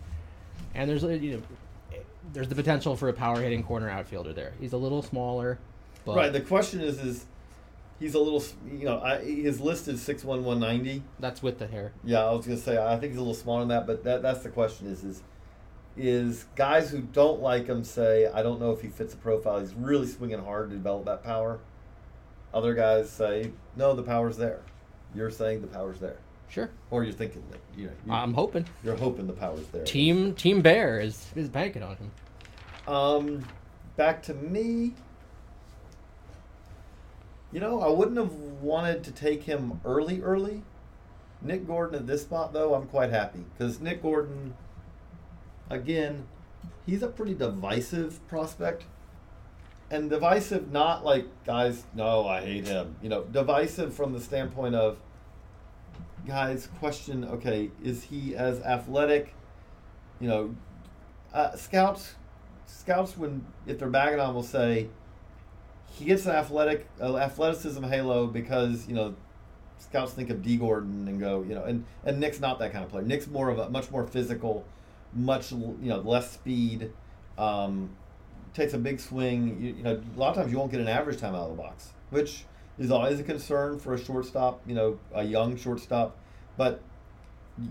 And 0.75 0.89
there's 0.89 1.03
you 1.03 1.39
know, 1.39 1.99
there's 2.33 2.49
the 2.49 2.55
potential 2.55 2.95
for 2.95 3.09
a 3.09 3.13
power 3.13 3.41
hitting 3.41 3.65
corner 3.65 3.91
outfielder 3.91 4.33
there. 4.33 4.53
He's 4.61 4.73
a 4.73 4.77
little 4.77 5.03
smaller, 5.03 5.59
but 6.05 6.17
right. 6.17 6.33
The 6.33 6.41
question 6.41 6.81
is, 6.81 7.01
is 7.01 7.25
he's 8.01 8.15
a 8.15 8.19
little, 8.19 8.43
you 8.67 8.87
know, 8.87 9.01
I, 9.01 9.19
his 9.19 9.61
list 9.61 9.87
is 9.87 10.03
six 10.03 10.25
one 10.25 10.45
one 10.45 10.59
ninety. 10.59 11.05
that's 11.21 11.43
with 11.43 11.59
the 11.61 11.69
hair. 11.69 11.93
Yeah, 12.03 12.25
I 12.25 12.33
was 12.33 12.47
gonna 12.47 12.59
say 12.59 12.77
I 12.77 12.99
think 12.99 13.13
he's 13.13 13.19
a 13.19 13.23
little 13.23 13.35
smaller 13.35 13.61
than 13.61 13.69
that, 13.69 13.87
but 13.87 14.03
that 14.03 14.23
that's 14.23 14.43
the 14.43 14.49
question 14.49 14.89
is 14.89 15.05
is 15.05 15.23
is 15.97 16.47
guys 16.57 16.91
who 16.91 17.01
don't 17.01 17.41
like 17.41 17.67
him 17.67 17.85
say 17.85 18.27
I 18.33 18.43
don't 18.43 18.59
know 18.61 18.73
if 18.73 18.81
he 18.81 18.89
fits 18.89 19.13
the 19.15 19.21
profile. 19.21 19.61
He's 19.61 19.75
really 19.75 20.07
swinging 20.07 20.43
hard 20.43 20.71
to 20.71 20.77
develop 20.77 21.05
that 21.05 21.23
power. 21.23 21.61
Other 22.53 22.75
guys 22.75 23.11
say 23.11 23.53
no, 23.77 23.95
the 23.95 24.03
power's 24.03 24.37
there. 24.37 24.63
You're 25.15 25.31
saying 25.31 25.61
the 25.61 25.67
power's 25.69 26.01
there. 26.01 26.17
Sure. 26.49 26.71
Or 26.91 27.05
you're 27.05 27.13
thinking 27.13 27.45
that 27.51 27.61
you 27.77 27.87
know 27.87 27.93
you, 28.07 28.13
I'm 28.13 28.35
hoping. 28.35 28.65
you're 28.83 28.97
hoping 28.97 29.27
the 29.29 29.33
power's 29.33 29.67
there. 29.69 29.85
Team 29.85 30.35
Team 30.35 30.63
Bear 30.63 31.01
is 31.01 31.29
is 31.37 31.49
banking 31.49 31.83
on 31.83 31.97
him. 31.97 32.11
Um, 32.93 33.45
back 33.97 34.23
to 34.25 34.35
me. 34.35 34.95
You 37.53 37.61
know, 37.61 37.81
I 37.81 37.89
wouldn't 37.89 38.17
have 38.17 38.33
wanted 38.33 39.03
to 39.05 39.13
take 39.13 39.43
him 39.45 39.81
early, 39.85 40.21
early. 40.21 40.63
Nick 41.43 41.67
Gordon 41.67 41.97
at 41.97 42.07
this 42.07 42.23
spot, 42.23 42.53
though, 42.53 42.75
I'm 42.75 42.87
quite 42.87 43.11
happy 43.11 43.45
because 43.57 43.81
Nick 43.81 44.03
Gordon, 44.03 44.55
again, 45.69 46.27
he's 46.87 47.03
a 47.03 47.09
pretty 47.09 47.35
divisive 47.35 48.27
prospect, 48.29 48.85
and 49.91 50.11
divisive 50.11 50.71
not 50.71 51.05
like 51.05 51.27
guys. 51.45 51.85
No, 51.95 52.27
I 52.27 52.43
hate 52.43 52.69
him. 52.69 52.97
You 53.03 53.09
know, 53.09 53.25
divisive 53.25 53.95
from 53.95 54.13
the 54.13 54.21
standpoint 54.21 54.75
of 54.75 54.99
guys 56.27 56.69
question. 56.79 57.25
Okay, 57.25 57.71
is 57.83 58.05
he 58.05 58.37
as 58.37 58.61
athletic? 58.61 59.35
You 60.21 60.29
know, 60.29 60.55
uh, 61.33 61.57
scouts 61.57 62.15
scouts 62.67 63.17
when 63.17 63.45
if 63.67 63.79
they're 63.79 63.89
bagging 63.89 64.21
on 64.21 64.35
will 64.35 64.43
say 64.43 64.89
he 65.91 66.05
gets 66.05 66.27
an 66.27 66.33
athletic 66.33 66.89
uh, 67.01 67.17
athleticism 67.17 67.83
halo 67.85 68.27
because 68.27 68.87
you 68.89 68.95
know 68.95 69.15
scouts 69.79 70.13
think 70.13 70.31
of 70.31 70.43
Dee 70.43 70.57
Gordon 70.57 71.09
and 71.09 71.19
go 71.19 71.43
you 71.43 71.55
know 71.55 71.65
and 71.65 71.85
and 72.05 72.21
Nick's 72.21 72.41
not 72.41 72.59
that 72.59 72.73
kind 72.73 72.85
of 72.85 72.91
player. 72.91 73.05
Nick's 73.05 73.27
more 73.27 73.49
of 73.51 73.59
a 73.59 73.69
much 73.71 73.91
more 73.91 74.07
physical, 74.07 74.65
much 75.15 75.53
you 75.53 75.77
know 75.81 76.01
less 76.01 76.33
speed, 76.33 76.93
um, 77.39 77.91
takes 78.55 78.73
a 78.73 78.79
big 78.79 79.01
swing. 79.01 79.61
You, 79.61 79.75
you 79.75 79.83
know 79.83 80.01
a 80.17 80.19
lot 80.19 80.31
of 80.31 80.37
times 80.37 80.53
you 80.53 80.59
won't 80.59 80.71
get 80.71 80.81
an 80.81 80.89
average 80.89 81.19
time 81.19 81.35
out 81.35 81.51
of 81.51 81.57
the 81.57 81.63
box, 81.63 81.91
which 82.11 82.45
is 82.79 82.91
always 82.91 83.21
a 83.21 83.25
concern 83.25 83.79
for 83.79 83.95
a 83.95 83.99
shortstop. 83.99 84.61
You 84.67 84.75
know 84.75 84.99
a 85.15 85.25
young 85.25 85.57
shortstop, 85.57 86.17
but 86.57 86.81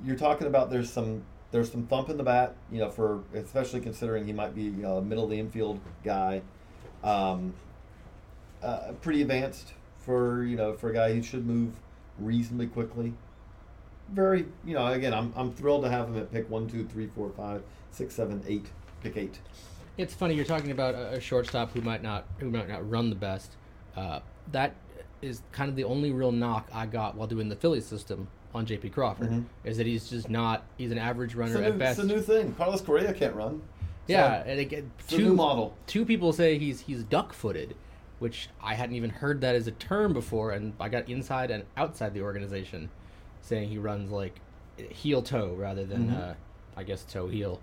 you're 0.05 0.17
talking 0.17 0.47
about 0.47 0.69
there's 0.69 0.91
some 0.91 1.23
there's 1.51 1.71
some 1.71 1.87
thump 1.87 2.09
in 2.09 2.17
the 2.17 2.23
bat, 2.23 2.55
you 2.71 2.79
know, 2.79 2.89
for 2.89 3.23
especially 3.33 3.79
considering 3.79 4.25
he 4.25 4.33
might 4.33 4.53
be 4.53 4.63
you 4.63 4.71
know, 4.71 4.97
a 4.97 5.01
middle 5.01 5.23
of 5.23 5.29
the 5.29 5.39
infield 5.39 5.79
guy. 6.03 6.41
Um, 7.03 7.53
uh, 8.63 8.91
pretty 9.01 9.21
advanced 9.21 9.73
for 9.99 10.43
you 10.43 10.55
know 10.55 10.73
for 10.73 10.89
a 10.89 10.93
guy 10.93 11.13
who 11.13 11.21
should 11.21 11.45
move 11.45 11.73
reasonably 12.17 12.67
quickly. 12.67 13.13
Very 14.11 14.45
you 14.65 14.73
know 14.73 14.87
again 14.87 15.13
I'm 15.13 15.33
I'm 15.35 15.51
thrilled 15.51 15.83
to 15.83 15.89
have 15.89 16.07
him 16.07 16.17
at 16.17 16.31
pick 16.31 16.49
one 16.49 16.67
two 16.67 16.85
three 16.85 17.07
four 17.07 17.29
five 17.29 17.61
six 17.91 18.15
seven 18.15 18.43
eight 18.47 18.65
pick 19.03 19.17
eight. 19.17 19.39
It's 19.97 20.13
funny 20.13 20.33
you're 20.33 20.45
talking 20.45 20.71
about 20.71 20.95
a, 20.95 21.19
shortstop 21.19 21.73
who 21.73 21.81
might 21.81 22.01
not 22.01 22.25
who 22.39 22.49
might 22.49 22.69
not 22.69 22.89
run 22.89 23.09
the 23.09 23.15
best. 23.15 23.51
Uh, 23.95 24.19
that 24.51 24.73
is 25.21 25.41
kind 25.51 25.69
of 25.69 25.75
the 25.75 25.83
only 25.83 26.11
real 26.11 26.31
knock 26.31 26.69
I 26.73 26.85
got 26.85 27.15
while 27.15 27.27
doing 27.27 27.49
the 27.49 27.55
Philly 27.55 27.81
system 27.81 28.29
on 28.55 28.65
JP 28.65 28.93
Crawford 28.93 29.29
Mhm. 29.29 29.43
is 29.63 29.77
that 29.77 29.85
he's 29.85 30.09
just 30.09 30.29
not 30.29 30.63
he's 30.77 30.91
an 30.91 30.97
average 30.97 31.35
runner 31.35 31.61
a, 31.61 31.65
at 31.67 31.77
best. 31.77 31.99
it's 31.99 32.09
a 32.09 32.13
new 32.15 32.21
thing. 32.21 32.53
Carlos 32.55 32.81
Correa 32.81 33.13
can't 33.13 33.35
run. 33.35 33.61
So, 34.07 34.13
yeah, 34.13 34.43
and 34.45 34.59
again, 34.59 34.91
a 35.11 35.17
new 35.17 35.35
model. 35.35 35.75
two 35.85 36.03
people 36.05 36.33
say 36.33 36.57
he's 36.57 36.79
he's 36.79 37.03
duck 37.03 37.31
footed, 37.33 37.75
which 38.19 38.49
I 38.61 38.75
hadn't 38.75 38.95
even 38.95 39.09
heard 39.09 39.41
that 39.41 39.55
as 39.55 39.67
a 39.67 39.71
term 39.71 40.13
before, 40.13 40.51
and 40.51 40.73
I 40.79 40.89
got 40.89 41.09
inside 41.09 41.51
and 41.51 41.63
outside 41.77 42.13
the 42.13 42.21
organization 42.21 42.89
saying 43.41 43.69
he 43.69 43.77
runs 43.77 44.11
like 44.11 44.39
heel 44.77 45.21
toe 45.21 45.53
rather 45.57 45.85
than 45.85 46.09
Mhm. 46.09 46.19
uh, 46.31 46.33
I 46.77 46.83
guess 46.83 47.03
toe 47.03 47.27
heel. 47.27 47.59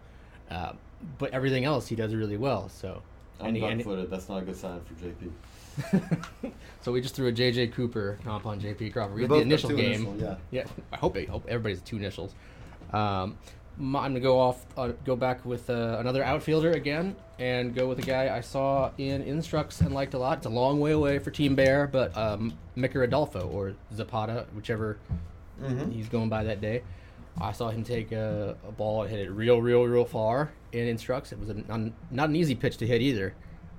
Uh, 0.51 0.73
but 1.19 1.31
everything 1.33 1.65
else 1.65 1.87
he 1.89 1.97
does 1.97 2.15
really 2.15 2.37
well. 2.37 2.69
So 2.69 3.03
I'm 3.41 3.55
and 3.57 3.79
duck-footed. 3.79 4.11
That's 4.11 4.29
not 4.29 4.43
a 4.43 4.47
good 4.47 4.57
sign 4.57 4.81
for 4.81 4.95
JP. 4.95 5.31
so 6.81 6.91
we 6.93 7.01
just 7.03 7.15
threw 7.15 7.27
a 7.29 7.33
JJ 7.33 7.73
Cooper 7.73 8.19
comp 8.25 8.47
on 8.47 8.61
JP 8.61 8.93
Crawford. 8.93 9.15
We 9.15 9.23
had 9.23 9.31
the 9.31 9.37
initial 9.37 9.71
game. 9.71 10.07
initial, 10.07 10.17
yeah. 10.19 10.37
Yeah, 10.51 10.65
I 10.93 10.97
hope 10.97 11.17
I 11.17 11.25
hope 11.25 11.45
everybody's 11.49 11.83
two 11.83 11.97
initials. 11.97 12.35
Um, 12.93 13.37
I'm 13.79 13.93
gonna 13.93 14.21
go 14.21 14.39
off, 14.41 14.65
uh, 14.77 14.93
go 15.05 15.17
back 15.17 15.45
with 15.45 15.69
uh, 15.69 15.97
another 16.01 16.25
outfielder 16.25 16.73
again, 16.73 17.15
and 17.39 17.75
go 17.75 17.87
with 17.89 17.99
a 17.99 18.03
guy 18.03 18.35
I 18.35 18.41
saw 18.41 18.91
in 18.97 19.23
Instructs 19.23 19.81
and 19.83 19.93
liked 19.95 20.15
a 20.15 20.19
lot. 20.19 20.39
It's 20.39 20.47
a 20.47 20.51
long 20.51 20.81
way 20.81 20.93
away 20.93 21.19
for 21.19 21.31
Team 21.31 21.55
Bear, 21.55 21.87
but 21.87 22.17
um, 22.17 22.55
Micker 22.77 23.05
Adolfo 23.05 23.47
or 23.49 23.75
Zapata, 23.95 24.47
whichever 24.55 24.99
Mhm. 25.61 25.93
he's 25.93 26.09
going 26.09 26.29
by 26.29 26.45
that 26.45 26.61
day. 26.61 26.83
I 27.39 27.53
saw 27.53 27.69
him 27.69 27.85
take 27.85 28.13
a, 28.13 28.57
a 28.67 28.73
ball 28.73 29.03
and 29.03 29.11
hit 29.11 29.21
it 29.21 29.31
real, 29.31 29.61
real, 29.61 29.85
real 29.85 30.07
far 30.07 30.53
in 30.73 30.87
Instructs. 30.89 31.33
It 31.33 31.39
was 31.39 31.49
non- 31.69 31.93
not 32.11 32.31
an 32.31 32.37
easy 32.37 32.55
pitch 32.55 32.79
to 32.79 32.87
hit 32.87 33.03
either. 33.03 33.35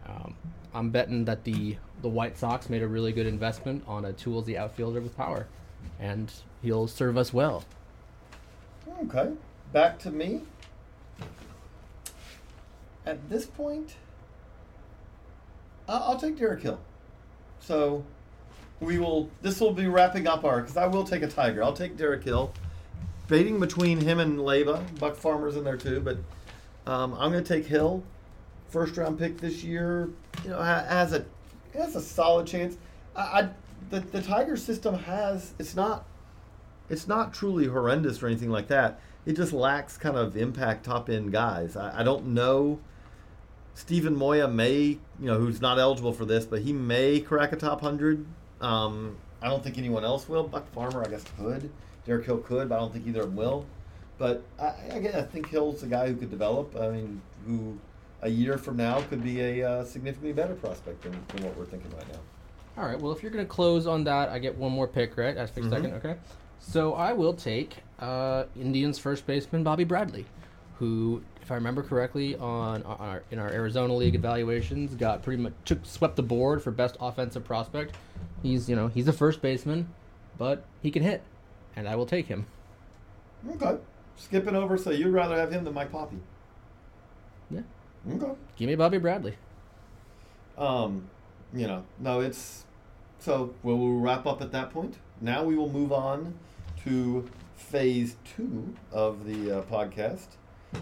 Um, 0.07 0.35
I'm 0.73 0.89
betting 0.91 1.25
that 1.25 1.43
the 1.43 1.77
the 2.03 2.09
White 2.09 2.37
Sox 2.37 2.69
made 2.69 2.83
a 2.83 2.87
really 2.87 3.11
good 3.11 3.25
investment 3.25 3.83
on 3.87 4.05
a 4.05 4.13
toolsy 4.13 4.55
outfielder 4.55 5.01
with 5.01 5.17
power, 5.17 5.47
and 5.99 6.31
he'll 6.61 6.85
serve 6.87 7.17
us 7.17 7.33
well. 7.33 7.63
Okay, 9.03 9.31
back 9.71 9.99
to 9.99 10.11
me. 10.11 10.41
At 13.05 13.29
this 13.29 13.45
point, 13.45 13.95
I'll, 15.87 16.03
I'll 16.03 16.19
take 16.19 16.37
Derek 16.37 16.61
Hill. 16.61 16.79
So 17.59 18.03
we 18.79 18.99
will. 18.99 19.29
This 19.41 19.59
will 19.59 19.73
be 19.73 19.87
wrapping 19.87 20.27
up 20.27 20.43
our 20.43 20.61
because 20.61 20.77
I 20.77 20.87
will 20.87 21.03
take 21.03 21.23
a 21.23 21.27
Tiger. 21.27 21.63
I'll 21.63 21.73
take 21.73 21.97
Derek 21.97 22.23
Hill. 22.23 22.53
Baiting 23.27 23.59
between 23.59 23.99
him 23.99 24.19
and 24.19 24.39
Leyba. 24.39 24.99
Buck 24.99 25.15
Farmer's 25.15 25.57
in 25.57 25.63
there 25.63 25.77
too, 25.77 25.99
but 25.99 26.17
um, 26.89 27.13
I'm 27.13 27.31
going 27.31 27.43
to 27.43 27.53
take 27.53 27.65
Hill. 27.65 28.03
First 28.69 28.97
round 28.97 29.17
pick 29.17 29.37
this 29.37 29.63
year. 29.63 30.09
You 30.43 30.51
know, 30.51 30.61
has 30.61 31.13
a 31.13 31.25
has 31.73 31.95
a 31.95 32.01
solid 32.01 32.47
chance. 32.47 32.77
I, 33.15 33.21
I 33.21 33.49
the 33.89 34.01
the 34.01 34.21
Tiger 34.21 34.57
system 34.57 34.95
has. 34.95 35.53
It's 35.59 35.75
not 35.75 36.05
it's 36.89 37.07
not 37.07 37.33
truly 37.33 37.67
horrendous 37.67 38.21
or 38.21 38.27
anything 38.27 38.49
like 38.49 38.67
that. 38.67 38.99
It 39.27 39.35
just 39.35 39.51
lacks 39.51 39.97
kind 39.97 40.15
of 40.15 40.37
impact 40.37 40.85
top 40.85 41.09
end 41.09 41.33
guys. 41.33 41.75
I, 41.75 41.99
I 41.99 42.03
don't 42.03 42.27
know. 42.27 42.79
Steven 43.73 44.15
Moya 44.15 44.47
may, 44.47 44.79
you 44.79 44.99
know, 45.19 45.37
who's 45.37 45.59
not 45.59 45.77
eligible 45.77 46.13
for 46.13 46.23
this, 46.23 46.45
but 46.45 46.61
he 46.61 46.71
may 46.71 47.19
crack 47.19 47.51
a 47.51 47.57
top 47.57 47.81
hundred. 47.81 48.25
Um, 48.61 49.17
I 49.41 49.49
don't 49.49 49.61
think 49.61 49.77
anyone 49.77 50.05
else 50.05 50.29
will. 50.29 50.45
Buck 50.45 50.71
Farmer, 50.73 51.03
I 51.05 51.09
guess, 51.09 51.25
could. 51.37 51.69
Derek 52.05 52.25
Hill 52.25 52.37
could, 52.37 52.69
but 52.69 52.75
I 52.75 52.79
don't 52.79 52.93
think 52.93 53.05
either 53.05 53.19
of 53.23 53.27
them 53.27 53.35
will. 53.35 53.65
But 54.17 54.43
I, 54.57 54.69
again, 54.91 55.13
I 55.15 55.23
think 55.23 55.49
Hill's 55.49 55.83
a 55.83 55.87
guy 55.87 56.07
who 56.07 56.15
could 56.15 56.31
develop. 56.31 56.73
I 56.79 56.89
mean, 56.89 57.21
who 57.45 57.77
a 58.21 58.29
year 58.29 58.57
from 58.57 58.77
now 58.77 59.01
could 59.01 59.21
be 59.25 59.41
a 59.41 59.69
uh, 59.69 59.83
significantly 59.83 60.31
better 60.31 60.55
prospect 60.55 61.03
than, 61.03 61.11
than 61.35 61.43
what 61.43 61.57
we're 61.57 61.65
thinking 61.65 61.91
right 61.97 62.07
now. 62.13 62.19
All 62.81 62.87
right. 62.87 62.99
Well, 62.99 63.11
if 63.11 63.21
you're 63.21 63.31
going 63.31 63.45
to 63.45 63.49
close 63.49 63.85
on 63.87 64.05
that, 64.05 64.29
I 64.29 64.39
get 64.39 64.55
one 64.57 64.71
more 64.71 64.87
pick, 64.87 65.17
right? 65.17 65.35
For 65.49 65.59
Mhm. 65.59 65.69
second, 65.69 65.93
okay. 65.95 66.15
So 66.59 66.93
I 66.93 67.11
will 67.11 67.33
take 67.33 67.77
uh, 67.99 68.45
Indians 68.59 68.99
first 68.99 69.25
baseman 69.25 69.63
Bobby 69.63 69.83
Bradley, 69.83 70.25
who, 70.79 71.21
if 71.41 71.51
I 71.51 71.55
remember 71.55 71.83
correctly, 71.83 72.35
on 72.35 72.83
our, 72.83 73.23
in 73.31 73.39
our 73.39 73.49
Arizona 73.49 73.93
League 73.93 74.15
evaluations, 74.15 74.95
got 74.95 75.23
pretty 75.23 75.41
much 75.41 75.53
took 75.65 75.85
swept 75.85 76.15
the 76.15 76.23
board 76.23 76.61
for 76.61 76.71
best 76.71 76.97
offensive 76.99 77.43
prospect. 77.43 77.95
He's 78.43 78.69
you 78.69 78.75
know 78.75 78.87
he's 78.87 79.07
a 79.07 79.13
first 79.13 79.41
baseman, 79.41 79.89
but 80.37 80.63
he 80.81 80.91
can 80.91 81.03
hit, 81.03 81.23
and 81.75 81.87
I 81.87 81.95
will 81.95 82.05
take 82.05 82.27
him. 82.27 82.45
Okay. 83.49 83.77
Skipping 84.17 84.55
over, 84.55 84.77
so 84.77 84.89
you'd 84.89 85.13
rather 85.13 85.35
have 85.35 85.51
him 85.51 85.63
than 85.63 85.73
Mike 85.73 85.91
Papi. 85.91 86.17
Yeah. 87.51 87.61
Okay. 88.11 88.31
Give 88.55 88.67
me 88.67 88.75
Bobby 88.75 88.97
Bradley. 88.97 89.35
Um, 90.57 91.07
you 91.53 91.67
know, 91.67 91.83
no, 91.99 92.19
it's 92.19 92.65
so 93.19 93.53
we'll, 93.63 93.77
we'll 93.77 93.99
wrap 93.99 94.25
up 94.25 94.41
at 94.41 94.51
that 94.51 94.71
point. 94.71 94.97
Now 95.21 95.43
we 95.43 95.55
will 95.55 95.69
move 95.69 95.91
on 95.91 96.33
to 96.83 97.29
phase 97.57 98.15
two 98.35 98.73
of 98.91 99.25
the 99.25 99.59
uh, 99.59 99.61
podcast, 99.63 100.27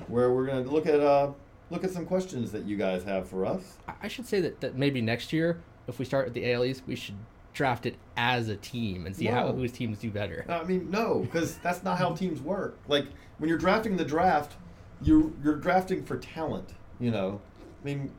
where 0.08 0.32
we're 0.32 0.46
going 0.46 0.64
to 0.64 0.70
look 0.70 0.86
at 0.86 1.00
uh, 1.00 1.32
look 1.72 1.84
at 1.84 1.90
some 1.90 2.06
questions 2.06 2.52
that 2.52 2.66
you 2.66 2.78
guys 2.78 3.04
have 3.04 3.28
for 3.28 3.46
us. 3.46 3.78
I- 4.02 4.08
should 4.08 4.28
say 4.28 4.40
that, 4.42 4.62
that 4.62 4.76
maybe 4.76 5.02
next 5.02 5.34
year, 5.34 5.60
if 5.88 5.98
we 5.98 6.06
start 6.06 6.26
with 6.26 6.34
the 6.36 6.52
AL 6.54 6.64
East, 6.66 6.84
we 6.86 6.96
should 6.96 7.16
draft 7.54 7.86
it 7.86 7.96
as 8.18 8.50
a 8.50 8.56
team 8.58 9.06
and 9.06 9.16
see 9.16 9.26
how 9.26 9.52
whose 9.52 9.72
teams 9.72 9.98
do 9.98 10.12
better. 10.12 10.46
I 10.48 10.64
mean, 10.64 10.92
no, 10.92 11.20
because 11.22 11.56
that's 11.58 11.84
not 11.84 11.98
how 11.98 12.14
teams 12.14 12.42
work. 12.42 12.78
Like 12.88 13.06
when 13.40 13.50
you're 13.50 13.58
drafting 13.58 13.98
the 13.98 14.06
draft, 14.06 14.54
you 15.02 15.36
you're 15.44 15.56
drafting 15.56 16.04
for 16.04 16.18
talent. 16.18 16.74
You 17.00 17.12
know, 17.12 17.42
I 17.82 17.86
mean, 17.86 18.12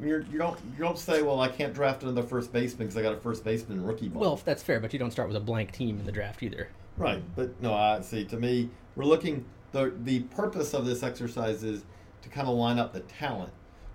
you're, 0.00 0.22
you 0.22 0.38
don't 0.38 0.58
you 0.72 0.78
don't 0.78 0.98
say, 0.98 1.22
well, 1.22 1.40
I 1.40 1.48
can't 1.48 1.74
draft 1.74 2.02
another 2.02 2.22
first 2.22 2.52
baseman 2.52 2.86
because 2.86 2.96
I 2.96 3.02
got 3.02 3.12
a 3.12 3.20
first 3.20 3.44
baseman 3.44 3.84
rookie 3.84 4.08
ball. 4.08 4.22
Well, 4.22 4.40
that's 4.44 4.62
fair, 4.62 4.80
but 4.80 4.92
you 4.92 4.98
don't 4.98 5.10
start 5.10 5.28
with 5.28 5.36
a 5.36 5.40
blank 5.40 5.72
team 5.72 5.98
in 5.98 6.06
the 6.06 6.12
draft 6.12 6.42
either. 6.42 6.68
Right, 7.00 7.22
but 7.34 7.60
no, 7.62 7.72
I 7.72 8.02
see. 8.02 8.24
To 8.26 8.36
me, 8.36 8.68
we're 8.94 9.04
looking. 9.06 9.46
the 9.72 9.94
The 10.04 10.20
purpose 10.20 10.74
of 10.74 10.84
this 10.84 11.02
exercise 11.02 11.64
is 11.64 11.82
to 12.22 12.28
kind 12.28 12.46
of 12.46 12.54
line 12.54 12.78
up 12.78 12.92
the 12.92 13.00
talent. 13.00 13.52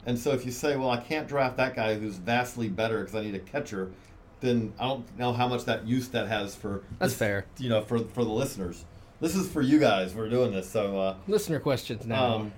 And 0.07 0.17
so, 0.17 0.31
if 0.31 0.43
you 0.43 0.51
say, 0.51 0.75
"Well, 0.75 0.89
I 0.89 0.97
can't 0.97 1.27
draft 1.27 1.55
that 1.57 1.75
guy 1.75 1.93
who's 1.99 2.15
vastly 2.17 2.67
better 2.67 3.01
because 3.01 3.13
I 3.15 3.21
need 3.21 3.35
a 3.35 3.39
catcher," 3.39 3.91
then 4.39 4.73
I 4.79 4.87
don't 4.87 5.19
know 5.19 5.33
how 5.33 5.47
much 5.47 5.65
that 5.65 5.85
use 5.85 6.07
that 6.09 6.27
has 6.27 6.55
for. 6.55 6.81
That's 6.97 7.11
this- 7.13 7.19
fair. 7.19 7.45
You 7.59 7.69
know, 7.69 7.81
for 7.83 7.99
for 7.99 8.23
the 8.23 8.31
listeners, 8.31 8.85
this 9.21 9.35
is 9.35 9.47
for 9.47 9.61
you 9.61 9.77
guys. 9.79 10.15
We're 10.15 10.29
doing 10.29 10.51
this, 10.51 10.67
so. 10.67 10.99
Uh, 10.99 11.15
Listener 11.27 11.59
questions 11.59 12.07
now. 12.07 12.35
um, 12.37 12.53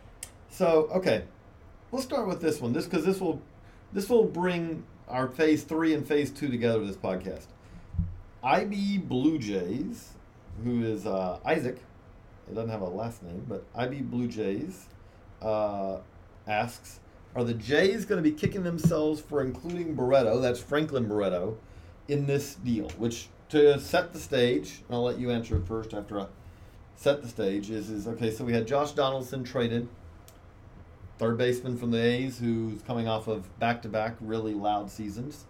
so 0.49 0.87
okay, 0.95 1.25
we'll 1.91 2.01
start 2.01 2.25
with 2.25 2.39
this 2.41 2.61
one. 2.61 2.71
This 2.71 2.85
because 2.85 3.03
this 3.03 3.19
will 3.19 3.41
this 3.91 4.09
will 4.09 4.23
bring 4.23 4.83
our 5.09 5.27
phase 5.27 5.63
three 5.63 5.93
and 5.93 6.07
phase 6.07 6.31
two 6.31 6.47
together. 6.47 6.85
This 6.85 6.95
podcast. 6.95 7.47
IB 8.43 8.99
Blue 8.99 9.37
Jays 9.37 10.13
who 10.63 10.83
is 10.83 11.05
uh, 11.05 11.39
Isaac, 11.45 11.79
it 12.49 12.55
doesn't 12.55 12.69
have 12.69 12.81
a 12.81 12.85
last 12.85 13.23
name, 13.23 13.45
but 13.47 13.63
IB 13.75 14.01
Blue 14.01 14.27
Jays, 14.27 14.85
uh, 15.41 15.97
asks, 16.47 16.99
are 17.35 17.43
the 17.43 17.53
Jays 17.53 18.05
going 18.05 18.23
to 18.23 18.27
be 18.27 18.35
kicking 18.35 18.63
themselves 18.63 19.21
for 19.21 19.41
including 19.41 19.95
Barreto, 19.95 20.39
that's 20.39 20.59
Franklin 20.59 21.07
Barreto, 21.07 21.57
in 22.07 22.25
this 22.25 22.55
deal? 22.55 22.89
Which, 22.97 23.27
to 23.49 23.79
set 23.79 24.13
the 24.13 24.19
stage, 24.19 24.81
and 24.87 24.95
I'll 24.95 25.03
let 25.03 25.19
you 25.19 25.29
answer 25.29 25.57
it 25.57 25.67
first 25.67 25.93
after 25.93 26.19
I 26.19 26.27
set 26.95 27.21
the 27.21 27.27
stage, 27.27 27.69
is, 27.69 27.89
is 27.89 28.07
okay, 28.07 28.31
so 28.31 28.43
we 28.43 28.53
had 28.53 28.65
Josh 28.65 28.93
Donaldson 28.93 29.43
traded, 29.43 29.87
third 31.17 31.37
baseman 31.37 31.77
from 31.77 31.91
the 31.91 32.01
A's, 32.01 32.39
who's 32.39 32.81
coming 32.83 33.07
off 33.07 33.27
of 33.27 33.59
back 33.59 33.81
to 33.83 33.89
back 33.89 34.15
really 34.19 34.53
loud 34.53 34.89
seasons, 34.89 35.45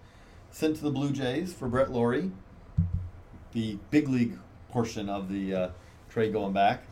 sent 0.52 0.76
to 0.78 0.84
the 0.84 0.92
Blue 0.92 1.12
Jays 1.12 1.54
for 1.54 1.68
Brett 1.68 1.92
Lawrie, 1.92 2.32
the 3.54 3.78
big 3.92 4.10
league 4.10 4.38
portion 4.78 5.10
of 5.10 5.28
the 5.28 5.56
uh, 5.56 5.70
trade 6.08 6.32
going 6.32 6.54
back. 6.54 6.84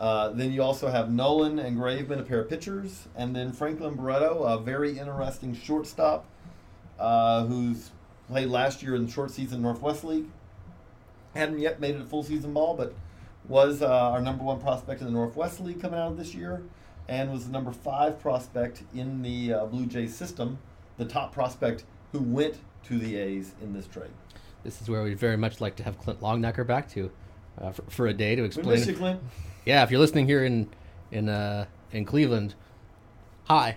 Uh, 0.00 0.30
then 0.30 0.50
you 0.50 0.60
also 0.60 0.88
have 0.88 1.06
Nolin 1.06 1.64
and 1.64 1.78
Graveman, 1.78 2.18
a 2.18 2.24
pair 2.24 2.40
of 2.40 2.48
pitchers, 2.48 3.06
and 3.14 3.36
then 3.36 3.52
Franklin 3.52 3.94
Barreto, 3.94 4.42
a 4.42 4.60
very 4.60 4.98
interesting 4.98 5.54
shortstop 5.54 6.26
uh, 6.98 7.44
who's 7.44 7.92
played 8.26 8.48
last 8.48 8.82
year 8.82 8.96
in 8.96 9.06
the 9.06 9.12
short 9.12 9.30
season 9.30 9.62
Northwest 9.62 10.02
League. 10.02 10.26
Hadn't 11.36 11.60
yet 11.60 11.78
made 11.78 11.94
it 11.94 12.00
a 12.00 12.04
full 12.04 12.24
season 12.24 12.52
ball, 12.52 12.74
but 12.74 12.92
was 13.46 13.80
uh, 13.80 13.86
our 13.86 14.20
number 14.20 14.42
one 14.42 14.60
prospect 14.60 15.00
in 15.00 15.06
the 15.06 15.12
Northwest 15.12 15.60
League 15.60 15.80
coming 15.80 16.00
out 16.00 16.10
of 16.10 16.18
this 16.18 16.34
year, 16.34 16.64
and 17.08 17.30
was 17.30 17.46
the 17.46 17.52
number 17.52 17.70
five 17.70 18.18
prospect 18.18 18.82
in 18.92 19.22
the 19.22 19.52
uh, 19.52 19.66
Blue 19.66 19.86
Jays 19.86 20.16
system, 20.16 20.58
the 20.96 21.04
top 21.04 21.32
prospect 21.32 21.84
who 22.10 22.18
went 22.18 22.56
to 22.88 22.98
the 22.98 23.14
A's 23.14 23.52
in 23.62 23.72
this 23.72 23.86
trade. 23.86 24.10
This 24.64 24.80
is 24.80 24.88
where 24.88 25.02
we'd 25.02 25.18
very 25.18 25.36
much 25.36 25.60
like 25.60 25.76
to 25.76 25.82
have 25.82 25.98
Clint 25.98 26.20
Longenecker 26.20 26.66
back 26.66 26.88
to 26.92 27.10
uh, 27.60 27.70
for, 27.70 27.82
for, 27.82 28.06
a 28.06 28.14
day 28.14 28.34
to 28.34 28.44
explain. 28.44 28.66
We 28.66 28.74
miss 28.74 28.86
you, 28.86 28.94
Clint. 28.94 29.20
Yeah, 29.66 29.82
if 29.82 29.90
you're 29.90 30.00
listening 30.00 30.26
here 30.26 30.44
in 30.44 30.68
in 31.10 31.30
uh, 31.30 31.64
in 31.90 32.04
Cleveland, 32.04 32.54
hi. 33.44 33.76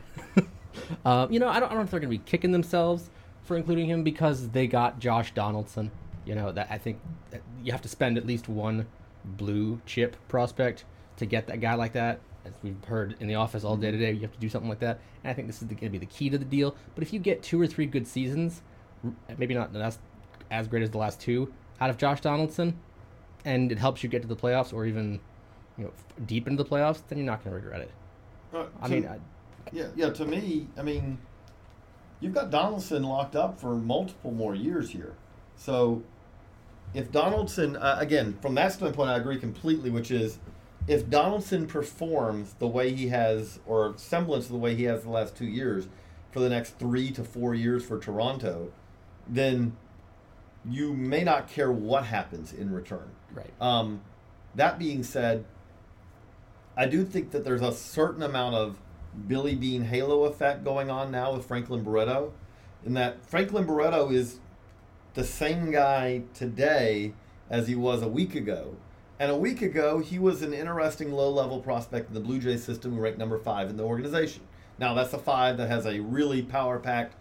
um, 1.06 1.32
you 1.32 1.40
know, 1.40 1.48
I 1.48 1.62
don't, 1.62 1.68
I 1.68 1.70
don't 1.70 1.78
know 1.78 1.84
if 1.84 1.92
they're 1.92 2.02
going 2.02 2.12
to 2.12 2.18
be 2.18 2.30
kicking 2.30 2.52
themselves 2.52 3.10
for 3.44 3.56
including 3.56 3.86
him 3.86 4.04
because 4.04 4.50
they 4.50 4.68
got 4.68 5.00
Josh 5.00 5.34
Donaldson. 5.34 5.92
You 6.26 6.36
know, 6.36 6.52
that 6.52 6.68
I 6.70 6.78
think 6.78 7.00
that 7.32 7.42
you 7.64 7.72
have 7.72 7.82
to 7.84 7.88
spend 7.88 8.18
at 8.18 8.26
least 8.26 8.50
one 8.50 8.86
blue 9.24 9.80
chip 9.86 10.18
prospect 10.28 10.84
to 11.18 11.26
get 11.26 11.48
that 11.48 11.62
guy 11.62 11.76
like 11.76 11.94
that. 11.94 12.20
As 12.46 12.52
we've 12.64 12.84
heard 12.84 13.16
in 13.22 13.28
the 13.28 13.36
office 13.36 13.64
all 13.64 13.78
day 13.78 13.92
today, 13.92 14.12
you 14.12 14.22
have 14.22 14.34
to 14.34 14.40
do 14.40 14.50
something 14.50 14.70
like 14.70 14.80
that. 14.80 15.00
And 15.24 15.32
I 15.32 15.34
think 15.34 15.48
this 15.48 15.62
is 15.62 15.68
going 15.68 15.80
to 15.80 15.90
be 15.90 15.98
the 15.98 16.06
key 16.06 16.30
to 16.30 16.38
the 16.38 16.46
deal. 16.46 16.76
But 16.96 17.04
if 17.04 17.14
you 17.14 17.20
get 17.20 17.44
two 17.44 17.62
or 17.62 17.68
three 17.68 17.86
good 17.86 18.08
seasons, 18.08 18.62
maybe 19.38 19.54
not 19.54 19.72
that's 19.72 20.00
as 20.52 20.68
great 20.68 20.84
as 20.84 20.92
the 20.92 20.98
last 20.98 21.20
two 21.20 21.52
out 21.80 21.90
of 21.90 21.98
Josh 21.98 22.22
Donaldson, 22.22 22.78
and 23.46 23.72
it 23.72 23.78
helps 23.78 24.04
you 24.04 24.10
get 24.10 24.22
to 24.22 24.28
the 24.28 24.36
playoffs 24.36 24.74
or 24.74 24.86
even 24.86 25.20
you 25.78 25.86
know 25.86 25.92
f- 25.96 26.26
deep 26.28 26.48
into 26.48 26.64
the 26.64 26.70
playoffs, 26.70 27.02
then 27.08 27.18
you're 27.18 27.28
not 27.28 27.44
going 27.44 27.56
to 27.56 27.64
regret 27.64 27.82
it. 27.82 27.92
Uh, 28.54 28.66
I 28.82 28.88
to- 28.88 28.94
mean, 28.94 29.08
I, 29.08 29.18
Yeah, 29.72 29.88
yeah. 29.96 30.10
To 30.10 30.26
me, 30.26 30.68
I 30.78 30.82
mean, 30.84 31.18
you've 32.20 32.34
got 32.34 32.50
Donaldson 32.50 33.04
locked 33.04 33.36
up 33.36 33.60
for 33.60 33.76
multiple 33.76 34.32
more 34.32 34.56
years 34.56 34.90
here. 34.90 35.14
So, 35.56 36.04
if 36.94 37.12
Donaldson, 37.12 37.76
uh, 37.76 37.98
again, 38.00 38.38
from 38.42 38.56
that 38.56 38.72
standpoint, 38.74 39.10
I 39.10 39.18
agree 39.18 39.38
completely. 39.40 39.90
Which 39.90 40.10
is, 40.10 40.40
if 40.88 41.10
Donaldson 41.10 41.68
performs 41.68 42.54
the 42.60 42.68
way 42.68 42.94
he 42.94 43.10
has, 43.10 43.60
or 43.66 43.94
semblance 43.98 44.46
of 44.46 44.52
the 44.52 44.58
way 44.58 44.76
he 44.76 44.84
has 44.86 45.04
the 45.04 45.10
last 45.10 45.36
two 45.36 45.46
years, 45.46 45.88
for 46.32 46.40
the 46.40 46.50
next 46.50 46.78
three 46.80 47.12
to 47.12 47.24
four 47.24 47.54
years 47.54 47.84
for 47.84 48.00
Toronto, 48.00 48.72
then 49.28 49.76
you 50.70 50.94
may 50.94 51.24
not 51.24 51.48
care 51.48 51.72
what 51.72 52.06
happens 52.06 52.54
in 52.54 52.72
return. 52.72 53.10
right. 53.34 53.52
Um, 53.62 54.02
that 54.56 54.80
being 54.80 55.04
said, 55.04 55.46
I 56.76 56.88
do 56.88 57.06
think 57.06 57.32
that 57.32 57.44
there's 57.44 57.62
a 57.62 57.72
certain 57.72 58.24
amount 58.24 58.56
of 58.56 58.78
Billy 59.28 59.56
Beane 59.56 59.84
halo 59.84 60.26
effect 60.26 60.64
going 60.64 60.90
on 60.90 61.12
now 61.12 61.34
with 61.34 61.46
Franklin 61.46 61.84
Barreto, 61.84 62.34
in 62.86 62.94
that 62.94 63.26
Franklin 63.26 63.66
Barreto 63.66 64.10
is 64.10 64.40
the 65.14 65.24
same 65.24 65.72
guy 65.72 66.24
today 66.34 67.14
as 67.50 67.68
he 67.68 67.76
was 67.76 68.02
a 68.02 68.08
week 68.08 68.36
ago. 68.36 68.76
And 69.20 69.32
a 69.32 69.36
week 69.36 69.64
ago, 69.64 70.00
he 70.00 70.20
was 70.20 70.44
an 70.44 70.54
interesting 70.54 71.12
low 71.12 71.32
level 71.32 71.60
prospect 71.60 72.10
in 72.10 72.14
the 72.14 72.20
Blue 72.20 72.40
Jays 72.40 72.64
system 72.64 72.94
who 72.94 73.02
ranked 73.02 73.18
number 73.18 73.40
five 73.40 73.70
in 73.70 73.78
the 73.78 73.84
organization. 73.84 74.44
Now, 74.78 74.94
that's 74.94 75.14
a 75.14 75.18
five 75.18 75.58
that 75.58 75.70
has 75.70 75.88
a 75.88 76.00
really 76.00 76.44
power 76.44 76.78
packed 76.78 77.16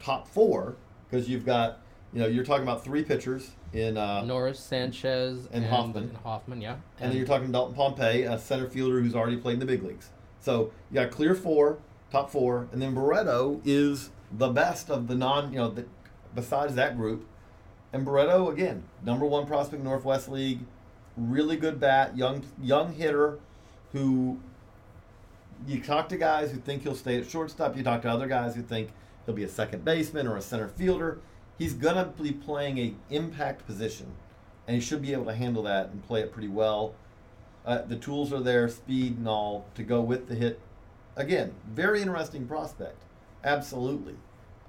top 0.00 0.26
four 0.26 0.76
because 1.08 1.28
you've 1.28 1.46
got, 1.46 1.79
you 2.12 2.20
know, 2.20 2.26
you're 2.26 2.44
talking 2.44 2.64
about 2.64 2.84
three 2.84 3.04
pitchers 3.04 3.52
in 3.72 3.96
uh, 3.96 4.24
Norris, 4.24 4.58
Sanchez, 4.58 5.48
and 5.52 5.64
Hoffman. 5.64 6.04
and 6.04 6.16
Hoffman, 6.18 6.60
yeah. 6.60 6.76
and 6.98 7.10
then 7.10 7.16
you're 7.16 7.26
talking 7.26 7.52
Dalton 7.52 7.74
Pompey, 7.74 8.22
a 8.22 8.38
center 8.38 8.68
fielder 8.68 9.00
who's 9.00 9.14
already 9.14 9.36
played 9.36 9.54
in 9.54 9.60
the 9.60 9.66
big 9.66 9.82
leagues. 9.82 10.10
So 10.40 10.72
you 10.90 10.94
got 10.94 11.10
clear 11.10 11.34
four, 11.34 11.78
top 12.10 12.30
four, 12.30 12.68
and 12.72 12.82
then 12.82 12.94
Barreto 12.94 13.60
is 13.64 14.10
the 14.32 14.48
best 14.48 14.90
of 14.90 15.06
the 15.06 15.14
non, 15.14 15.52
you 15.52 15.58
know, 15.58 15.70
the, 15.70 15.84
besides 16.34 16.74
that 16.74 16.96
group. 16.96 17.26
And 17.92 18.04
Barreto 18.04 18.50
again, 18.50 18.84
number 19.04 19.26
one 19.26 19.46
prospect 19.46 19.80
in 19.80 19.84
Northwest 19.84 20.28
League, 20.28 20.60
really 21.16 21.56
good 21.56 21.78
bat, 21.78 22.16
young 22.16 22.44
young 22.60 22.92
hitter, 22.92 23.38
who 23.92 24.40
you 25.66 25.80
talk 25.80 26.08
to 26.08 26.16
guys 26.16 26.50
who 26.50 26.58
think 26.58 26.82
he'll 26.82 26.94
stay 26.94 27.18
at 27.18 27.28
shortstop. 27.28 27.76
You 27.76 27.82
talk 27.82 28.02
to 28.02 28.10
other 28.10 28.26
guys 28.26 28.54
who 28.54 28.62
think 28.62 28.90
he'll 29.26 29.34
be 29.34 29.44
a 29.44 29.48
second 29.48 29.84
baseman 29.84 30.26
or 30.26 30.36
a 30.36 30.42
center 30.42 30.68
fielder. 30.68 31.20
He's 31.60 31.74
gonna 31.74 32.06
be 32.06 32.32
playing 32.32 32.78
a 32.78 32.94
impact 33.10 33.66
position, 33.66 34.06
and 34.66 34.74
he 34.74 34.80
should 34.80 35.02
be 35.02 35.12
able 35.12 35.26
to 35.26 35.34
handle 35.34 35.62
that 35.64 35.90
and 35.90 36.02
play 36.02 36.22
it 36.22 36.32
pretty 36.32 36.48
well. 36.48 36.94
Uh, 37.66 37.82
the 37.82 37.96
tools 37.96 38.32
are 38.32 38.40
there, 38.40 38.66
speed 38.70 39.18
and 39.18 39.28
all 39.28 39.66
to 39.74 39.82
go 39.82 40.00
with 40.00 40.26
the 40.26 40.34
hit. 40.34 40.58
Again, 41.16 41.52
very 41.70 42.00
interesting 42.00 42.46
prospect, 42.46 43.02
absolutely. 43.44 44.14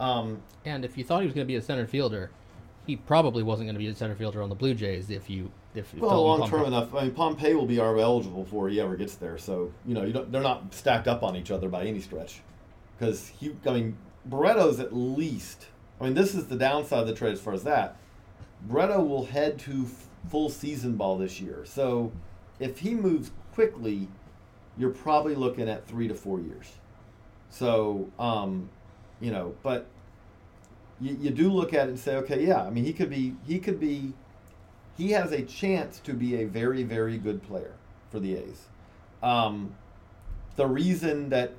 Um, 0.02 0.42
And 0.66 0.84
if 0.84 0.98
you 0.98 1.06
thought 1.06 1.22
he 1.22 1.28
was 1.28 1.34
going 1.34 1.48
to 1.48 1.52
be 1.52 1.56
a 1.56 1.62
center 1.62 1.88
fielder, 1.88 2.30
he 2.86 2.98
probably 2.98 3.42
wasn't 3.42 3.68
going 3.68 3.76
to 3.76 3.80
be 3.80 3.88
a 3.88 3.96
center 3.96 4.16
fielder 4.16 4.42
on 4.42 4.50
the 4.50 4.56
Blue 4.56 4.74
Jays. 4.74 5.10
If 5.10 5.30
you, 5.30 5.50
if 5.74 5.94
well, 5.94 6.10
Dalton 6.10 6.28
long 6.28 6.40
Pompey- 6.42 6.58
term 6.58 6.66
enough. 6.66 6.94
I 6.94 7.04
mean, 7.04 7.12
Pompey 7.14 7.54
will 7.54 7.66
be 7.66 7.78
RB 7.78 8.02
eligible 8.02 8.44
before 8.44 8.68
he 8.68 8.82
ever 8.82 8.98
gets 8.98 9.16
there. 9.16 9.38
So 9.38 9.72
you 9.86 9.94
know, 9.94 10.04
you 10.04 10.12
don't, 10.12 10.30
they're 10.30 10.42
not 10.42 10.74
stacked 10.74 11.08
up 11.08 11.24
on 11.24 11.38
each 11.38 11.52
other 11.52 11.70
by 11.70 11.86
any 11.86 12.02
stretch. 12.02 12.42
Because 13.00 13.30
he, 13.30 13.56
I 13.66 13.72
mean, 13.72 13.98
Barreto's 14.26 14.82
at 14.82 14.94
least. 14.94 15.68
I 16.02 16.06
mean, 16.06 16.16
this 16.16 16.34
is 16.34 16.48
the 16.48 16.56
downside 16.56 17.02
of 17.02 17.08
the 17.08 17.14
trade 17.14 17.34
as 17.34 17.40
far 17.40 17.54
as 17.54 17.64
that. 17.64 17.96
Barreto 18.64 19.04
will 19.04 19.26
head 19.26 19.60
to 19.60 19.84
f- 19.86 20.08
full 20.30 20.50
season 20.50 20.96
ball 20.96 21.16
this 21.20 21.40
year. 21.40 21.64
So 21.64 22.12
if 22.60 22.80
he 22.80 22.96
moves 22.96 23.30
quickly, 23.54 24.08
you're 24.78 24.90
probably 24.90 25.36
looking 25.36 25.70
at 25.70 25.88
three 25.88 26.08
to 26.08 26.16
four 26.16 26.40
years. 26.40 26.72
So, 27.52 28.10
um, 28.18 28.68
you 29.20 29.30
know, 29.30 29.54
but 29.62 29.86
you, 31.00 31.18
you 31.22 31.30
do 31.30 31.52
look 31.52 31.72
at 31.72 31.86
it 31.86 31.90
and 31.90 32.00
say, 32.00 32.16
okay, 32.16 32.44
yeah, 32.44 32.64
I 32.64 32.72
mean, 32.72 32.84
he 32.84 32.94
could 32.94 33.10
be, 33.10 33.36
he 33.46 33.60
could 33.60 33.80
be, 33.80 34.14
he 34.98 35.12
has 35.12 35.32
a 35.32 35.44
chance 35.44 36.00
to 36.00 36.14
be 36.14 36.42
a 36.42 36.46
very, 36.46 36.82
very 36.82 37.20
good 37.20 37.44
player 37.44 37.74
for 38.10 38.20
the 38.20 38.38
A's. 38.38 38.66
Um, 39.22 39.76
the 40.56 40.66
reason 40.66 41.30
that 41.30 41.54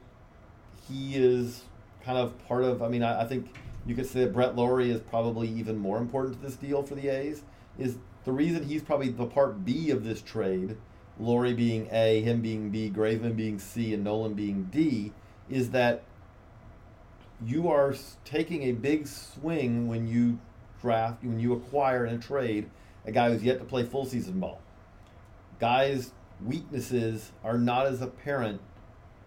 he 0.89 1.15
is 1.15 1.63
kind 2.05 2.19
of 2.19 2.37
part 2.49 2.65
of, 2.65 2.83
I 2.83 2.89
mean, 2.89 3.05
I, 3.05 3.23
I 3.23 3.27
think 3.27 3.47
you 3.87 3.95
could 3.95 4.07
say 4.07 4.21
that 4.21 4.33
Brett 4.33 4.55
Lawrie 4.55 4.91
is 4.91 5.01
probably 5.01 5.49
even 5.49 5.77
more 5.77 5.99
important 5.99 6.41
to 6.41 6.47
this 6.47 6.57
deal 6.57 6.83
for 6.83 6.95
the 6.95 7.09
A's, 7.09 7.43
is 7.79 7.97
the 8.25 8.33
reason 8.33 8.65
he's 8.65 8.83
probably 8.83 9.09
the 9.09 9.27
part 9.27 9.65
B 9.65 9.91
of 9.91 10.05
this 10.05 10.23
trade, 10.23 10.77
Lawrie 11.19 11.55
being 11.55 11.89
A, 11.91 12.21
him 12.23 12.41
being 12.41 12.71
B, 12.71 12.91
Graveman 12.95 13.37
being 13.37 13.59
C, 13.59 13.93
and 13.93 14.07
Nolin 14.07 14.37
being 14.37 14.65
D, 14.65 15.13
is 15.51 15.71
that 15.71 16.05
you 17.45 17.69
are 17.69 17.95
taking 18.25 18.63
a 18.65 18.73
big 18.73 19.07
swing 19.07 19.89
when 19.89 20.07
you 20.07 20.39
draft, 20.81 21.23
when 21.25 21.41
you 21.41 21.53
acquire 21.53 22.07
in 22.07 22.15
a 22.15 22.19
trade 22.19 22.71
a 23.05 23.13
guy 23.13 23.31
who's 23.31 23.43
yet 23.43 23.59
to 23.59 23.65
play 23.65 23.83
full 23.83 24.05
season 24.05 24.39
ball. 24.39 24.61
Guys' 25.59 26.13
weaknesses 26.45 27.33
are 27.43 27.59
not 27.59 27.87
as 27.87 28.01
apparent 28.01 28.61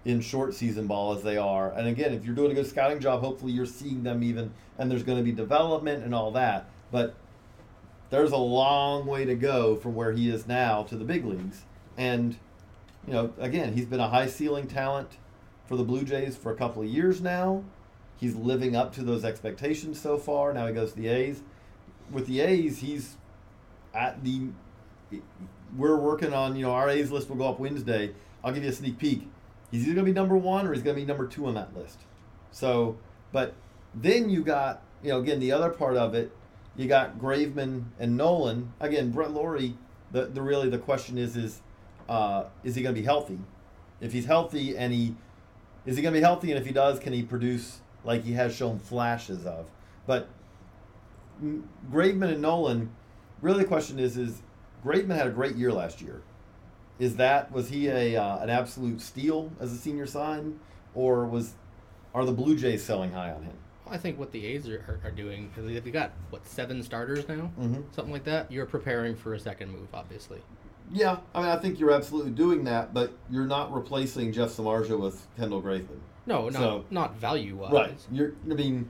in 0.05 0.21
short 0.21 0.53
season 0.53 0.85
ball 0.85 1.15
as 1.15 1.23
they 1.23 1.35
are. 1.35 1.71
And 1.71 1.87
again, 1.87 2.13
if 2.13 2.23
you're 2.23 2.35
doing 2.35 2.51
a 2.51 2.53
good 2.53 2.67
scouting 2.67 2.99
job, 2.99 3.21
hopefully 3.21 3.51
you're 3.51 3.65
seeing 3.65 4.03
them 4.03 4.23
even, 4.23 4.53
and 4.77 4.89
there's 4.89 5.03
going 5.03 5.17
to 5.17 5.23
be 5.23 5.31
development 5.31 6.03
and 6.03 6.13
all 6.13 6.31
that. 6.31 6.69
But 6.91 7.15
there's 8.11 8.31
a 8.31 8.37
long 8.37 9.07
way 9.07 9.25
to 9.25 9.35
go 9.35 9.75
from 9.75 9.95
where 9.95 10.11
he 10.11 10.29
is 10.29 10.47
now 10.47 10.83
to 10.83 10.95
the 10.95 11.03
big 11.03 11.25
leagues. 11.25 11.63
And, 11.97 12.37
you 13.07 13.13
know, 13.13 13.33
again, 13.39 13.73
he's 13.73 13.85
been 13.85 13.99
a 13.99 14.09
high 14.09 14.27
ceiling 14.27 14.67
talent 14.67 15.17
for 15.65 15.75
the 15.75 15.83
Blue 15.83 16.03
Jays 16.03 16.37
for 16.37 16.51
a 16.51 16.55
couple 16.55 16.83
of 16.83 16.87
years 16.87 17.19
now. 17.19 17.63
He's 18.17 18.35
living 18.35 18.75
up 18.75 18.93
to 18.93 19.03
those 19.03 19.25
expectations 19.25 19.99
so 19.99 20.17
far. 20.17 20.53
Now 20.53 20.67
he 20.67 20.73
goes 20.73 20.91
to 20.91 20.97
the 20.97 21.07
A's. 21.07 21.41
With 22.11 22.27
the 22.27 22.41
A's, 22.41 22.77
he's 22.79 23.17
at 23.93 24.23
the. 24.23 24.49
We're 25.75 25.97
working 25.97 26.31
on, 26.33 26.55
you 26.55 26.61
know, 26.61 26.71
our 26.71 26.89
A's 26.89 27.11
list 27.11 27.27
will 27.27 27.35
go 27.35 27.49
up 27.49 27.59
Wednesday. 27.59 28.13
I'll 28.43 28.53
give 28.53 28.63
you 28.63 28.69
a 28.69 28.73
sneak 28.73 28.99
peek. 28.99 29.27
He's 29.75 29.85
either 29.85 29.95
going 29.95 30.05
to 30.05 30.11
be 30.11 30.15
number 30.15 30.37
one 30.37 30.67
or 30.67 30.73
he's 30.73 30.83
going 30.83 30.95
to 30.95 31.01
be 31.01 31.05
number 31.05 31.27
two 31.27 31.45
on 31.45 31.53
that 31.55 31.75
list. 31.75 31.99
So, 32.51 32.97
but 33.31 33.53
then 33.93 34.29
you 34.29 34.43
got, 34.43 34.81
you 35.03 35.09
know, 35.09 35.19
again, 35.19 35.39
the 35.39 35.51
other 35.51 35.69
part 35.69 35.97
of 35.97 36.15
it, 36.15 36.31
you 36.75 36.87
got 36.87 37.19
Graveman 37.19 37.85
and 37.99 38.19
Nolin. 38.19 38.67
Again, 38.79 39.11
Brett 39.11 39.31
Lawrie 39.31 39.75
the 40.15 40.25
the 40.27 40.41
really 40.41 40.69
the 40.69 40.77
question 40.77 41.17
is 41.17 41.35
is 41.35 41.61
uh, 42.07 42.45
is 42.63 42.75
he 42.75 42.81
going 42.81 42.95
to 42.95 42.99
be 42.99 43.05
healthy? 43.05 43.39
If 43.99 44.13
he's 44.13 44.25
healthy 44.25 44.77
and 44.77 44.93
he 44.93 45.15
is 45.85 45.97
he 45.97 46.01
going 46.01 46.13
to 46.13 46.19
be 46.19 46.23
healthy, 46.23 46.51
and 46.51 46.59
if 46.59 46.65
he 46.65 46.71
does, 46.71 46.99
can 46.99 47.13
he 47.13 47.21
produce 47.21 47.81
like 48.03 48.23
he 48.23 48.33
has 48.33 48.55
shown 48.55 48.79
flashes 48.79 49.45
of? 49.45 49.67
But 50.07 50.29
Graveman 51.43 52.33
and 52.33 52.43
Nolin, 52.43 52.87
really 53.41 53.63
the 53.63 53.67
question 53.67 53.99
is 53.99 54.17
is 54.17 54.41
Graveman 54.83 55.15
had 55.15 55.27
a 55.27 55.31
great 55.31 55.55
year 55.55 55.71
last 55.71 56.01
year. 56.01 56.21
Is 56.99 57.17
that 57.17 57.51
was 57.51 57.69
he 57.69 57.87
a 57.87 58.15
uh, 58.15 58.39
an 58.39 58.49
absolute 58.49 59.01
steal 59.01 59.51
as 59.59 59.73
a 59.73 59.77
senior 59.77 60.05
sign, 60.05 60.59
or 60.93 61.25
was 61.25 61.53
are 62.13 62.23
the 62.25 62.31
Blue 62.31 62.55
Jays 62.55 62.83
selling 62.83 63.11
high 63.11 63.31
on 63.31 63.43
him? 63.43 63.53
I 63.87 63.97
think 63.97 64.17
what 64.17 64.31
the 64.31 64.45
A's 64.47 64.67
are, 64.69 64.99
are, 65.03 65.07
are 65.09 65.11
doing 65.11 65.49
because 65.49 65.65
they've 65.71 65.93
got 65.93 66.11
what 66.29 66.45
seven 66.47 66.81
starters 66.81 67.27
now, 67.27 67.51
Mhm. 67.59 67.83
something 67.93 68.13
like 68.13 68.23
that. 68.23 68.51
You're 68.51 68.65
preparing 68.65 69.15
for 69.15 69.33
a 69.33 69.39
second 69.39 69.71
move, 69.71 69.87
obviously. 69.93 70.39
Yeah, 70.91 71.17
I 71.35 71.41
mean, 71.41 71.49
I 71.49 71.57
think 71.57 71.79
you're 71.79 71.91
absolutely 71.91 72.31
doing 72.31 72.63
that, 72.65 72.93
but 72.93 73.11
you're 73.29 73.45
not 73.45 73.73
replacing 73.73 74.31
Jeff 74.31 74.49
Samardzija 74.51 74.99
with 74.99 75.27
Kendall 75.37 75.61
Graveman. 75.61 75.99
No, 76.25 76.45
not 76.49 76.53
So- 76.53 76.85
not 76.89 77.15
value 77.17 77.57
wise. 77.57 77.71
Right. 77.73 77.99
You're. 78.11 78.33
I 78.49 78.53
mean, 78.53 78.89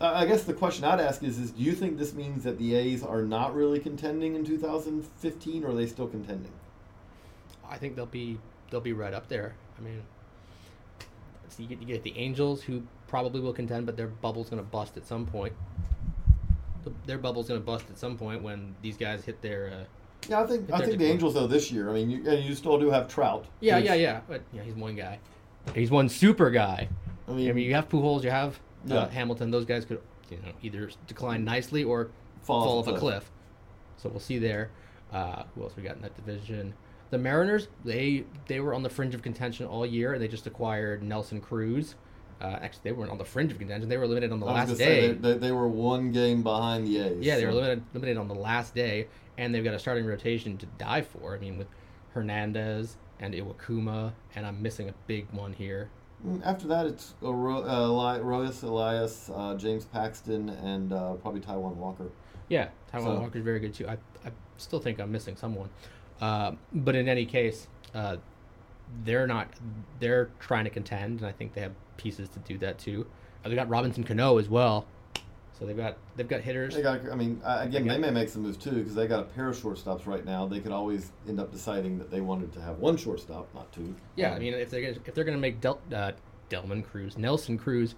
I 0.00 0.22
I 0.22 0.26
guess 0.26 0.44
the 0.44 0.52
question 0.54 0.84
I'd 0.84 1.00
ask 1.00 1.22
is: 1.24 1.38
Is 1.38 1.52
do 1.52 1.62
you 1.62 1.72
think 1.72 1.96
this 1.98 2.12
means 2.14 2.44
that 2.44 2.58
the 2.58 2.74
A's 2.74 3.02
are 3.02 3.22
not 3.22 3.54
really 3.54 3.78
contending 3.80 4.34
in 4.36 4.44
2015, 4.44 5.64
or 5.64 5.70
are 5.70 5.74
they 5.74 5.86
still 5.86 6.06
contending? 6.06 6.52
I 7.70 7.78
think 7.78 7.96
they'll 7.96 8.06
be 8.06 8.38
they'll 8.70 8.80
be 8.80 8.92
right 8.92 9.14
up 9.14 9.28
there. 9.28 9.54
I 9.78 9.82
mean, 9.82 10.02
so 11.48 11.62
you 11.62 11.68
get, 11.68 11.80
you 11.80 11.86
get 11.86 12.02
the 12.02 12.16
Angels 12.16 12.62
who 12.62 12.82
probably 13.08 13.40
will 13.40 13.52
contend, 13.52 13.86
but 13.86 13.96
their 13.96 14.08
bubble's 14.08 14.48
going 14.50 14.62
to 14.62 14.68
bust 14.68 14.96
at 14.96 15.06
some 15.06 15.26
point. 15.26 15.52
Their 17.06 17.18
bubble's 17.18 17.48
going 17.48 17.60
to 17.60 17.64
bust 17.64 17.86
at 17.90 17.98
some 17.98 18.16
point 18.16 18.42
when 18.42 18.74
these 18.82 18.96
guys 18.96 19.24
hit 19.24 19.42
their. 19.42 19.70
Uh, 19.72 19.84
Yeah, 20.28 20.40
I 20.42 20.46
think 20.46 20.70
I 20.72 20.78
think 20.84 20.98
the. 20.98 21.06
Angels 21.06 21.34
though 21.34 21.46
this 21.48 21.70
year. 21.72 21.90
I 21.90 21.94
mean, 21.94 22.10
you, 22.10 22.28
and 22.30 22.44
you 22.44 22.54
still 22.54 22.78
do 22.78 22.90
have 22.90 23.08
Trout. 23.08 23.44
yeah, 23.60 23.78
yeah, 23.78 23.94
yeah. 23.94 24.20
But 24.28 24.42
yeah, 24.52 24.62
he's 24.62 24.74
one 24.74 24.94
guy. 24.94 25.18
He's 25.74 25.90
one 25.90 26.08
super 26.08 26.50
guy. 26.50 26.88
I 27.28 27.32
I 27.32 27.34
mean, 27.34 27.54
mean, 27.56 27.64
you 27.64 27.74
have 27.74 27.88
Pujols, 27.88 28.22
you 28.22 28.30
have 28.30 28.60
uh, 28.88 28.94
Yeah. 28.94 29.08
Hamilton. 29.10 29.50
Those 29.50 29.64
guys 29.64 29.84
could, 29.84 30.00
you 30.30 30.36
know, 30.38 30.52
either 30.62 30.90
decline 31.08 31.44
nicely 31.44 31.82
or 31.82 32.10
Fall 32.42 32.64
fall, 32.64 32.78
off 32.78 32.86
a 32.86 32.90
cliff. 32.90 33.00
cliff. 33.00 33.30
So 33.96 34.08
we'll 34.08 34.20
see 34.20 34.38
there. 34.38 34.70
Uh, 35.12 35.42
who 35.54 35.62
else 35.64 35.74
we 35.76 35.82
got 35.82 35.96
in 35.96 36.02
that 36.02 36.14
division? 36.14 36.72
The 37.10 37.18
Mariners. 37.18 37.68
They 37.84 38.24
they 38.46 38.60
were 38.60 38.74
on 38.74 38.82
the 38.82 38.90
fringe 38.90 39.14
of 39.14 39.22
contention 39.22 39.66
all 39.66 39.86
year, 39.86 40.12
and 40.14 40.22
they 40.22 40.28
just 40.28 40.46
acquired 40.46 41.02
Nelson 41.02 41.40
Cruz. 41.40 41.94
Uh, 42.40 42.58
actually, 42.60 42.80
they 42.84 42.92
weren't 42.92 43.10
on 43.10 43.16
the 43.18 43.24
fringe 43.24 43.50
of 43.52 43.58
contention. 43.58 43.88
They 43.88 43.96
were 43.96 44.04
eliminated 44.04 44.32
on 44.32 44.40
the 44.40 44.46
last 44.46 44.76
day. 44.76 45.08
they, 45.08 45.12
they, 45.14 45.38
they 45.38 45.52
were 45.52 45.68
one 45.68 46.12
game 46.12 46.42
behind 46.42 46.86
the 46.86 46.98
A's. 46.98 47.24
yeah, 47.24 47.36
they 47.36 47.44
were 47.46 47.50
eliminated, 47.52 47.84
eliminated 47.94 48.18
on 48.18 48.28
the 48.28 48.34
last 48.34 48.74
day, 48.74 49.06
and 49.38 49.54
they've 49.54 49.64
got 49.64 49.72
a 49.72 49.78
starting 49.78 50.04
rotation 50.04 50.58
to 50.58 50.66
die 50.78 51.00
for. 51.00 51.34
I 51.34 51.38
mean, 51.38 51.56
with 51.56 51.68
Hernandez 52.12 52.96
and 53.20 53.32
Iwakuma, 53.32 54.12
and 54.34 54.44
I'm 54.46 54.60
missing 54.60 54.88
a 54.90 54.94
big 55.06 55.26
one 55.30 55.52
here. 55.54 55.88
Mm, 56.26 56.42
After 56.44 56.66
that, 56.68 56.84
it's 56.86 57.14
uh, 57.22 57.26
Roenis 57.28 58.62
Elias, 58.62 59.30
uh, 59.34 59.54
James 59.54 59.84
Paxton, 59.86 60.48
and 60.50 60.92
uh, 60.92 61.14
probably 61.14 61.40
Taijuan 61.40 61.76
Walker. 61.76 62.10
Yeah, 62.48 62.68
Taijuan 62.92 63.02
So- 63.04 63.20
Walker's 63.20 63.44
very 63.44 63.60
good 63.60 63.74
too. 63.74 63.88
I, 63.88 63.92
I 64.24 64.30
still 64.58 64.78
think 64.80 65.00
I'm 65.00 65.10
missing 65.12 65.36
someone, 65.36 65.68
uh, 66.20 66.52
but 66.72 66.94
in 66.94 67.08
any 67.08 67.26
case, 67.26 67.66
uh, 67.94 68.16
they're 69.04 69.26
not. 69.26 69.48
They're 70.00 70.30
trying 70.38 70.64
to 70.64 70.70
contend, 70.70 71.20
and 71.20 71.28
I 71.28 71.32
think 71.32 71.54
they 71.54 71.60
have 71.60 71.72
pieces 71.96 72.28
to 72.30 72.38
do 72.40 72.58
that 72.58 72.78
too. 72.78 73.06
Uh, 73.44 73.48
they 73.48 73.54
got 73.54 73.68
Robinson 73.68 74.04
Cano 74.04 74.38
as 74.38 74.48
well, 74.48 74.86
so 75.58 75.66
they've 75.66 75.76
got 75.76 75.96
they've 76.16 76.28
got 76.28 76.40
hitters. 76.40 76.74
They 76.74 76.82
got. 76.82 77.00
I 77.10 77.14
mean, 77.16 77.40
uh, 77.44 77.58
again, 77.62 77.86
They 77.86 77.94
they 77.94 77.98
may 78.00 78.10
make 78.10 78.28
some 78.28 78.42
moves 78.42 78.56
too 78.56 78.70
because 78.72 78.94
they 78.94 79.06
got 79.06 79.20
a 79.20 79.24
pair 79.24 79.48
of 79.48 79.56
shortstops 79.56 80.06
right 80.06 80.24
now. 80.24 80.46
They 80.46 80.60
could 80.60 80.72
always 80.72 81.10
end 81.28 81.40
up 81.40 81.50
deciding 81.52 81.98
that 81.98 82.10
they 82.10 82.20
wanted 82.20 82.52
to 82.54 82.60
have 82.60 82.78
one 82.78 82.96
shortstop, 82.96 83.52
not 83.54 83.72
two. 83.72 83.94
Yeah, 84.14 84.32
I 84.34 84.38
mean, 84.38 84.54
if 84.54 84.70
they're 84.70 84.82
gonna, 84.82 84.96
if 85.04 85.14
they're 85.14 85.24
going 85.24 85.36
to 85.36 85.40
make 85.40 85.60
Del, 85.60 85.80
uh, 85.92 86.12
Delman 86.48 86.82
Cruz, 86.82 87.18
Nelson 87.18 87.58
Cruz, 87.58 87.94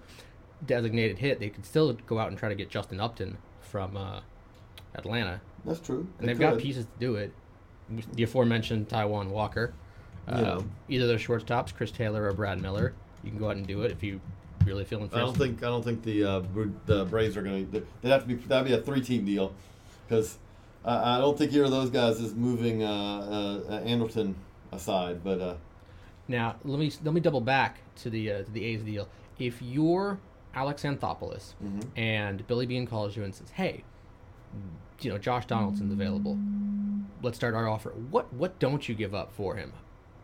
designated 0.65 1.19
hit, 1.19 1.39
they 1.39 1.49
could 1.49 1.65
still 1.65 1.93
go 2.07 2.17
out 2.19 2.29
and 2.29 2.37
try 2.37 2.49
to 2.49 2.55
get 2.55 2.69
Justin 2.69 2.99
Upton 2.99 3.37
from 3.61 3.95
uh, 3.95 4.21
Atlanta, 4.95 5.39
that's 5.65 5.79
true. 5.79 6.07
and 6.17 6.27
They 6.27 6.33
they've 6.33 6.39
got 6.39 6.57
pieces 6.57 6.85
to 6.85 6.91
do 6.99 7.15
it. 7.15 7.31
The 8.13 8.23
aforementioned 8.23 8.87
Taijuan 8.89 9.29
Walker, 9.29 9.73
uh, 10.27 10.41
Yeah. 10.59 10.61
either 10.89 11.07
those 11.07 11.21
shortstops, 11.21 11.73
Chris 11.73 11.91
Taylor 11.91 12.25
or 12.25 12.33
Brad 12.33 12.61
Miller. 12.61 12.93
You 13.23 13.31
can 13.31 13.39
go 13.39 13.49
out 13.49 13.55
and 13.57 13.65
do 13.67 13.81
it 13.83 13.91
if 13.91 14.03
you 14.03 14.21
really 14.65 14.85
feeling. 14.85 15.09
I 15.13 15.19
don't 15.19 15.35
think. 15.35 15.63
I 15.63 15.67
don't 15.67 15.83
think 15.83 16.03
the 16.03 16.23
uh, 16.23 16.41
the 16.85 17.05
Braves 17.05 17.35
are 17.35 17.41
going 17.41 17.69
to. 17.71 17.83
They'd 18.01 18.09
have 18.11 18.21
to 18.21 18.27
be. 18.27 18.35
That'd 18.35 18.67
be 18.67 18.73
a 18.73 18.81
three-team 18.81 19.25
deal, 19.25 19.53
because 20.07 20.37
I 20.85 21.15
I 21.15 21.17
don't 21.19 21.37
think 21.37 21.51
either 21.53 21.65
of 21.65 21.71
those 21.71 21.89
guys 21.89 22.19
is 22.19 22.35
moving 22.35 22.83
uh, 22.83 23.65
uh, 23.69 23.73
Anderson 23.85 24.35
aside. 24.71 25.23
But 25.23 25.41
uh, 25.41 25.55
Now 26.27 26.55
let 26.63 26.79
me 26.79 26.91
let 27.03 27.13
me 27.13 27.19
double 27.21 27.41
back 27.41 27.79
to 27.97 28.09
the 28.09 28.31
uh, 28.31 28.43
to 28.43 28.51
the 28.51 28.63
A's 28.65 28.83
deal. 28.83 29.07
If 29.39 29.61
you're 29.61 30.19
Alex 30.53 30.83
Anthopoulos 30.83 31.53
Mhm. 31.63 31.85
and 31.95 32.45
Billy 32.47 32.65
Beane 32.65 32.85
calls 32.87 33.15
you 33.17 33.23
and 33.23 33.33
says, 33.33 33.49
"Hey, 33.51 33.83
you 35.01 35.11
know 35.11 35.17
Josh 35.17 35.45
Donaldson's 35.45 35.93
available. 35.93 36.37
Let's 37.21 37.37
start 37.37 37.53
our 37.55 37.67
offer." 37.67 37.91
What 38.11 38.31
what 38.33 38.59
don't 38.59 38.87
you 38.87 38.95
give 38.95 39.13
up 39.13 39.31
for 39.33 39.55
him? 39.55 39.73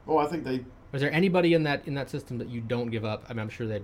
oh, 0.08 0.18
I 0.18 0.28
think 0.28 0.44
they. 0.44 0.64
Is 0.94 1.02
there 1.02 1.12
anybody 1.12 1.54
in 1.54 1.64
that 1.64 1.88
in 1.88 1.96
that 1.96 2.10
system 2.10 2.38
that 2.38 2.48
you 2.50 2.62
don't 2.62 2.90
give 2.90 3.04
up? 3.06 3.26
I 3.28 3.34
mean, 3.34 3.40
I'm 3.42 3.50
sure 3.50 3.68
they 3.68 3.82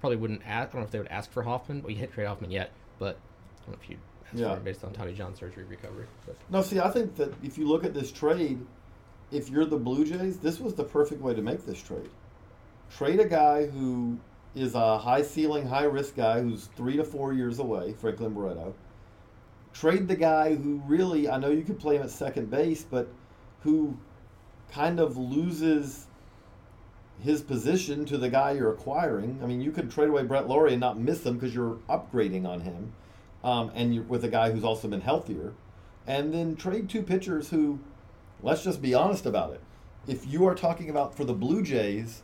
probably 0.00 0.16
wouldn't 0.16 0.42
ask. 0.46 0.70
I 0.70 0.72
don't 0.72 0.80
know 0.80 0.86
if 0.86 0.90
they 0.90 0.98
would 0.98 1.08
ask 1.08 1.30
for 1.30 1.42
Hoffman. 1.42 1.82
Well, 1.82 1.90
you 1.90 1.98
hit 1.98 2.12
trade 2.12 2.26
Hoffman 2.26 2.50
yet, 2.50 2.72
but 2.98 3.16
I 3.16 3.66
don't 3.66 3.74
know 3.76 3.78
if 3.82 3.90
you 3.90 3.98
ask 4.26 4.38
Yeah. 4.38 4.54
based 4.56 4.82
on 4.84 4.92
Tommy 4.92 5.12
John 5.12 5.34
surgery 5.34 5.64
recovery. 5.64 6.06
But 6.26 6.36
No, 6.50 6.62
see, 6.62 6.80
I 6.80 6.90
think 6.90 7.16
that 7.16 7.32
if 7.42 7.58
you 7.58 7.68
look 7.68 7.84
at 7.84 7.92
this 7.94 8.10
trade, 8.10 8.58
if 9.30 9.50
you're 9.50 9.66
the 9.66 9.76
Blue 9.76 10.04
Jays, 10.04 10.38
this 10.38 10.58
was 10.58 10.74
the 10.74 10.84
perfect 10.84 11.20
way 11.20 11.34
to 11.34 11.42
make 11.42 11.66
this 11.66 11.80
trade. 11.80 12.08
Trade 12.90 13.20
a 13.20 13.28
guy 13.28 13.66
who 13.66 14.18
is 14.54 14.74
a 14.74 14.98
high 14.98 15.22
ceiling, 15.22 15.66
high 15.66 15.84
risk 15.84 16.16
guy 16.16 16.40
who's 16.40 16.66
three 16.76 16.96
to 16.96 17.04
four 17.04 17.32
years 17.32 17.58
away, 17.60 17.92
Franklin 17.92 18.34
Barreto. 18.34 18.74
Trade 19.72 20.08
the 20.08 20.16
guy 20.16 20.54
who 20.54 20.82
really, 20.86 21.28
I 21.28 21.38
know 21.38 21.50
you 21.50 21.62
could 21.62 21.78
play 21.78 21.96
him 21.96 22.02
at 22.02 22.10
second 22.10 22.50
base, 22.50 22.84
but 22.84 23.08
who 23.62 23.96
kind 24.72 25.00
of 25.00 25.16
loses 25.16 26.06
his 27.22 27.42
position 27.42 28.04
to 28.06 28.18
the 28.18 28.30
guy 28.30 28.52
you're 28.52 28.72
acquiring. 28.72 29.40
I 29.42 29.46
mean, 29.46 29.60
you 29.60 29.70
could 29.70 29.90
trade 29.90 30.08
away 30.08 30.22
Brett 30.22 30.48
Lawrie 30.48 30.72
and 30.72 30.80
not 30.80 30.98
miss 30.98 31.24
him 31.24 31.34
because 31.34 31.54
you're 31.54 31.78
upgrading 31.88 32.46
on 32.46 32.60
him, 32.60 32.92
um, 33.44 33.70
and 33.74 33.94
you're 33.94 34.04
with 34.04 34.24
a 34.24 34.28
guy 34.28 34.50
who's 34.50 34.64
also 34.64 34.88
been 34.88 35.02
healthier, 35.02 35.52
and 36.06 36.32
then 36.32 36.56
trade 36.56 36.88
two 36.88 37.02
pitchers 37.02 37.50
who, 37.50 37.78
let's 38.42 38.64
just 38.64 38.80
be 38.80 38.94
honest 38.94 39.26
about 39.26 39.52
it. 39.52 39.60
If 40.06 40.26
you 40.26 40.46
are 40.46 40.54
talking 40.54 40.88
about 40.88 41.14
for 41.14 41.24
the 41.24 41.34
Blue 41.34 41.62
Jays, 41.62 42.22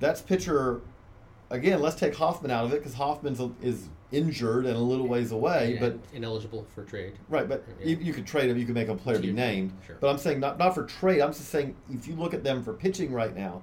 that's 0.00 0.20
pitcher. 0.20 0.80
Again, 1.52 1.80
let's 1.82 1.96
take 1.96 2.14
Hoffman 2.16 2.50
out 2.50 2.64
of 2.64 2.72
it 2.72 2.78
because 2.78 2.94
Hoffman 2.94 3.54
is 3.60 3.88
injured 4.10 4.64
and 4.64 4.74
a 4.74 4.80
little 4.80 5.06
ways 5.06 5.32
away, 5.32 5.76
but 5.78 5.98
ineligible 6.14 6.66
for 6.74 6.82
trade. 6.82 7.12
Right, 7.28 7.46
but 7.46 7.62
Yeah. 7.78 7.88
you, 7.88 7.96
you 7.98 8.12
could 8.14 8.26
trade 8.26 8.48
him. 8.50 8.56
You 8.56 8.64
could 8.64 8.74
make 8.74 8.88
a 8.88 8.94
player 8.94 9.18
be 9.18 9.32
named. 9.32 9.72
Sure. 9.86 9.96
But 10.00 10.08
I'm 10.08 10.18
saying 10.18 10.40
not 10.40 10.58
not 10.58 10.74
for 10.74 10.84
trade. 10.84 11.20
I'm 11.20 11.32
just 11.32 11.50
saying 11.50 11.76
if 11.90 12.08
you 12.08 12.16
look 12.16 12.32
at 12.32 12.42
them 12.42 12.62
for 12.62 12.72
pitching 12.72 13.12
right 13.12 13.36
now, 13.36 13.62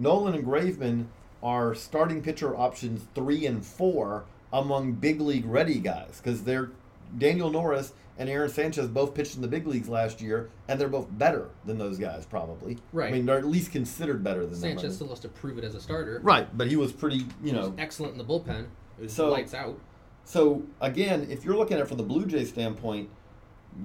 Nolin 0.00 0.34
and 0.36 0.46
Graveman 0.46 1.06
are 1.42 1.74
starting 1.74 2.22
pitcher 2.22 2.56
options 2.56 3.06
three 3.16 3.46
and 3.46 3.64
four 3.66 4.24
among 4.52 4.92
big 4.92 5.20
league 5.20 5.46
ready 5.46 5.78
guys 5.80 6.20
because 6.22 6.44
they're 6.44 6.70
Daniel 7.18 7.50
Norris 7.50 7.92
and 8.18 8.28
Aaron 8.28 8.50
Sanchez 8.50 8.86
both 8.88 9.14
pitched 9.14 9.34
in 9.36 9.40
the 9.42 9.48
big 9.48 9.66
leagues 9.66 9.88
last 9.88 10.20
year, 10.20 10.50
and 10.68 10.78
they're 10.80 10.88
both 10.88 11.06
better 11.10 11.48
than 11.64 11.78
those 11.78 11.98
guys 11.98 12.26
probably. 12.26 12.76
Right. 12.92 13.08
I 13.08 13.12
mean, 13.12 13.26
they're 13.26 13.38
at 13.38 13.46
least 13.46 13.72
considered 13.72 14.22
better 14.22 14.40
than 14.42 14.50
them. 14.50 14.60
Sanchez 14.60 14.82
think. 14.82 14.92
still 14.94 15.08
has 15.08 15.20
to 15.20 15.28
prove 15.28 15.56
it 15.58 15.64
as 15.64 15.74
a 15.74 15.80
starter. 15.80 16.20
Right, 16.22 16.46
but 16.56 16.66
he 16.68 16.76
was 16.76 16.92
pretty. 16.92 17.16
You 17.16 17.26
He 17.42 17.52
was 17.52 17.68
know, 17.68 17.74
excellent 17.78 18.12
in 18.12 18.18
the 18.18 18.24
bullpen. 18.24 18.66
It 19.00 19.10
So- 19.10 19.30
lights 19.30 19.54
out. 19.54 19.78
So 20.24 20.62
again, 20.80 21.26
if 21.30 21.44
you're 21.44 21.56
looking 21.56 21.78
at 21.78 21.82
it 21.84 21.88
from 21.88 21.96
the 21.96 22.02
Blue 22.04 22.26
Jays 22.26 22.50
standpoint, 22.50 23.08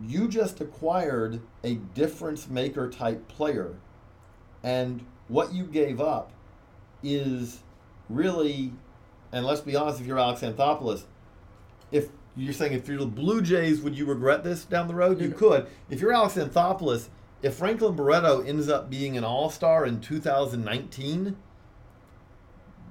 you 0.05 0.27
just 0.27 0.59
acquired 0.61 1.39
a 1.63 1.75
difference 1.75 2.49
maker 2.49 2.89
type 2.89 3.27
player, 3.29 3.75
and 4.63 5.05
what 5.27 5.53
you 5.53 5.63
gave 5.63 6.01
up 6.01 6.31
is 7.01 7.63
really, 8.09 8.73
and 9.31 9.45
let's 9.45 9.61
be 9.61 9.75
honest, 9.75 10.01
if 10.01 10.07
you're 10.07 10.19
Alex 10.19 10.41
Anthopoulos, 10.41 11.03
if 11.91 12.09
you're 12.35 12.53
saying 12.53 12.73
if 12.73 12.87
you're 12.87 12.97
the 12.97 13.05
Blue 13.05 13.41
Jays, 13.41 13.81
would 13.81 13.97
you 13.97 14.05
regret 14.05 14.43
this 14.43 14.65
down 14.65 14.87
the 14.87 14.95
road? 14.95 15.19
You 15.21 15.29
No. 15.29 15.35
could. 15.35 15.67
If 15.89 16.01
you're 16.01 16.11
Alex 16.13 16.35
Anthopoulos, 16.35 17.07
if 17.41 17.55
Franklin 17.55 17.95
Barreto 17.95 18.41
ends 18.41 18.69
up 18.69 18.89
being 18.89 19.17
an 19.17 19.23
All 19.23 19.49
Star 19.49 19.85
in 19.85 20.01
2019 20.01 21.35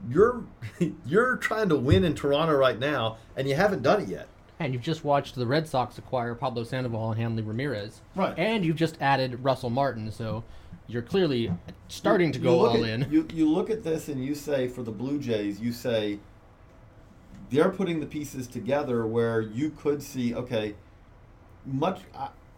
you're 0.09 0.45
you're 1.07 1.36
trying 1.36 1.68
to 1.70 1.76
win 1.76 2.05
in 2.05 2.14
Toronto 2.14 2.55
right 2.55 2.78
now, 2.78 3.16
and 3.36 3.49
you 3.49 3.55
haven't 3.55 3.82
done 3.82 4.03
it 4.03 4.09
yet. 4.09 4.28
And 4.61 4.72
you've 4.72 4.82
just 4.82 5.03
watched 5.05 5.34
the 5.34 5.47
Red 5.47 5.66
Sox 5.66 5.99
acquire 5.99 6.34
Pablo 6.34 6.62
Sandoval 6.64 7.12
and 7.12 7.20
Hanley 7.20 7.42
Ramirez. 7.42 8.01
Right. 8.14 8.38
And 8.38 8.64
you've 8.64 8.76
just 8.76 8.97
added 9.01 9.42
Russell 9.42 9.70
Martin, 9.70 10.11
so 10.12 10.45
you're 10.86 11.03
clearly 11.03 11.51
starting 11.88 12.32
to 12.32 12.38
go 12.38 12.66
all 12.66 12.84
at- 12.84 12.88
in. 12.88 13.09
You 13.11 13.26
you 13.32 13.49
look 13.51 13.70
at 13.70 13.82
this 13.82 14.09
and 14.09 14.22
you 14.24 14.34
say 14.34 14.68
for 14.68 14.82
the 14.82 14.92
Blue 14.92 15.18
Jays, 15.18 15.59
you 15.61 15.72
say 15.72 16.18
they're 17.51 17.70
putting 17.70 18.01
the 18.01 18.07
pieces 18.07 18.47
together 18.47 19.07
where 19.07 19.40
you 19.40 19.70
could 19.70 20.03
see 20.03 20.34
okay, 20.34 20.74
much. 21.66 22.01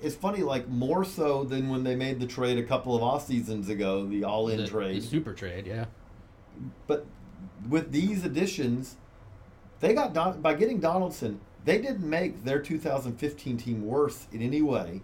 It's 0.01 0.14
funny, 0.14 0.43
like 0.43 0.68
more 0.68 1.05
so 1.05 1.43
than 1.45 1.70
when 1.70 1.82
they 1.82 1.97
made 1.97 2.20
the 2.20 2.26
trade 2.26 2.59
a 2.59 2.62
couple 2.62 2.95
of 2.95 3.03
off 3.03 3.26
seasons 3.26 3.68
ago, 3.70 4.05
the 4.07 4.24
all-in 4.24 4.59
The- 4.59 4.66
trade. 4.68 5.03
the 5.03 5.07
super 5.07 5.32
trade, 5.32 5.66
yeah. 5.66 5.87
But 6.87 7.07
with 7.68 7.93
these 7.93 8.24
additions, 8.24 8.97
they 9.80 9.95
got 9.95 10.12
Don, 10.12 10.41
by 10.43 10.55
getting 10.55 10.80
Donaldson. 10.80 11.41
They 11.64 11.78
didn't 11.80 12.09
make 12.09 12.45
their 12.45 12.61
2015 12.61 13.57
team 13.57 13.87
worse 13.87 14.26
in 14.32 14.43
any 14.43 14.61
way. 14.62 15.01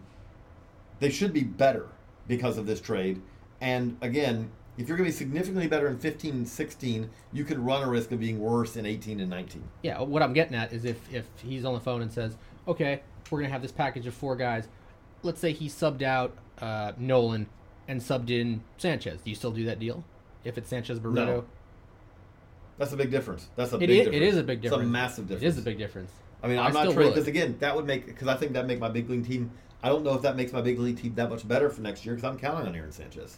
They 1.00 1.10
should 1.10 1.32
be 1.32 1.42
better 1.42 1.88
because 2.28 2.56
of 2.58 2.66
this 2.66 2.80
trade. 2.80 3.20
And 3.60 3.96
again, 4.00 4.50
if 4.78 4.88
you're 4.88 4.96
going 4.96 5.10
to 5.10 5.12
be 5.12 5.16
significantly 5.16 5.66
better 5.68 5.88
in 5.88 5.98
15 5.98 6.32
and 6.34 6.48
16, 6.48 7.10
you 7.32 7.44
could 7.44 7.58
run 7.58 7.82
a 7.82 7.88
risk 7.88 8.10
of 8.12 8.20
being 8.20 8.38
worse 8.38 8.76
in 8.76 8.86
18 8.86 9.20
and 9.20 9.28
19. 9.28 9.62
Yeah, 9.82 10.00
what 10.00 10.22
I'm 10.22 10.32
getting 10.32 10.54
at 10.54 10.72
is 10.72 10.84
if 10.84 11.12
if 11.12 11.26
he's 11.42 11.64
on 11.64 11.74
the 11.74 11.80
phone 11.80 12.02
and 12.02 12.10
says, 12.10 12.36
"Okay, 12.66 13.02
we're 13.30 13.40
gonna 13.40 13.52
have 13.52 13.62
this 13.62 13.72
package 13.72 14.06
of 14.06 14.14
four 14.14 14.34
guys," 14.36 14.68
let's 15.22 15.40
say 15.40 15.52
he 15.52 15.68
subbed 15.68 16.02
out 16.02 16.36
uh, 16.60 16.92
Nolin 16.92 17.46
and 17.86 18.00
subbed 18.00 18.30
in 18.30 18.62
Sanchez. 18.78 19.20
Do 19.22 19.30
you 19.30 19.36
still 19.36 19.50
do 19.50 19.64
that 19.66 19.78
deal? 19.78 20.04
If 20.44 20.56
it's 20.58 20.68
Sanchez 20.68 20.98
Barreto, 20.98 21.24
No. 21.26 21.44
That's 22.78 22.92
a 22.92 22.96
big 22.96 23.10
difference. 23.10 23.48
That's 23.54 23.72
a 23.72 23.76
it 23.76 23.80
big 23.80 23.90
is. 23.90 23.96
difference. 23.98 24.16
It 24.16 24.22
is 24.22 24.36
a 24.38 24.42
big 24.42 24.60
difference. 24.62 24.82
It's 24.82 24.88
a 24.88 24.90
massive 24.90 25.28
difference. 25.28 25.42
It 25.42 25.46
is 25.46 25.58
a 25.58 25.62
big 25.62 25.78
difference. 25.78 26.10
I 26.42 26.48
mean, 26.48 26.58
I 26.58 26.66
I'm 26.66 26.72
not 26.72 26.80
still 26.80 26.94
trading 26.94 27.12
because 27.12 27.28
again, 27.28 27.56
that 27.60 27.76
would 27.76 27.86
make 27.86 28.06
because 28.06 28.26
I 28.26 28.34
think 28.36 28.54
that 28.54 28.66
make 28.66 28.80
my 28.80 28.88
big 28.88 29.08
league 29.08 29.26
team. 29.26 29.50
I 29.82 29.88
don't 29.88 30.02
know 30.02 30.14
if 30.14 30.22
that 30.22 30.36
makes 30.36 30.52
my 30.52 30.60
big 30.60 30.78
league 30.78 31.00
team 31.00 31.14
that 31.16 31.28
much 31.28 31.46
better 31.46 31.68
for 31.68 31.82
next 31.82 32.04
year 32.06 32.14
because 32.14 32.28
I'm 32.28 32.38
counting 32.38 32.66
on 32.66 32.74
Aaron 32.74 32.90
Sanchez. 32.92 33.36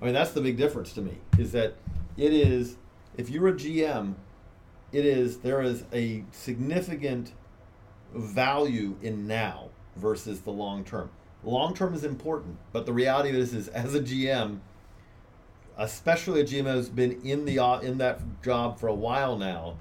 I 0.00 0.06
mean, 0.06 0.14
that's 0.14 0.32
the 0.32 0.40
big 0.40 0.56
difference 0.56 0.92
to 0.94 1.00
me 1.00 1.18
is 1.38 1.52
that 1.52 1.74
it 2.16 2.32
is 2.32 2.76
if 3.16 3.30
you're 3.30 3.48
a 3.48 3.52
GM, 3.52 4.14
it 4.92 5.04
is 5.04 5.38
there 5.38 5.62
is 5.62 5.84
a 5.92 6.24
significant 6.32 7.32
value 8.14 8.96
in 9.02 9.26
now 9.26 9.70
versus 9.96 10.40
the 10.40 10.50
long 10.50 10.84
term. 10.84 11.10
Long 11.42 11.74
term 11.74 11.94
is 11.94 12.04
important, 12.04 12.56
but 12.72 12.86
the 12.86 12.92
reality 12.92 13.30
of 13.30 13.36
this 13.36 13.52
is, 13.52 13.68
as 13.68 13.94
a 13.94 14.00
GM, 14.00 14.60
especially 15.76 16.40
a 16.40 16.44
GM 16.44 16.72
who's 16.72 16.88
been 16.88 17.20
in 17.22 17.44
the 17.44 17.58
in 17.82 17.98
that 17.98 18.20
job 18.42 18.78
for 18.78 18.88
a 18.88 18.94
while 18.94 19.36
now, 19.36 19.76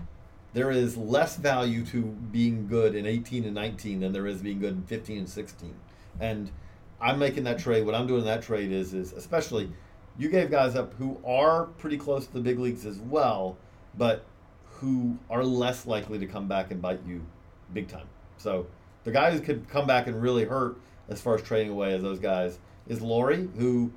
there 0.53 0.71
is 0.71 0.97
less 0.97 1.37
value 1.37 1.85
to 1.85 2.01
being 2.01 2.67
good 2.67 2.95
in 2.95 3.05
18 3.05 3.45
and 3.45 3.55
19 3.55 4.01
than 4.01 4.11
there 4.11 4.27
is 4.27 4.41
being 4.41 4.59
good 4.59 4.73
in 4.73 4.83
15 4.83 5.19
and 5.19 5.29
16. 5.29 5.73
And 6.19 6.51
I'm 6.99 7.17
making 7.17 7.43
that 7.45 7.59
trade. 7.59 7.85
What 7.85 7.95
I'm 7.95 8.07
doing 8.07 8.21
in 8.21 8.25
that 8.25 8.43
trade 8.43 8.71
is 8.71 8.93
is 8.93 9.13
especially 9.13 9.71
you 10.17 10.29
gave 10.29 10.51
guys 10.51 10.75
up 10.75 10.93
who 10.95 11.19
are 11.25 11.65
pretty 11.65 11.97
close 11.97 12.27
to 12.27 12.33
the 12.33 12.39
big 12.39 12.59
leagues 12.59 12.85
as 12.85 12.99
well, 12.99 13.57
but 13.97 14.25
who 14.65 15.17
are 15.29 15.43
less 15.43 15.85
likely 15.85 16.19
to 16.19 16.25
come 16.25 16.47
back 16.47 16.71
and 16.71 16.81
bite 16.81 16.99
you 17.05 17.25
big 17.73 17.87
time. 17.87 18.07
So 18.37 18.67
the 19.03 19.11
guys 19.11 19.33
who 19.33 19.45
could 19.45 19.67
come 19.69 19.87
back 19.87 20.07
and 20.07 20.21
really 20.21 20.45
hurt 20.45 20.77
as 21.09 21.21
far 21.21 21.35
as 21.35 21.41
trading 21.41 21.71
away 21.71 21.93
as 21.93 22.01
those 22.01 22.19
guys 22.19 22.59
is 22.87 23.01
Lawrie, 23.01 23.49
who 23.57 23.91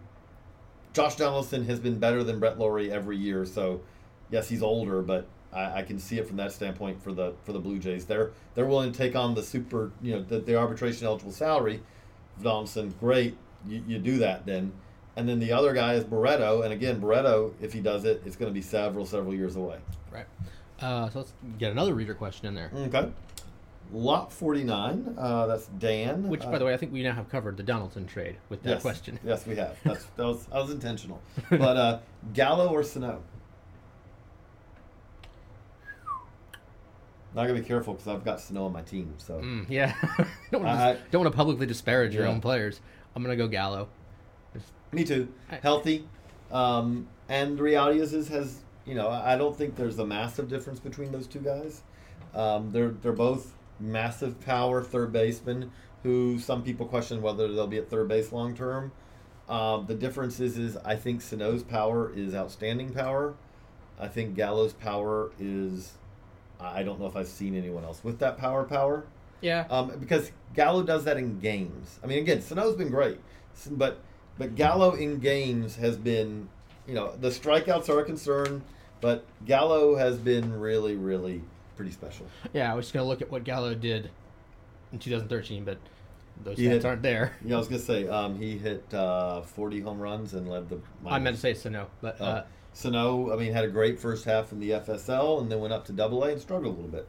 Josh 0.93 1.17
Donaldson 1.17 1.65
has 1.67 1.79
been 1.79 1.99
better 1.99 2.25
than 2.25 2.39
Brett 2.39 2.59
Lawrie 2.59 2.91
every 2.91 3.17
year. 3.17 3.45
So 3.45 3.81
yes, 4.31 4.49
he's 4.49 4.63
older, 4.63 5.03
but 5.03 5.27
I, 5.53 5.79
I 5.79 5.83
can 5.83 5.99
see 5.99 6.19
it 6.19 6.27
from 6.27 6.37
that 6.37 6.53
standpoint 6.53 7.03
for 7.03 7.13
the 7.13 7.35
for 7.45 7.53
the 7.53 7.59
Blue 7.59 7.79
Jays. 7.79 8.07
They're 8.07 8.33
they're 8.55 8.67
willing 8.67 8.93
to 8.93 8.97
take 8.97 9.15
on 9.17 9.35
the 9.35 9.43
super, 9.43 9.93
you 10.03 10.15
know, 10.15 10.23
the, 10.23 10.39
the 10.39 10.57
arbitration 10.57 11.07
eligible 11.07 11.33
salary 11.33 11.83
Donaldson. 12.43 12.95
Great, 13.01 13.37
you, 13.67 13.83
you 13.87 13.99
do 13.99 14.19
that 14.19 14.47
then. 14.47 14.73
And 15.17 15.27
then 15.27 15.39
the 15.39 15.53
other 15.53 15.73
guy 15.73 15.95
is 15.95 16.05
Barreto, 16.05 16.61
and 16.63 16.73
again, 16.75 17.01
Barreto, 17.01 17.55
if 17.61 17.73
he 17.73 17.81
does 17.81 18.05
it, 18.05 18.23
it's 18.27 18.37
going 18.37 18.51
to 18.51 18.55
be 18.55 18.61
several 18.61 19.07
several 19.07 19.35
years 19.35 19.57
away. 19.57 19.79
Right. 20.13 20.27
Uh, 20.79 21.09
so 21.09 21.21
let's 21.21 21.33
get 21.59 21.73
another 21.73 21.95
reader 21.95 22.13
question 22.15 22.47
in 22.49 22.55
there. 22.55 22.71
Okay. 22.75 23.11
Lot 23.93 24.31
forty 24.33 24.63
nine. 24.63 25.15
Uh, 25.17 25.47
that's 25.47 25.69
Dan. 25.79 26.29
Which, 26.29 26.43
Uh, 26.43 26.51
by 26.51 26.59
the 26.59 26.67
way, 26.67 26.75
I 26.75 26.77
think 26.77 26.93
we 26.93 27.03
now 27.03 27.13
have 27.13 27.31
covered 27.31 27.57
the 27.57 27.63
Donaldson 27.63 28.07
trade 28.07 28.37
with 28.51 28.63
that 28.65 28.71
yes, 28.71 28.83
question. 28.83 29.19
Yes, 29.25 29.47
we 29.47 29.57
have. 29.57 29.77
That's 29.85 30.05
that 30.17 30.25
was 30.27 30.45
that 30.47 30.57
was 30.61 30.71
intentional. 30.71 31.23
But 31.51 31.77
uh, 31.77 31.99
Gallo 32.35 32.69
or 32.69 32.83
Sano? 32.83 33.23
Not 37.35 37.47
gonna 37.47 37.61
be 37.61 37.65
careful 37.67 37.95
because 37.95 38.09
I've 38.09 38.25
got 38.25 38.41
Sano 38.41 38.65
on 38.67 38.73
my 38.73 38.83
team. 38.83 39.15
So 39.19 39.35
Mm, 39.41 39.67
yeah. 39.69 39.95
don't 40.51 40.65
want 40.65 40.79
to 40.99 41.03
don't 41.11 41.23
want 41.23 41.33
to 41.33 41.37
publicly 41.37 41.67
disparage 41.67 42.15
your 42.15 42.27
own 42.27 42.41
players. 42.41 42.81
I'm 43.15 43.23
gonna 43.23 43.37
go 43.37 43.47
Gallo. 43.47 43.89
Me 44.93 45.05
too. 45.05 45.29
Healthy. 45.63 46.07
Um, 46.51 47.09
and 47.29 47.59
the 47.59 47.63
reality 47.63 48.01
is, 48.01 48.13
is 48.13 48.29
has 48.29 48.61
you 48.85 48.95
know 48.95 49.09
I 49.09 49.37
don't 49.37 49.57
think 49.57 49.77
there's 49.77 49.99
a 49.99 50.07
massive 50.07 50.49
difference 50.49 50.81
between 50.81 51.13
those 51.13 51.27
two 51.27 51.41
guys. 51.41 51.83
Um, 52.35 52.71
they're 52.71 52.91
they're 52.91 53.13
both 53.13 53.55
massive 53.79 54.41
power 54.41 54.83
third 54.83 55.13
basemen 55.13 55.71
who 56.03 56.39
some 56.39 56.63
people 56.63 56.87
question 56.87 57.21
whether 57.21 57.53
they'll 57.53 57.67
be 57.67 57.79
at 57.79 57.91
third 57.91 58.09
base 58.09 58.33
long 58.33 58.55
term. 58.55 58.93
Um, 59.49 59.87
the 59.87 59.95
difference 59.95 60.41
is, 60.41 60.59
is 60.59 60.77
I 60.79 60.97
think 60.97 61.21
Sano's 61.21 61.63
power 61.63 62.13
is 62.15 62.35
outstanding 62.35 62.93
power. 62.93 63.35
I 63.99 64.09
think 64.09 64.35
Gallo's 64.35 64.73
power 64.73 65.31
is. 65.39 65.93
I 66.59 66.83
don't 66.83 66.99
know 66.99 67.07
if 67.07 67.17
I've 67.17 67.29
seen 67.29 67.55
anyone 67.55 67.85
else 67.85 68.03
with 68.03 68.19
that 68.21 68.39
power 68.39 68.65
power. 68.65 69.05
Yeah. 69.41 69.67
Um, 69.69 69.93
because 70.01 70.33
Gallo 70.55 70.83
does 70.83 71.05
that 71.05 71.17
in 71.17 71.39
games. 71.39 71.99
I 72.03 72.07
mean, 72.07 72.19
again, 72.19 72.41
Sano's 72.41 72.77
been 72.77 72.89
great, 72.89 73.19
but 73.71 74.01
but 74.39 74.55
Gallo 74.55 74.93
in 74.95 75.19
games 75.19 75.77
has 75.77 75.97
been, 75.97 76.49
you 76.87 76.95
know, 76.95 77.15
the 77.21 77.29
strikeouts 77.29 77.89
are 77.89 78.01
a 78.01 78.05
concern, 78.05 78.63
but 79.01 79.25
Gallo 79.45 79.97
has 79.97 80.19
been 80.19 80.59
really, 80.59 80.97
really 80.97 81.43
pretty 81.77 81.91
special. 81.93 82.27
yeah. 82.53 82.71
I 82.73 82.75
was 82.75 82.87
just 82.87 82.95
gonna 82.95 83.07
look 83.07 83.23
at 83.23 83.31
what 83.31 83.45
Gallo 83.45 83.75
did 83.75 84.11
in 84.93 84.99
2013, 84.99 85.65
but 85.65 85.79
those 86.43 86.59
stats 86.59 86.85
aren't 86.85 87.03
there. 87.03 87.35
Yeah, 87.45 87.57
I 87.57 87.59
was 87.59 87.69
gonna 87.69 87.81
say 87.81 88.09
um, 88.09 88.39
he 88.39 88.59
hit 88.59 88.93
uh, 88.93 89.43
40 89.43 89.81
home 89.81 89.99
runs 90.01 90.35
and 90.35 90.49
led 90.49 90.69
the. 90.69 90.79
I 91.07 91.19
meant 91.19 91.37
to 91.37 91.41
say 91.41 91.55
Sano, 91.55 91.89
but 92.01 92.21
Uh, 92.21 92.25
uh, 92.25 92.45
Sano, 92.73 93.33
I 93.33 93.37
mean, 93.37 93.53
had 93.53 93.65
a 93.65 93.69
great 93.69 93.99
first 93.99 94.27
half 94.27 94.53
in 94.53 94.61
the 94.61 94.71
FSL 94.71 95.41
and 95.41 95.51
then 95.51 95.61
went 95.61 95.73
up 95.73 95.87
to 95.87 95.93
Double 95.93 96.23
A 96.25 96.33
and 96.33 96.41
struggled 96.41 96.75
a 96.75 96.77
little 96.77 96.91
bit. 96.91 97.09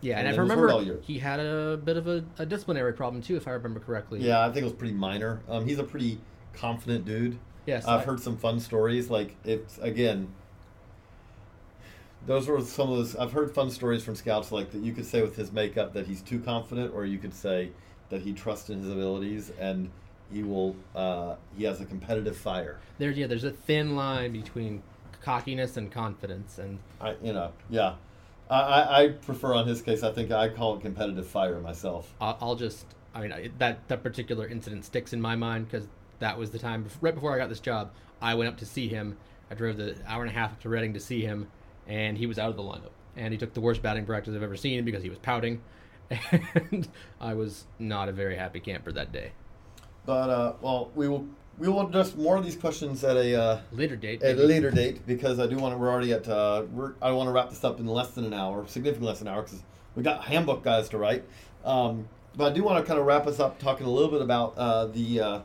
yeah. 0.00 0.18
and 0.18 0.26
And, 0.26 0.36
I 0.36 0.40
remember 0.40 1.00
he 1.02 1.18
had 1.20 1.38
a 1.38 1.76
bit 1.76 1.96
of 1.96 2.08
a, 2.08 2.24
a 2.38 2.44
disciplinary 2.44 2.92
problem 2.92 3.22
too, 3.22 3.36
if 3.36 3.46
I 3.46 3.52
remember 3.52 3.78
correctly. 3.78 4.20
Yeah, 4.20 4.40
I 4.44 4.46
think 4.46 4.58
it 4.58 4.64
was 4.64 4.72
pretty 4.72 4.94
minor. 4.94 5.40
Um, 5.48 5.64
he's 5.66 5.78
a 5.78 5.84
pretty 5.84 6.18
confident 6.56 7.04
dude. 7.04 7.38
Yes. 7.66 7.84
I've 7.86 8.00
I- 8.00 8.04
heard 8.04 8.20
some 8.20 8.36
fun 8.36 8.60
stories. 8.60 9.10
Like 9.10 9.36
it's 9.44 9.78
again, 9.78 10.28
those 12.26 12.48
were 12.48 12.60
some 12.60 12.90
of 12.90 12.96
those. 12.98 13.16
I've 13.16 13.32
heard 13.32 13.54
fun 13.54 13.70
stories 13.70 14.02
from 14.02 14.14
scouts 14.16 14.50
like 14.52 14.70
that. 14.72 14.82
You 14.82 14.92
could 14.92 15.06
say 15.06 15.22
with 15.22 15.36
his 15.36 15.52
makeup 15.52 15.92
that 15.94 16.06
he's 16.06 16.22
too 16.22 16.40
confident, 16.40 16.94
or 16.94 17.04
you 17.04 17.18
could 17.18 17.34
say 17.34 17.70
that 18.10 18.22
he 18.22 18.32
trusts 18.32 18.70
in 18.70 18.80
his 18.80 18.90
abilities 18.90 19.50
and 19.58 19.90
he 20.32 20.42
will. 20.42 20.76
Uh, 20.94 21.36
he 21.56 21.64
has 21.64 21.80
a 21.80 21.84
competitive 21.84 22.36
fire. 22.36 22.78
There's 22.98 23.16
yeah. 23.16 23.26
There's 23.26 23.44
a 23.44 23.50
thin 23.50 23.96
line 23.96 24.32
between 24.32 24.82
cockiness 25.22 25.76
and 25.76 25.90
confidence, 25.90 26.58
and 26.58 26.78
I, 27.00 27.14
you 27.22 27.32
know, 27.32 27.52
yeah. 27.70 27.94
I, 28.50 29.04
I, 29.04 29.08
prefer 29.08 29.54
on 29.54 29.66
his 29.66 29.80
case. 29.80 30.02
I 30.02 30.12
think 30.12 30.30
I 30.30 30.50
call 30.50 30.76
it 30.76 30.82
competitive 30.82 31.26
fire 31.26 31.58
myself. 31.60 32.12
I'll, 32.20 32.36
I'll 32.42 32.56
just. 32.56 32.84
I 33.14 33.22
mean, 33.22 33.32
I- 33.32 33.50
that 33.58 33.88
that 33.88 34.02
particular 34.02 34.46
incident 34.46 34.84
sticks 34.84 35.12
in 35.12 35.20
my 35.20 35.34
mind 35.34 35.70
because 35.70 35.88
that 36.18 36.38
was 36.38 36.50
the 36.50 36.58
time 36.58 36.86
right 37.00 37.14
before 37.14 37.34
I 37.34 37.38
got 37.38 37.48
this 37.48 37.60
job. 37.60 37.90
I 38.20 38.34
went 38.34 38.48
up 38.48 38.58
to 38.58 38.66
see 38.66 38.88
him. 38.88 39.16
I 39.50 39.54
drove 39.54 39.76
the 39.76 39.96
hour 40.06 40.22
and 40.22 40.30
a 40.30 40.34
half 40.34 40.52
up 40.52 40.60
to 40.62 40.68
Reading 40.68 40.94
to 40.94 41.00
see 41.00 41.20
him, 41.22 41.48
and 41.86 42.16
he 42.16 42.26
was 42.26 42.38
out 42.38 42.50
of 42.50 42.56
the 42.56 42.62
lineup. 42.62 42.90
And 43.16 43.32
he 43.32 43.38
took 43.38 43.54
the 43.54 43.60
worst 43.60 43.82
batting 43.82 44.06
practice 44.06 44.34
I've 44.34 44.42
ever 44.42 44.56
seen 44.56 44.84
because 44.84 45.02
he 45.02 45.08
was 45.10 45.18
pouting, 45.18 45.62
and 46.70 46.88
I 47.20 47.34
was 47.34 47.64
not 47.78 48.08
a 48.08 48.12
very 48.12 48.36
happy 48.36 48.60
camper 48.60 48.92
that 48.92 49.12
day. 49.12 49.32
But 50.06 50.30
uh, 50.30 50.52
well, 50.60 50.90
we 50.94 51.08
will 51.08 51.26
we 51.58 51.68
will 51.68 51.86
address 51.86 52.14
more 52.14 52.36
of 52.36 52.44
these 52.44 52.56
questions 52.56 53.04
at 53.04 53.16
a. 53.16 53.40
Uh, 53.40 53.60
Later 53.72 53.96
date. 53.96 54.22
at 54.22 54.36
a 54.36 54.42
later 54.42 54.70
date 54.70 55.06
because 55.06 55.38
I 55.38 55.46
do 55.46 55.56
want 55.56 55.74
to. 55.74 55.78
We're 55.78 55.90
already 55.90 56.12
at. 56.12 56.26
Uh, 56.28 56.64
we're, 56.72 56.94
I 57.00 57.12
want 57.12 57.28
to 57.28 57.32
wrap 57.32 57.50
this 57.50 57.62
up 57.62 57.78
in 57.78 57.86
less 57.86 58.10
than 58.10 58.24
an 58.24 58.34
hour, 58.34 58.66
significantly 58.66 59.08
less 59.08 59.18
than 59.20 59.28
an 59.28 59.34
hour, 59.34 59.42
because 59.42 59.62
we 59.94 60.02
got 60.02 60.24
handbook 60.24 60.64
guys 60.64 60.88
to 60.90 60.98
write. 60.98 61.24
Um, 61.64 62.08
but 62.36 62.50
I 62.50 62.54
do 62.54 62.64
want 62.64 62.84
to 62.84 62.88
kind 62.88 62.98
of 62.98 63.06
wrap 63.06 63.26
us 63.26 63.38
up 63.38 63.58
talking 63.60 63.86
a 63.86 63.90
little 63.90 64.10
bit 64.10 64.20
about 64.20 64.54
uh, 64.58 64.86
the 64.86 65.20
uh, 65.20 65.40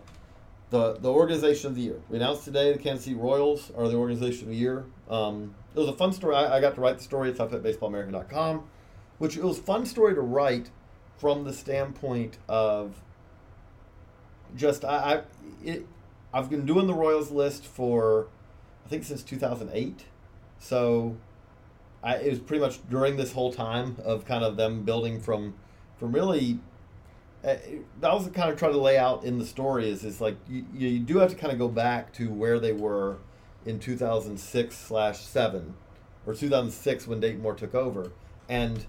the 0.70 0.94
the 0.94 1.12
organization 1.12 1.68
of 1.68 1.76
the 1.76 1.82
year. 1.82 2.02
We 2.10 2.18
announced 2.18 2.46
today 2.46 2.72
the 2.72 2.80
Kansas 2.80 3.06
City 3.06 3.16
Royals 3.16 3.72
are 3.78 3.88
the 3.88 3.96
organization 3.96 4.44
of 4.44 4.50
the 4.50 4.56
year. 4.56 4.86
Um, 5.10 5.56
it 5.76 5.80
was 5.80 5.90
a 5.90 5.94
fun 5.94 6.14
story. 6.14 6.36
I, 6.36 6.58
I 6.58 6.62
got 6.62 6.76
to 6.76 6.82
write 6.82 6.98
the 6.98 7.04
story 7.04 7.30
It's 7.30 7.40
up 7.40 7.54
at 7.54 7.64
toughhitbaseballamerica.com, 7.64 8.64
which 9.18 9.38
it 9.38 9.44
was 9.44 9.60
a 9.60 9.62
fun 9.62 9.86
story 9.86 10.14
to 10.16 10.22
write 10.22 10.70
from 11.18 11.44
the 11.44 11.54
standpoint 11.54 12.38
of 12.48 13.02
just 14.56 14.86
I, 14.86 14.88
I 14.98 15.22
it, 15.64 15.86
I've 16.34 16.50
been 16.50 16.66
doing 16.66 16.88
the 16.88 16.94
Royals 16.94 17.32
list 17.32 17.66
for 17.66 18.28
I 18.86 18.90
think 18.90 19.04
since 19.04 19.24
2008. 19.24 20.06
So 20.60 21.18
I, 22.04 22.16
it 22.16 22.30
was 22.30 22.40
pretty 22.40 22.62
much 22.62 22.80
during 22.90 23.18
this 23.18 23.34
whole 23.34 23.52
time 23.52 23.98
of 24.04 24.26
kind 24.26 24.44
of 24.44 24.58
them 24.58 24.84
building 24.84 25.20
from 25.20 25.56
from 25.98 26.14
really 26.14 26.60
uh, 27.44 27.56
that 28.02 28.14
was 28.14 28.28
kind 28.30 28.52
of 28.52 28.58
trying 28.58 28.74
to 28.74 28.80
lay 28.80 28.98
out 28.98 29.24
in 29.24 29.40
the 29.40 29.46
story 29.46 29.90
is 29.90 30.04
is 30.04 30.20
like 30.20 30.36
you, 30.50 30.66
you 30.74 31.00
do 31.00 31.18
have 31.20 31.30
to 31.30 31.36
kind 31.36 31.54
of 31.54 31.60
go 31.60 31.68
back 31.68 32.12
to 32.14 32.30
where 32.30 32.60
they 32.60 32.74
were 32.74 33.18
in 33.66 33.80
2006 33.80 34.76
slash 34.76 35.20
7 35.20 35.74
or 36.26 36.34
2006 36.34 37.08
when 37.08 37.20
Dayton 37.20 37.42
Moore 37.42 37.56
took 37.56 37.74
over 37.74 38.12
and 38.50 38.86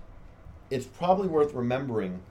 it's 0.71 0.87
probably 0.87 1.29
worth 1.29 1.55
remembering 1.55 2.23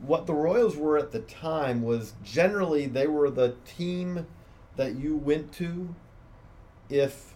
what 0.00 0.26
the 0.26 0.34
Royals 0.34 0.76
were 0.76 0.98
at 0.98 1.12
the 1.12 1.20
time 1.20 1.82
was 1.82 2.14
generally 2.22 2.86
they 2.86 3.06
were 3.06 3.30
the 3.30 3.54
team 3.64 4.26
that 4.76 4.94
you 4.96 5.16
went 5.16 5.52
to 5.54 5.94
if 6.88 7.34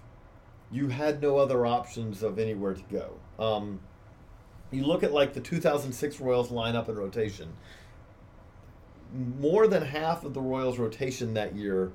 you 0.71 0.89
had 0.89 1.21
no 1.21 1.39
other 1.39 1.67
options 1.67 2.23
of 2.23 2.39
anywhere 2.39 2.75
to 2.75 2.83
go. 2.91 3.15
Um, 3.43 3.81
you 4.71 4.85
look 4.85 5.03
at 5.03 5.13
like 5.13 5.33
the 5.33 5.41
2006 5.41 6.21
Royals 6.21 6.51
lineup 6.51 6.89
and 6.89 6.97
rotation. 6.97 7.53
More 9.13 9.67
than 9.67 9.83
half 9.83 10.25
of 10.25 10.35
the 10.35 10.41
Royals' 10.41 10.79
rotation 10.79 11.35
that 11.35 11.55
year 11.57 11.93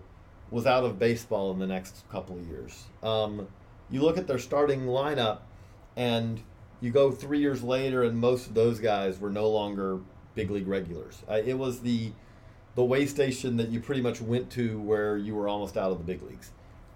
was 0.52 0.66
out 0.66 0.84
of 0.84 1.00
baseball 1.00 1.52
in 1.52 1.60
the 1.60 1.68
next 1.68 2.04
couple 2.12 2.38
of 2.38 2.48
years. 2.48 2.86
Um, 3.02 3.48
you 3.90 4.02
look 4.02 4.18
at 4.18 4.28
their 4.28 4.40
starting 4.40 4.82
lineup, 4.86 5.40
and 5.96 6.42
you 6.82 6.92
go 6.92 7.12
three 7.12 7.40
years 7.40 7.64
later, 7.64 8.04
and 8.04 8.18
most 8.20 8.48
of 8.48 8.54
those 8.54 8.80
guys 8.80 9.20
were 9.20 9.30
no 9.30 9.50
longer 9.50 10.00
big 10.36 10.52
league 10.52 10.68
regulars. 10.68 11.24
Uh, 11.30 11.42
it 11.44 11.58
was 11.58 11.80
the 11.82 12.12
the 12.76 12.84
way 12.84 13.06
station 13.06 13.56
that 13.56 13.70
you 13.70 13.80
pretty 13.80 14.02
much 14.02 14.20
went 14.22 14.50
to 14.52 14.78
where 14.82 15.16
you 15.16 15.34
were 15.34 15.48
almost 15.48 15.78
out 15.78 15.92
of 15.94 15.98
the 15.98 16.04
big 16.04 16.22
leagues. 16.24 16.52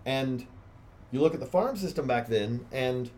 And 0.06 0.46
you 1.10 1.22
look 1.22 1.34
at 1.34 1.40
the 1.40 1.46
farm 1.46 1.78
system 1.78 2.06
back 2.06 2.28
then, 2.28 2.66
and 2.70 3.10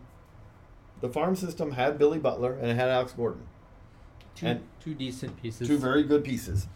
the 1.00 1.08
farm 1.08 1.34
system 1.34 1.72
had 1.72 1.98
Billy 1.98 2.20
Butler 2.20 2.52
and 2.54 2.70
it 2.70 2.76
had 2.76 2.88
Alex 2.88 3.12
Gordon. 3.12 3.42
Two, 4.36 4.46
And- 4.46 4.60
two 4.80 4.94
decent 4.94 5.42
pieces. 5.42 5.66
Two 5.66 5.76
very 5.76 6.04
good 6.04 6.22
pieces. 6.24 6.68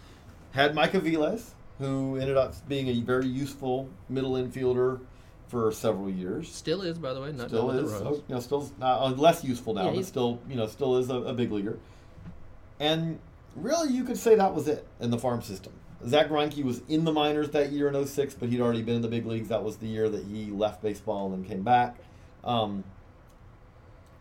Had 0.57 0.75
Mike 0.75 0.93
Aviles, 0.93 1.51
who 1.79 2.17
ended 2.17 2.39
up 2.39 2.55
being 2.67 2.89
a 2.89 3.01
very 3.03 3.27
useful 3.27 3.91
middle 4.09 4.33
infielder 4.33 5.01
for 5.49 5.71
several 5.71 6.09
years. 6.09 6.51
Still 6.51 6.81
is, 6.81 6.97
by 6.99 7.13
the 7.13 7.21
way. 7.21 7.31
Not 7.31 7.49
still 7.49 7.71
is, 7.73 7.93
the 7.93 8.07
oh, 8.07 8.15
you 8.27 8.35
know, 8.35 8.41
still 8.41 8.73
uh, 8.81 9.13
less 9.19 9.45
useful 9.45 9.75
now, 9.75 9.91
Yeah, 9.91 9.97
but 9.97 10.07
still, 10.07 10.41
you 10.49 10.57
know, 10.57 10.67
still 10.67 10.97
is 10.97 11.11
a, 11.11 11.17
a 11.17 11.35
big 11.35 11.53
leaguer. 11.53 11.79
And 12.81 13.19
really, 13.55 13.93
you 13.93 14.03
could 14.03 14.17
say 14.17 14.35
that 14.35 14.55
was 14.55 14.67
it 14.67 14.87
in 14.99 15.11
the 15.11 15.19
farm 15.19 15.43
system. 15.43 15.75
Zack 16.09 16.29
Greinke 16.29 16.65
was 16.65 16.81
in 16.89 17.05
the 17.05 17.13
minors 17.13 17.51
that 17.51 17.71
year 17.71 17.89
in 17.89 18.07
06, 18.07 18.33
but 18.37 18.49
he'd 18.49 18.63
already 18.63 18.81
been 18.81 18.97
in 18.97 19.03
the 19.03 19.09
big 19.09 19.27
leagues. 19.27 19.49
That 19.49 19.63
was 19.63 19.77
the 19.77 19.89
year 19.89 20.09
that 20.09 20.25
he 20.25 20.47
left 20.47 20.83
baseball 20.83 21.31
and 21.31 21.45
then 21.45 21.51
came 21.51 21.65
back. 21.65 21.99
Um, 22.45 22.83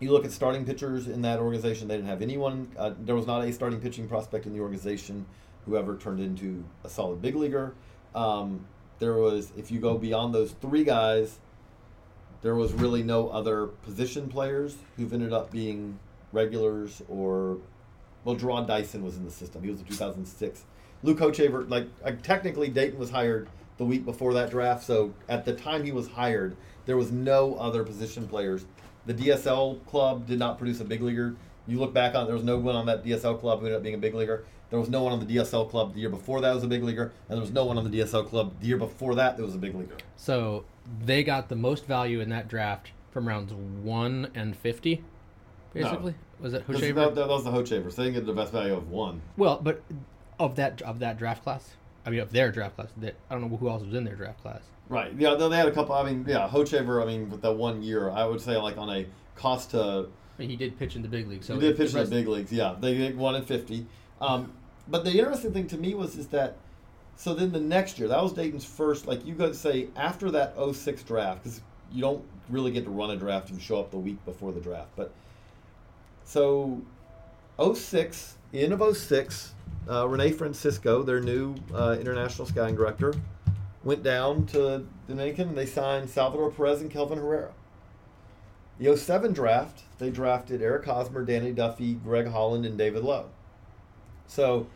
you 0.01 0.11
look 0.11 0.25
at 0.25 0.33
starting 0.33 0.65
pitchers 0.65 1.07
in 1.07 1.21
that 1.21 1.39
organization; 1.39 1.87
they 1.87 1.95
didn't 1.95 2.09
have 2.09 2.21
anyone. 2.21 2.71
Uh, 2.77 2.91
there 2.99 3.15
was 3.15 3.25
not 3.25 3.45
a 3.45 3.53
starting 3.53 3.79
pitching 3.79 4.09
prospect 4.09 4.45
in 4.45 4.51
the 4.51 4.59
organization 4.59 5.25
who 5.65 5.77
ever 5.77 5.97
turned 5.97 6.19
into 6.19 6.63
a 6.83 6.89
solid 6.89 7.21
big 7.21 7.35
leaguer. 7.35 7.73
Um, 8.13 8.65
there 8.99 9.15
was, 9.15 9.51
if 9.57 9.71
you 9.71 9.79
go 9.79 9.97
beyond 9.97 10.33
those 10.33 10.51
three 10.61 10.83
guys, 10.83 11.39
there 12.41 12.55
was 12.55 12.73
really 12.73 13.03
no 13.03 13.29
other 13.29 13.67
position 13.67 14.29
players 14.29 14.77
who've 14.95 15.11
ended 15.11 15.33
up 15.33 15.51
being 15.51 15.99
regulars 16.31 17.01
or 17.07 17.57
well 18.23 18.35
Jarrod 18.35 18.67
Dyson 18.67 19.03
was 19.03 19.17
in 19.17 19.25
the 19.25 19.31
system. 19.31 19.63
He 19.63 19.69
was 19.69 19.79
in 19.79 19.85
2006. 19.85 20.63
Luke 21.03 21.19
Hochevar, 21.19 21.69
like 21.69 21.87
uh, 22.03 22.11
technically 22.23 22.69
Dayton 22.69 22.99
was 22.99 23.09
hired 23.09 23.47
the 23.77 23.85
week 23.85 24.05
before 24.05 24.33
that 24.33 24.49
draft, 24.49 24.83
so 24.83 25.13
at 25.27 25.45
the 25.45 25.53
time 25.53 25.83
he 25.83 25.91
was 25.91 26.07
hired, 26.07 26.55
there 26.85 26.97
was 26.97 27.11
no 27.11 27.55
other 27.55 27.83
position 27.83 28.27
players. 28.27 28.65
The 29.05 29.13
DSL 29.13 29.85
club 29.85 30.25
did 30.25 30.39
not 30.39 30.57
produce 30.57 30.79
a 30.79 30.85
big 30.85 31.01
leaguer. 31.01 31.35
You 31.67 31.79
look 31.79 31.93
back 31.93 32.15
on 32.15 32.25
there 32.25 32.35
was 32.35 32.43
no 32.43 32.57
one 32.57 32.75
on 32.75 32.85
that 32.87 33.03
DSL 33.03 33.39
club 33.39 33.59
who 33.59 33.65
ended 33.65 33.77
up 33.77 33.83
being 33.83 33.95
a 33.95 33.99
big 33.99 34.13
leaguer. 34.13 34.45
There 34.75 34.81
was 34.81 34.89
no 34.89 35.03
one 35.03 35.13
on 35.13 35.25
the 35.25 35.37
DSL 35.37 35.69
club 35.69 35.93
the 35.93 36.01
year 36.01 36.09
before 36.09 36.41
that 36.41 36.53
was 36.53 36.61
a 36.65 36.67
big 36.67 36.83
leaguer, 36.83 37.13
and 37.29 37.37
there 37.37 37.39
was 37.39 37.51
no 37.51 37.63
one 37.63 37.77
on 37.77 37.89
the 37.89 37.97
DSL 37.97 38.27
club 38.27 38.55
the 38.59 38.67
year 38.67 38.75
before 38.75 39.15
that 39.15 39.37
that 39.37 39.43
was 39.43 39.55
a 39.55 39.57
big 39.57 39.73
leaguer. 39.73 39.95
So 40.17 40.65
they 41.01 41.23
got 41.23 41.47
the 41.47 41.55
most 41.55 41.85
value 41.85 42.19
in 42.19 42.27
that 42.31 42.49
draft 42.49 42.91
from 43.09 43.25
rounds 43.25 43.53
one 43.53 44.31
and 44.35 44.53
fifty, 44.53 45.01
basically. 45.71 46.13
Was 46.41 46.53
it 46.53 46.67
Because 46.67 46.81
Hochevar? 46.81 46.95
That, 46.95 47.15
that 47.15 47.27
was 47.29 47.45
the 47.45 47.51
Hochevar. 47.51 47.89
So 47.89 48.01
they 48.01 48.09
didn't 48.09 48.15
get 48.15 48.25
the 48.25 48.33
best 48.33 48.51
value 48.51 48.73
of 48.73 48.89
one. 48.89 49.21
Well, 49.37 49.61
but 49.63 49.81
of 50.39 50.57
that 50.57 50.81
of 50.81 50.99
that 50.99 51.17
draft 51.17 51.43
class, 51.43 51.77
I 52.05 52.09
mean, 52.09 52.19
of 52.19 52.33
their 52.33 52.51
draft 52.51 52.75
class, 52.75 52.89
that 52.97 53.15
I 53.29 53.33
don't 53.33 53.49
know 53.49 53.55
who 53.55 53.69
else 53.69 53.81
was 53.81 53.93
in 53.93 54.03
their 54.03 54.17
draft 54.17 54.41
class. 54.41 54.63
Right. 54.89 55.13
Yeah, 55.17 55.35
though 55.35 55.47
they 55.47 55.55
had 55.55 55.69
a 55.69 55.71
couple. 55.71 55.95
I 55.95 56.03
mean, 56.03 56.25
yeah, 56.27 56.49
Hochevar. 56.49 57.01
I 57.01 57.05
mean, 57.05 57.29
with 57.29 57.41
that 57.43 57.53
one 57.53 57.81
year, 57.81 58.09
I 58.09 58.25
would 58.25 58.41
say 58.41 58.57
like 58.57 58.77
on 58.77 58.89
a 58.89 59.05
cost 59.35 59.71
to. 59.71 60.09
I 60.37 60.41
mean, 60.41 60.49
he 60.49 60.57
did 60.57 60.77
pitch 60.77 60.97
in 60.97 61.01
the 61.01 61.07
big 61.07 61.29
league, 61.29 61.45
so 61.45 61.53
he 61.53 61.61
did 61.61 61.77
the 61.77 61.85
pitch 61.85 61.93
in 61.93 62.03
the 62.03 62.13
big 62.13 62.27
leagues. 62.27 62.51
Yeah, 62.51 62.75
they 62.77 62.93
did 62.93 63.17
one 63.17 63.35
in 63.35 63.45
fifty. 63.45 63.87
Um, 64.19 64.51
but 64.87 65.03
the 65.03 65.17
interesting 65.17 65.53
thing 65.53 65.67
to 65.67 65.77
me 65.77 65.93
was 65.93 66.17
is 66.17 66.27
that. 66.27 66.57
So 67.17 67.33
then 67.33 67.53
the 67.53 67.61
next 67.61 67.97
year, 67.97 68.09
that 68.09 68.21
was 68.21 68.33
Dayton's 68.33 68.65
first. 68.65 69.07
Like 69.07 69.25
you 69.25 69.35
got 69.35 69.47
to 69.47 69.53
say 69.53 69.87
after 69.95 70.31
that 70.31 70.55
06 70.57 71.03
draft, 71.03 71.43
because 71.43 71.61
you 71.91 72.01
don't 72.01 72.23
really 72.49 72.71
get 72.71 72.83
to 72.83 72.89
run 72.89 73.11
a 73.11 73.15
draft. 73.15 73.49
You 73.49 73.59
show 73.59 73.79
up 73.79 73.91
the 73.91 73.97
week 73.97 74.23
before 74.25 74.51
the 74.51 74.59
draft. 74.59 74.89
But 74.95 75.13
so 76.25 76.81
06, 77.59 78.35
end 78.53 78.73
of 78.73 78.97
06, 78.97 79.53
uh, 79.89 80.07
Rene 80.07 80.31
Francisco, 80.31 81.03
their 81.03 81.21
new 81.21 81.55
uh, 81.73 81.97
international 81.99 82.47
scouting 82.47 82.75
director, 82.75 83.13
went 83.83 84.03
down 84.03 84.45
to 84.47 84.85
Dominican 85.07 85.49
and 85.49 85.57
they 85.57 85.65
signed 85.65 86.09
Salvador 86.09 86.51
Perez 86.51 86.81
and 86.81 86.91
Kelvin 86.91 87.19
Herrera. 87.19 87.53
The 88.79 88.97
07 88.97 89.31
draft, 89.31 89.83
they 89.99 90.09
drafted 90.09 90.61
Eric 90.61 90.85
Hosmer, 90.85 91.23
Danny 91.23 91.53
Duffy, 91.53 91.93
Greg 91.93 92.27
Holland, 92.27 92.65
and 92.65 92.77
David 92.77 93.03
Lough. 93.03 93.29
So 94.27 94.67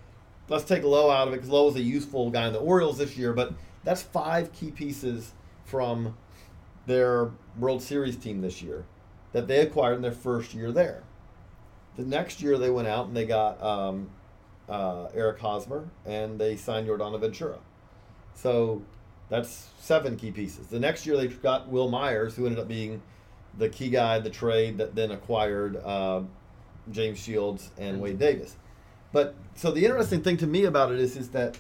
let's 0.50 0.64
take 0.64 0.84
Lough 0.84 1.10
out 1.10 1.28
of 1.28 1.34
it 1.34 1.38
because 1.38 1.50
Lough 1.50 1.66
was 1.66 1.76
a 1.76 1.82
useful 1.82 2.30
guy 2.30 2.48
in 2.48 2.54
the 2.54 2.60
Orioles 2.60 2.98
this 2.98 3.18
year, 3.18 3.34
but 3.34 3.54
that's 3.84 4.02
five 4.02 4.52
key 4.54 4.72
pieces 4.72 5.34
from 5.66 6.18
their 6.86 7.32
World 7.58 7.82
Series 7.82 8.16
team 8.16 8.42
this 8.42 8.62
year 8.62 8.86
that 9.32 9.48
they 9.48 9.62
acquired 9.62 9.96
in 9.96 10.02
their 10.02 10.12
first 10.12 10.54
year 10.54 10.72
there. 10.72 11.04
The 11.96 12.04
next 12.04 12.42
year 12.42 12.58
they 12.58 12.70
went 12.70 12.88
out 12.88 13.08
and 13.08 13.16
they 13.16 13.26
got 13.26 13.62
um, 13.62 14.10
uh, 14.68 15.08
Eric 15.14 15.40
Hosmer 15.40 15.88
and 16.06 16.40
they 16.40 16.56
signed 16.56 16.88
Yordano 16.88 17.20
Ventura. 17.20 17.60
So 18.34 18.82
that's 19.30 19.70
seven 19.80 20.16
key 20.16 20.32
pieces. 20.32 20.68
The 20.68 20.80
next 20.80 21.06
year 21.06 21.18
they 21.18 21.28
got 21.28 21.68
Wil 21.68 21.90
Myers, 21.90 22.36
who 22.36 22.46
ended 22.46 22.60
up 22.60 22.68
being 22.68 23.02
the 23.58 23.70
key 23.70 23.90
guy 23.90 24.18
in 24.18 24.24
the 24.24 24.30
trade 24.30 24.78
that 24.78 24.96
then 24.96 25.12
acquired 25.12 25.78
uh, 25.78 26.22
James 26.92 27.20
Shields 27.20 27.70
and 27.78 28.00
Wade 28.00 28.18
Davis. 28.18 28.56
But 29.12 29.36
so 29.56 29.72
the 29.72 29.86
interesting 29.86 30.22
thing 30.22 30.38
to 30.38 30.48
me 30.48 30.66
about 30.66 30.92
it 30.92 31.00
is, 31.00 31.18
is 31.18 31.30
that, 31.30 31.58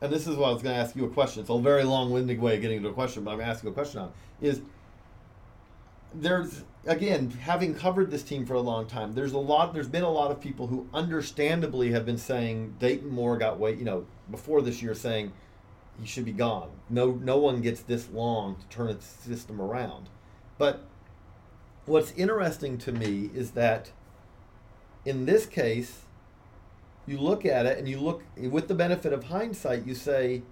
and 0.00 0.12
this 0.12 0.26
is 0.26 0.36
what 0.36 0.50
I 0.50 0.52
was 0.52 0.62
going 0.62 0.74
to 0.74 0.80
ask 0.80 0.94
you 0.94 1.04
a 1.04 1.10
question. 1.10 1.40
It's 1.40 1.50
a 1.50 1.58
very 1.58 1.84
long-winded 1.84 2.40
way 2.40 2.56
of 2.56 2.62
getting 2.62 2.82
to 2.82 2.88
a 2.88 2.92
question, 2.92 3.24
but 3.24 3.32
I'm 3.32 3.38
going 3.38 3.46
to 3.46 3.52
ask 3.52 3.64
you 3.64 3.70
a 3.70 3.72
question 3.72 4.00
on 4.00 4.12
is 4.40 4.60
there's 6.14 6.64
again 6.86 7.30
having 7.30 7.74
covered 7.74 8.10
this 8.10 8.22
team 8.22 8.46
for 8.46 8.54
a 8.54 8.60
long 8.60 8.86
time 8.86 9.12
there's 9.12 9.32
a 9.32 9.38
lot 9.38 9.74
there's 9.74 9.88
been 9.88 10.02
a 10.02 10.10
lot 10.10 10.30
of 10.30 10.40
people 10.40 10.66
who 10.66 10.88
understandably 10.94 11.90
have 11.90 12.06
been 12.06 12.16
saying 12.16 12.74
Dayton 12.78 13.10
Moore 13.10 13.36
got 13.36 13.58
way 13.58 13.74
you 13.74 13.84
know 13.84 14.06
before 14.30 14.62
this 14.62 14.82
year 14.82 14.94
saying 14.94 15.32
he 16.00 16.06
should 16.06 16.24
be 16.24 16.32
gone 16.32 16.70
no 16.88 17.12
no 17.22 17.36
one 17.36 17.60
gets 17.60 17.82
this 17.82 18.08
long 18.10 18.56
to 18.56 18.66
turn 18.68 18.88
its 18.88 19.04
system 19.04 19.60
around 19.60 20.08
but 20.56 20.86
what's 21.84 22.12
interesting 22.12 22.78
to 22.78 22.92
me 22.92 23.30
is 23.34 23.50
that 23.50 23.90
in 25.04 25.26
this 25.26 25.44
case 25.44 26.02
you 27.08 27.18
look 27.18 27.44
at 27.46 27.66
it 27.66 27.78
and 27.78 27.88
you 27.88 28.00
look 28.00 28.22
with 28.36 28.68
the 28.68 28.74
benefit 28.74 29.12
of 29.12 29.24
hindsight 29.24 29.86
you 29.86 29.94
say 29.94 30.42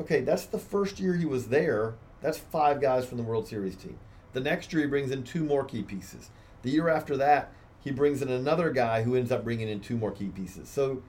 okay 0.00 0.20
that's 0.20 0.46
the 0.46 0.58
first 0.58 0.98
year 0.98 1.14
he 1.14 1.24
was 1.24 1.48
there 1.48 1.94
that's 2.20 2.38
five 2.38 2.80
guys 2.80 3.06
from 3.06 3.16
the 3.16 3.24
World 3.24 3.46
Series 3.46 3.76
team 3.76 3.98
the 4.32 4.40
next 4.40 4.72
year, 4.72 4.82
he 4.82 4.88
brings 4.88 5.10
in 5.10 5.22
two 5.22 5.44
more 5.44 5.64
key 5.64 5.82
pieces. 5.82 6.30
The 6.62 6.70
year 6.70 6.88
after 6.88 7.16
that, 7.16 7.52
he 7.80 7.90
brings 7.90 8.22
in 8.22 8.28
another 8.30 8.70
guy 8.70 9.02
who 9.02 9.14
ends 9.14 9.32
up 9.32 9.44
bringing 9.44 9.68
in 9.68 9.80
two 9.80 9.96
more 9.96 10.10
key 10.10 10.28
pieces. 10.28 10.68
So, 10.68 11.02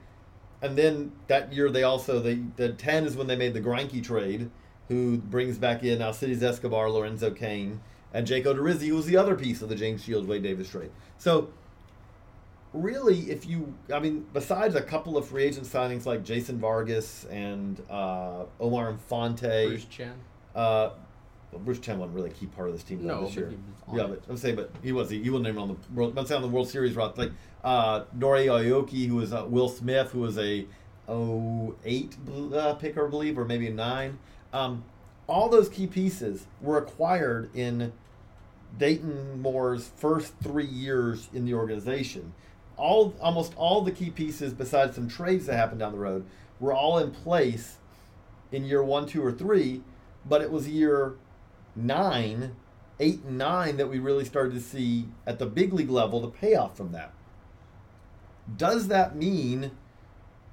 and 0.62 0.76
then 0.76 1.12
that 1.26 1.52
year, 1.52 1.70
they 1.70 1.82
also 1.82 2.20
they 2.20 2.40
the 2.56 2.70
ten 2.70 3.04
is 3.04 3.16
when 3.16 3.26
they 3.26 3.36
made 3.36 3.54
the 3.54 3.60
Greinke 3.60 4.02
trade, 4.02 4.50
who 4.88 5.18
brings 5.18 5.58
back 5.58 5.82
in 5.82 6.00
Alcides 6.00 6.42
Escobar, 6.42 6.90
Lorenzo 6.90 7.30
Cain, 7.30 7.80
and 8.12 8.26
Jake 8.26 8.44
Odorizzi, 8.44 8.88
who 8.88 8.96
was 8.96 9.06
the 9.06 9.16
other 9.16 9.34
piece 9.34 9.62
of 9.62 9.68
the 9.68 9.74
James 9.74 10.04
Shields 10.04 10.26
Wade 10.26 10.42
Davis 10.42 10.70
trade. 10.70 10.90
So, 11.18 11.50
really, 12.72 13.30
if 13.30 13.46
you, 13.46 13.74
I 13.92 13.98
mean, 14.00 14.26
besides 14.32 14.74
a 14.74 14.82
couple 14.82 15.16
of 15.16 15.26
free 15.26 15.44
agent 15.44 15.66
signings 15.66 16.06
like 16.06 16.24
Jason 16.24 16.58
Vargas 16.58 17.24
and 17.30 17.80
uh, 17.90 18.44
Omar 18.60 18.90
Infante, 18.90 19.66
Bruce 19.68 19.84
Chen. 19.86 20.12
uh, 20.54 20.90
well, 21.52 21.60
Bruce 21.64 21.80
Chen 21.80 21.98
wasn't 21.98 22.14
really 22.16 22.30
a 22.30 22.32
key 22.32 22.46
part 22.46 22.68
of 22.68 22.74
this 22.74 22.84
team 22.84 23.04
No, 23.04 23.24
this 23.24 23.34
year. 23.34 23.48
he 23.48 23.56
was 23.56 23.64
on 23.88 23.96
Yeah, 23.96 24.06
but 24.14 24.22
I'm 24.30 24.36
saying, 24.36 24.54
but 24.54 24.70
he 24.82 24.92
was 24.92 25.10
he, 25.10 25.20
he 25.22 25.30
wasn't 25.30 25.48
even 25.48 25.60
on 25.60 25.68
the 25.68 25.76
world. 25.94 26.16
I'm 26.16 26.24
saying 26.26 26.42
on 26.42 26.48
the 26.48 26.54
World 26.54 26.68
Series 26.68 26.94
route. 26.94 27.18
Like 27.18 27.32
uh, 27.64 28.04
Nori 28.16 28.46
Aoki, 28.46 29.08
who 29.08 29.16
was 29.16 29.32
uh, 29.32 29.44
Will 29.48 29.68
Smith, 29.68 30.12
who 30.12 30.20
was 30.20 30.38
a 30.38 30.64
08 31.08 32.16
uh, 32.54 32.74
pick, 32.74 32.96
I 32.96 33.06
believe, 33.08 33.36
or 33.38 33.44
maybe 33.44 33.66
a 33.66 33.72
nine. 33.72 34.18
Um, 34.52 34.84
all 35.26 35.48
those 35.48 35.68
key 35.68 35.86
pieces 35.86 36.46
were 36.60 36.78
acquired 36.78 37.50
in 37.54 37.92
Dayton 38.78 39.40
Moore's 39.42 39.90
first 39.96 40.34
three 40.42 40.66
years 40.66 41.28
in 41.32 41.44
the 41.44 41.54
organization. 41.54 42.32
All 42.80 43.14
almost 43.20 43.52
all 43.56 43.82
the 43.82 43.92
key 43.92 44.10
pieces, 44.10 44.52
besides 44.52 44.94
some 44.94 45.08
trades 45.08 45.46
that 45.46 45.56
happened 45.56 45.80
down 45.80 45.92
the 45.92 45.98
road, 45.98 46.24
were 46.58 46.72
all 46.72 46.98
in 46.98 47.10
place 47.10 47.76
in 48.50 48.64
year 48.64 48.82
one, 48.82 49.06
two, 49.06 49.24
or 49.24 49.32
three. 49.32 49.82
But 50.26 50.42
it 50.42 50.50
was 50.50 50.68
year 50.68 51.14
nine, 51.76 52.56
eight, 52.98 53.22
and 53.24 53.38
nine 53.38 53.76
that 53.76 53.88
we 53.88 53.98
really 53.98 54.24
started 54.24 54.54
to 54.54 54.60
see 54.60 55.08
at 55.26 55.38
the 55.38 55.46
big 55.46 55.72
league 55.72 55.90
level 55.90 56.20
the 56.20 56.28
payoff 56.28 56.76
from 56.76 56.92
that. 56.92 57.12
Does 58.56 58.88
that 58.88 59.14
mean 59.14 59.70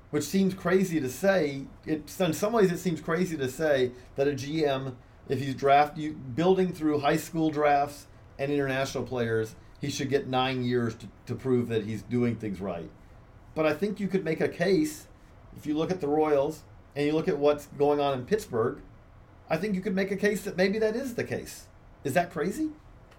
which 0.10 0.24
seems 0.24 0.54
crazy 0.54 1.00
to 1.00 1.10
say. 1.10 1.66
It 1.86 2.14
in 2.20 2.34
some 2.34 2.54
ways 2.54 2.72
it 2.72 2.80
seems 2.80 3.02
crazy 3.02 3.38
to 3.38 3.50
say 3.50 3.92
that 4.16 4.28
a 4.28 4.32
GM, 4.32 4.96
if 5.28 5.40
he's 5.40 5.56
draft 5.56 5.98
you 5.98 6.14
building 6.14 6.74
through 6.74 7.00
high 7.00 7.18
school 7.18 7.50
drafts 7.50 8.08
and 8.40 8.52
international 8.52 9.04
players, 9.04 9.56
he 9.80 9.90
should 9.90 10.10
get 10.10 10.28
nine 10.28 10.64
years 10.64 10.96
to, 10.96 11.08
to 11.28 11.36
prove 11.36 11.68
that 11.70 11.86
he's 11.86 12.02
doing 12.02 12.36
things 12.36 12.60
right. 12.60 12.90
But 13.56 13.66
I 13.66 13.74
think 13.74 14.00
you 14.00 14.08
could 14.08 14.24
make 14.24 14.42
a 14.42 14.48
case 14.50 15.08
if 15.56 15.66
you 15.66 15.78
look 15.78 15.92
at 15.92 16.02
the 16.02 16.08
Royals 16.08 16.64
and 16.96 17.06
you 17.06 17.14
look 17.14 17.28
at 17.28 17.38
what's 17.38 17.68
going 17.78 18.00
on 18.00 18.18
in 18.18 18.26
Pittsburgh. 18.26 18.80
I 19.50 19.58
think 19.58 19.76
you 19.76 19.82
could 19.82 19.96
make 19.96 20.12
a 20.12 20.16
case 20.16 20.44
that 20.44 20.58
maybe 20.58 20.78
that 20.80 20.96
is 20.96 21.16
the 21.16 21.24
case. 21.24 21.68
Is 22.04 22.14
that 22.14 22.32
crazy? 22.32 22.70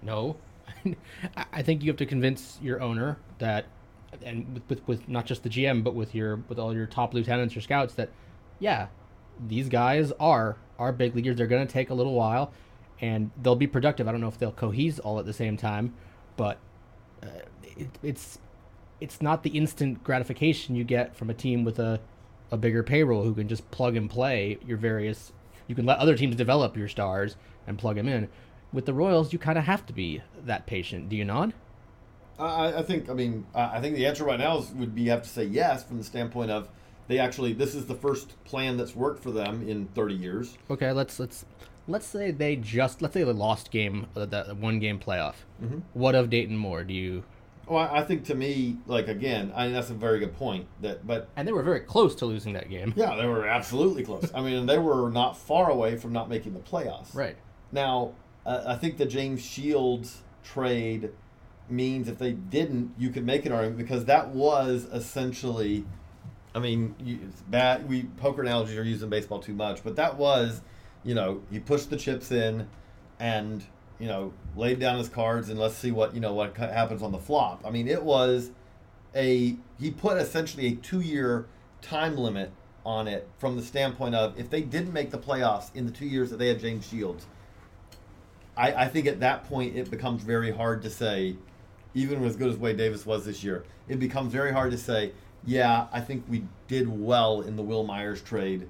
No, 0.03 0.37
I- 1.53 1.63
think 1.63 1.83
you 1.83 1.91
have 1.91 1.97
to 1.99 2.07
convince 2.07 2.59
your 2.63 2.81
owner 2.81 3.19
that, 3.39 3.67
and 4.23 4.55
with, 4.55 4.63
with 4.69 4.89
with 4.89 5.09
not 5.09 5.27
just 5.27 5.43
the 5.43 5.49
GM, 5.49 5.83
but 5.83 5.95
with 5.95 6.15
your 6.15 6.37
with 6.49 6.59
all 6.59 6.75
your 6.75 6.87
top 6.87 7.15
lieutenants 7.15 7.57
or 7.57 7.61
scouts 7.61 7.95
that, 7.95 8.11
yeah, 8.59 8.89
these 9.47 9.69
guys 9.69 10.13
are 10.21 10.57
are 10.79 10.93
big 10.93 11.15
leaguers. 11.15 11.37
They're 11.37 11.47
going 11.47 11.67
to 11.67 11.73
take 11.73 11.91
a 11.91 11.95
little 11.95 12.15
while, 12.15 12.53
and 13.01 13.31
they'll 13.43 13.57
be 13.57 13.67
productive. 13.67 14.07
I 14.07 14.13
don't 14.13 14.21
know 14.21 14.29
if 14.29 14.39
they'll 14.39 14.53
cohese 14.53 15.01
all 15.03 15.19
at 15.19 15.27
the 15.27 15.33
same 15.33 15.57
time, 15.57 15.95
but 16.39 16.57
uh, 17.23 17.27
it, 17.77 17.89
it's 18.03 18.39
it's 19.01 19.21
not 19.21 19.43
the 19.43 19.51
instant 19.51 20.03
gratification 20.03 20.75
you 20.75 20.85
get 20.85 21.15
from 21.15 21.29
a 21.29 21.35
team 21.35 21.65
with 21.65 21.79
a 21.79 22.01
a 22.51 22.57
bigger 22.57 22.83
payroll 22.83 23.25
who 23.25 23.35
can 23.35 23.47
just 23.47 23.71
plug 23.71 23.95
and 23.95 24.09
play 24.09 24.59
your 24.67 24.79
various. 24.79 25.33
You 25.67 25.75
can 25.75 25.85
let 25.85 25.99
other 25.99 26.17
teams 26.17 26.35
develop 26.35 26.79
your 26.79 26.89
stars 26.89 27.37
and 27.67 27.79
plug 27.79 27.97
them 27.97 28.09
in. 28.09 28.29
With 28.73 28.87
the 28.87 28.95
Royals, 28.95 29.35
you 29.35 29.39
kind 29.39 29.59
of 29.59 29.65
have 29.65 29.85
to 29.87 29.93
be 29.93 30.23
that 30.47 30.65
patient. 30.65 31.11
Do 31.11 31.17
you 31.17 31.27
not? 31.27 31.53
I, 32.39 32.79
I 32.79 32.83
think. 32.83 33.11
I 33.11 33.13
mean, 33.13 33.47
I 33.55 33.81
think 33.81 33.97
the 33.97 34.07
answer 34.07 34.25
right 34.25 34.39
now 34.39 34.59
is, 34.59 34.71
would 34.71 34.95
be 34.95 35.03
you 35.03 35.11
have 35.11 35.23
to 35.23 35.29
say 35.29 35.45
yes 35.45 35.85
from 35.85 35.99
the 35.99 36.05
standpoint 36.05 36.51
of 36.51 36.71
they 37.09 37.19
actually 37.19 37.53
this 37.53 37.75
is 37.75 37.87
the 37.87 37.95
first 37.95 38.43
plan 38.45 38.77
that's 38.77 38.95
worked 38.95 39.23
for 39.23 39.31
them 39.31 39.69
in 39.69 39.87
30 39.89 40.15
years. 40.15 40.57
Okay, 40.71 40.93
let's 40.93 41.19
let's 41.19 41.45
let's 41.89 42.07
say 42.07 42.31
they 42.31 42.55
just 42.55 43.03
let's 43.03 43.15
say 43.15 43.25
they 43.25 43.33
lost 43.33 43.71
game 43.73 44.07
uh, 44.15 44.27
that 44.27 44.57
one 44.57 44.79
game 44.79 45.01
playoff. 45.01 45.35
Mhm. 45.63 45.83
What 45.95 46.15
of 46.15 46.31
Dayton 46.31 46.57
Moore? 46.57 46.85
Do 46.85 46.95
you? 46.95 47.25
Well, 47.67 47.87
I 47.93 48.03
think 48.03 48.25
to 48.27 48.35
me, 48.35 48.77
like 48.87 49.09
again, 49.09 49.53
I 49.55 49.65
mean, 49.65 49.75
that's 49.75 49.91
a 49.91 49.95
very 49.95 50.21
good 50.21 50.35
point. 50.37 50.67
That, 50.81 51.07
but 51.07 51.29
And 51.37 51.47
they 51.47 51.53
were 51.53 51.63
very 51.63 51.81
close 51.81 52.15
to 52.17 52.27
losing 52.27 52.53
that 52.55 52.71
game. 52.71 52.95
yeah, 52.97 53.15
they 53.17 53.27
were 53.27 53.47
absolutely 53.47 54.05
close. 54.05 54.31
I 54.35 54.41
mean, 54.41 54.65
they 54.67 54.79
were 54.79 55.11
not 55.11 55.37
far 55.37 55.71
away 55.71 55.97
from 55.97 56.13
not 56.13 56.29
making 56.31 56.55
the 56.55 56.61
playoffs. 56.61 57.15
Right. 57.15 57.37
Now, 57.73 58.13
uh, 58.47 58.63
I 58.67 58.77
think 58.77 58.97
the 58.97 59.05
James 59.05 59.43
Shields 59.45 60.23
trade 60.43 61.11
means 61.69 62.09
if 62.09 62.17
they 62.17 62.33
didn't, 62.33 62.95
you 62.97 63.11
could 63.11 63.27
make 63.27 63.45
an 63.45 63.53
argument 63.53 63.77
because 63.77 64.07
that 64.07 64.29
was 64.31 64.85
essentially, 64.85 65.85
I 66.55 66.61
mean, 66.61 66.95
you, 67.05 67.19
it's 67.29 67.43
bad. 67.43 67.87
We 67.87 68.05
poker 68.17 68.41
analogies 68.41 68.79
are 68.79 68.83
used 68.85 69.03
in 69.03 69.11
baseball 69.11 69.41
too 69.41 69.53
much, 69.53 69.85
but 69.85 69.97
that 69.97 70.17
was, 70.17 70.63
you 71.09 71.15
know, 71.15 71.41
he 71.51 71.59
pushed 71.59 71.89
the 71.89 71.97
chips 71.97 72.31
in, 72.31 72.69
and 73.19 73.65
you 73.99 74.07
know, 74.07 74.31
laid 74.55 74.79
down 74.79 74.99
his 74.99 75.09
cards, 75.09 75.49
and 75.49 75.59
let's 75.59 75.75
see 75.75 75.91
what 75.91 76.15
you 76.15 76.21
know 76.21 76.35
what 76.35 76.55
happens 76.59 77.03
on 77.03 77.13
the 77.13 77.19
flop. 77.19 77.65
I 77.67 77.71
mean, 77.71 77.89
it 77.89 78.03
was 78.03 78.51
a 79.17 79.57
he 79.81 79.91
put 79.91 80.19
essentially 80.19 80.67
a 80.67 80.75
two 80.75 81.01
year 81.01 81.47
time 81.81 82.15
limit 82.19 82.53
on 82.85 83.09
it 83.09 83.27
from 83.39 83.57
the 83.57 83.63
standpoint 83.63 84.15
of 84.15 84.39
if 84.39 84.51
they 84.51 84.61
didn't 84.61 84.93
make 84.93 85.11
the 85.11 85.19
playoffs 85.19 85.75
in 85.75 85.87
the 85.87 85.93
two 85.93 86.05
years 86.05 86.29
that 86.29 86.37
they 86.37 86.49
had 86.49 86.61
James 86.61 86.87
Shields, 86.87 87.25
I, 88.55 88.85
I 88.85 88.89
think 88.89 89.07
at 89.07 89.19
that 89.21 89.45
point 89.45 89.79
it 89.79 89.91
becomes 89.91 90.23
very 90.23 90.51
hard 90.51 90.83
to 90.83 90.91
say, 90.91 91.37
even 91.95 92.23
as 92.23 92.37
good 92.37 92.51
as 92.51 92.59
Wade 92.59 92.77
Davis 92.77 93.07
was 93.07 93.25
this 93.25 93.43
year, 93.43 93.65
it 93.89 93.99
becomes 93.99 94.31
very 94.31 94.53
hard 94.53 94.73
to 94.73 94.79
say, 94.79 95.13
yeah, 95.47 95.87
I 95.91 96.03
think 96.03 96.25
we 96.29 96.45
did 96.67 96.87
well 96.87 97.41
in 97.41 97.57
the 97.57 97.63
Wil 97.63 97.85
Myers 97.85 98.21
trade 98.21 98.69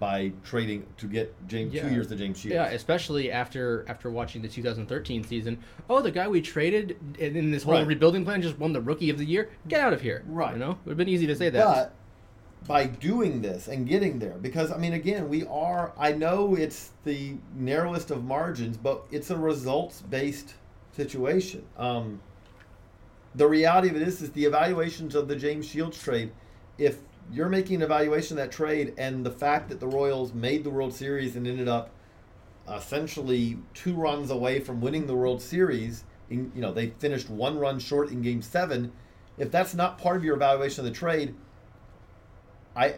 by 0.00 0.32
trading 0.42 0.84
to 0.96 1.06
get 1.06 1.32
James 1.46 1.72
Yeah. 1.74 1.86
two 1.86 1.94
years 1.94 2.08
to 2.08 2.16
James 2.16 2.38
Shields. 2.40 2.54
Yeah, 2.54 2.64
especially 2.70 3.30
after 3.30 3.84
after 3.86 4.10
watching 4.10 4.40
the 4.42 4.48
2013 4.48 5.22
season. 5.22 5.58
Oh, 5.88 6.00
the 6.00 6.10
guy 6.10 6.26
we 6.26 6.40
traded 6.40 6.96
in, 7.18 7.36
in 7.36 7.50
this 7.52 7.62
whole 7.62 7.74
Right. 7.74 7.86
rebuilding 7.86 8.24
plan 8.24 8.40
just 8.42 8.58
won 8.58 8.72
the 8.72 8.80
Rookie 8.80 9.10
of 9.10 9.18
the 9.18 9.24
Year. 9.26 9.50
Get 9.68 9.80
out 9.80 9.92
of 9.92 10.00
here. 10.00 10.24
Right. 10.26 10.54
You 10.54 10.58
know, 10.58 10.70
it 10.72 10.78
would 10.86 10.90
have 10.92 10.96
been 10.98 11.08
easy 11.08 11.26
to 11.28 11.36
say 11.36 11.50
that. 11.50 11.64
But 11.64 11.94
by 12.66 12.86
doing 12.86 13.42
this 13.42 13.68
and 13.68 13.86
getting 13.86 14.18
there, 14.18 14.36
because 14.40 14.72
I 14.72 14.78
mean, 14.78 14.94
again, 14.94 15.28
we 15.28 15.44
are. 15.46 15.92
I 15.98 16.12
know 16.12 16.54
it's 16.56 16.90
the 17.04 17.34
narrowest 17.54 18.10
of 18.10 18.24
margins, 18.24 18.78
but 18.78 19.04
it's 19.12 19.30
a 19.30 19.36
results-based 19.36 20.54
situation. 20.96 21.62
Um, 21.76 22.20
the 23.34 23.46
reality 23.46 23.88
of 23.90 23.96
it 23.96 24.02
is, 24.02 24.22
is 24.22 24.30
the 24.32 24.46
evaluations 24.46 25.14
of 25.14 25.28
the 25.28 25.36
James 25.36 25.66
Shields 25.66 26.02
trade. 26.02 26.32
If 26.78 26.96
you're 27.32 27.48
making 27.48 27.76
an 27.76 27.82
evaluation 27.82 28.38
of 28.38 28.44
that 28.44 28.52
trade, 28.52 28.94
and 28.98 29.24
the 29.24 29.30
fact 29.30 29.68
that 29.68 29.80
the 29.80 29.86
Royals 29.86 30.34
made 30.34 30.64
the 30.64 30.70
World 30.70 30.94
Series 30.94 31.36
and 31.36 31.46
ended 31.46 31.68
up 31.68 31.90
essentially 32.68 33.58
two 33.74 33.94
runs 33.94 34.30
away 34.30 34.60
from 34.60 34.80
winning 34.80 35.06
the 35.06 35.14
World 35.14 35.40
Series, 35.40 36.04
in, 36.28 36.50
you 36.54 36.60
know, 36.60 36.72
they 36.72 36.88
finished 36.98 37.28
one 37.28 37.58
run 37.58 37.78
short 37.78 38.10
in 38.10 38.22
Game 38.22 38.42
Seven. 38.42 38.92
If 39.38 39.50
that's 39.50 39.74
not 39.74 39.98
part 39.98 40.16
of 40.16 40.24
your 40.24 40.36
evaluation 40.36 40.84
of 40.84 40.92
the 40.92 40.96
trade, 40.96 41.34
I, 42.76 42.94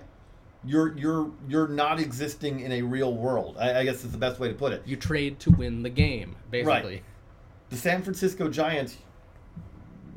you're 0.64 0.96
you're 0.96 1.30
you're 1.48 1.68
not 1.68 2.00
existing 2.00 2.60
in 2.60 2.72
a 2.72 2.82
real 2.82 3.14
world. 3.14 3.56
I, 3.58 3.80
I 3.80 3.84
guess 3.84 4.04
is 4.04 4.12
the 4.12 4.18
best 4.18 4.38
way 4.38 4.48
to 4.48 4.54
put 4.54 4.72
it. 4.72 4.82
you 4.86 4.96
trade 4.96 5.38
to 5.40 5.50
win 5.50 5.82
the 5.82 5.90
game, 5.90 6.36
basically. 6.50 7.02
The 7.70 7.76
San 7.76 8.02
Francisco 8.02 8.48
Giants, 8.48 8.98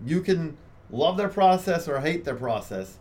you 0.05 0.21
can 0.21 0.57
love 0.89 1.15
their 1.15 1.29
process 1.29 1.87
or 1.87 2.01
hate 2.01 2.25
their 2.25 2.35
process. 2.35 2.97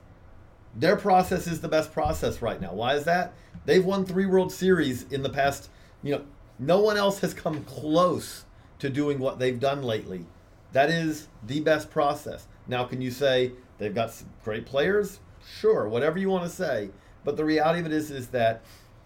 Their 0.76 0.96
process 0.96 1.46
is 1.46 1.60
the 1.60 1.68
best 1.68 1.92
process 1.92 2.42
right 2.42 2.60
now. 2.60 2.72
Why 2.72 2.94
is 2.94 3.04
that? 3.04 3.32
They've 3.64 3.84
won 3.84 4.04
three 4.04 4.26
World 4.26 4.52
Series 4.52 5.04
in 5.10 5.22
the 5.22 5.30
past. 5.30 5.70
You 6.02 6.16
know, 6.16 6.24
no 6.58 6.80
one 6.80 6.96
else 6.96 7.20
has 7.20 7.32
come 7.32 7.64
close 7.64 8.44
to 8.80 8.90
doing 8.90 9.18
what 9.18 9.38
they've 9.38 9.58
done 9.58 9.82
lately. 9.82 10.26
That 10.72 10.90
is 10.90 11.28
the 11.46 11.60
best 11.60 11.90
process. 11.90 12.46
Now, 12.66 12.84
can 12.84 13.00
you 13.00 13.10
say 13.10 13.52
they've 13.78 13.94
got 13.94 14.10
some 14.10 14.28
great 14.42 14.66
players? 14.66 15.20
Sure, 15.60 15.88
whatever 15.88 16.18
you 16.18 16.28
want 16.28 16.44
to 16.44 16.50
say. 16.54 16.90
But 17.24 17.36
the 17.36 17.44
reality 17.44 17.80
of 17.80 17.86
it 17.86 17.92
is, 17.92 18.10
is 18.10 18.28
that 18.28 18.62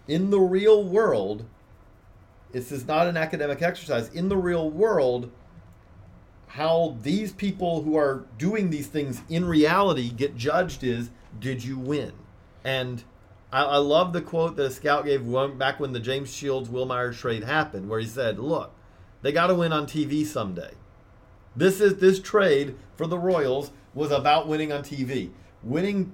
in 0.06 0.30
the 0.30 0.40
real 0.40 0.82
world, 0.82 1.44
this 2.52 2.72
is 2.72 2.86
not 2.86 3.06
an 3.06 3.16
academic 3.16 3.60
exercise. 3.60 4.08
In 4.08 4.28
the 4.28 4.36
real 4.36 4.70
world, 4.70 5.30
how 6.48 6.96
these 7.02 7.32
people 7.32 7.82
who 7.82 7.96
are 7.96 8.24
doing 8.38 8.70
these 8.70 8.86
things 8.86 9.20
in 9.28 9.44
reality 9.44 10.08
get 10.08 10.36
judged 10.36 10.82
is 10.82 11.10
did 11.38 11.64
you 11.64 11.78
win? 11.78 12.12
And 12.64 13.04
I, 13.52 13.62
I 13.64 13.76
love 13.76 14.12
the 14.12 14.20
quote 14.20 14.56
that 14.56 14.66
a 14.66 14.70
scout 14.70 15.04
gave 15.04 15.24
one, 15.24 15.58
back 15.58 15.80
when 15.80 15.92
the 15.92 16.00
James 16.00 16.32
Shields 16.32 16.68
Wil 16.68 16.86
Myers 16.86 17.18
trade 17.18 17.44
happened, 17.44 17.88
where 17.88 18.00
he 18.00 18.06
said, 18.06 18.38
Look, 18.38 18.72
they 19.22 19.32
got 19.32 19.48
to 19.48 19.54
win 19.54 19.72
on 19.72 19.86
TV 19.86 20.24
someday. 20.26 20.72
This 21.56 21.80
is 21.80 21.96
this 21.96 22.20
trade 22.20 22.76
for 22.96 23.06
the 23.06 23.18
Royals 23.18 23.72
was 23.94 24.10
about 24.10 24.46
winning 24.46 24.72
on 24.72 24.82
TV. 24.82 25.30
Winning 25.62 26.12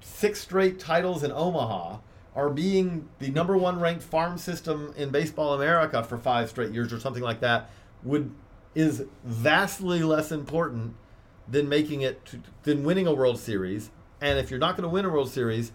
six 0.00 0.40
straight 0.40 0.78
titles 0.78 1.22
in 1.22 1.30
Omaha 1.30 1.98
or 2.34 2.48
being 2.48 3.08
the 3.18 3.30
number 3.30 3.56
one 3.56 3.80
ranked 3.80 4.02
farm 4.02 4.38
system 4.38 4.94
in 4.96 5.10
baseball 5.10 5.54
America 5.54 6.02
for 6.02 6.16
five 6.16 6.48
straight 6.48 6.72
years 6.72 6.92
or 6.92 6.98
something 6.98 7.22
like 7.22 7.40
that 7.40 7.70
would 8.02 8.32
is 8.74 9.04
vastly 9.24 10.02
less 10.02 10.30
important 10.30 10.94
than 11.48 11.68
making 11.68 12.02
it 12.02 12.24
to, 12.24 12.40
than 12.62 12.84
winning 12.84 13.06
a 13.06 13.12
World 13.12 13.38
Series. 13.38 13.90
And 14.20 14.38
if 14.38 14.50
you're 14.50 14.60
not 14.60 14.76
going 14.76 14.82
to 14.82 14.88
win 14.88 15.04
a 15.04 15.10
World 15.10 15.30
Series, 15.30 15.72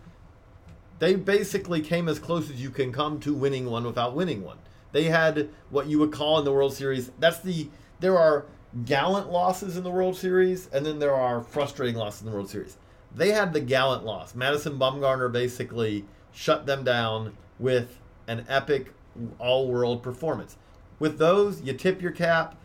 they 0.99 1.15
basically 1.15 1.81
came 1.81 2.07
as 2.07 2.19
close 2.19 2.49
as 2.49 2.61
you 2.61 2.69
can 2.69 2.91
come 2.91 3.19
to 3.21 3.33
winning 3.33 3.65
one 3.65 3.83
without 3.85 4.15
winning 4.15 4.43
one. 4.43 4.57
They 4.91 5.05
had 5.05 5.49
what 5.69 5.87
you 5.87 5.99
would 5.99 6.11
call 6.11 6.39
in 6.39 6.45
the 6.45 6.53
World 6.53 6.73
Series. 6.73 7.11
That's 7.19 7.39
the 7.39 7.69
there 7.99 8.17
are 8.17 8.45
gallant 8.85 9.31
losses 9.31 9.77
in 9.77 9.83
the 9.83 9.89
World 9.89 10.15
Series, 10.15 10.67
and 10.71 10.85
then 10.85 10.99
there 10.99 11.15
are 11.15 11.41
frustrating 11.41 11.95
losses 11.95 12.21
in 12.21 12.27
the 12.27 12.33
World 12.33 12.49
Series. 12.49 12.77
They 13.13 13.31
had 13.31 13.53
the 13.53 13.61
gallant 13.61 14.03
loss. 14.03 14.35
Madison 14.35 14.77
Bumgarner 14.77 15.31
basically 15.31 16.05
shut 16.31 16.65
them 16.65 16.83
down 16.83 17.35
with 17.57 17.99
an 18.27 18.45
epic 18.49 18.93
all-world 19.39 20.03
performance. 20.03 20.57
With 20.99 21.17
those, 21.17 21.61
you 21.61 21.73
tip 21.73 22.01
your 22.01 22.11
cap, 22.11 22.55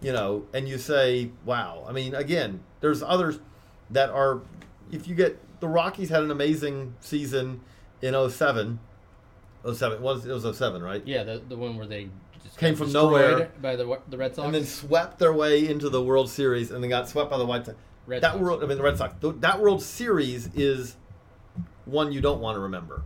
you 0.00 0.12
know, 0.12 0.46
and 0.52 0.68
you 0.68 0.78
say, 0.78 1.30
"Wow." 1.44 1.84
I 1.88 1.92
mean, 1.92 2.14
again, 2.14 2.60
there's 2.80 3.02
others 3.02 3.40
that 3.90 4.10
are. 4.10 4.40
If 4.92 5.06
you 5.08 5.14
get 5.14 5.38
the 5.60 5.68
Rockies 5.68 6.08
had 6.10 6.22
an 6.22 6.30
amazing 6.30 6.94
season 7.00 7.60
in 8.02 8.14
07. 8.30 8.78
07 9.74 9.96
it 9.98 10.00
was 10.00 10.24
it 10.26 10.32
was 10.32 10.56
07, 10.56 10.82
right? 10.82 11.02
Yeah, 11.06 11.24
the 11.24 11.42
the 11.48 11.56
one 11.56 11.76
where 11.76 11.86
they 11.86 12.08
just 12.42 12.56
Came 12.58 12.76
from 12.76 12.92
nowhere. 12.92 13.50
by 13.60 13.74
the 13.76 13.98
the 14.08 14.16
Red 14.16 14.34
Sox. 14.36 14.46
and 14.46 14.54
then 14.54 14.64
swept 14.64 15.18
their 15.18 15.32
way 15.32 15.66
into 15.68 15.88
the 15.90 16.02
World 16.02 16.30
Series, 16.30 16.70
and 16.70 16.82
then 16.82 16.88
got 16.90 17.08
swept 17.08 17.30
by 17.30 17.38
the 17.38 17.44
White 17.46 17.66
Sox. 17.66 17.76
Red 18.06 18.22
that 18.22 18.32
Sox. 18.32 18.42
world, 18.42 18.62
I 18.62 18.66
mean, 18.66 18.78
the 18.78 18.84
Red 18.84 18.96
Sox. 18.96 19.14
Th- 19.20 19.34
That 19.40 19.60
World 19.60 19.82
Series 19.82 20.48
is 20.54 20.96
one 21.84 22.12
you 22.12 22.20
don't 22.20 22.40
want 22.40 22.54
to 22.56 22.60
remember, 22.60 23.02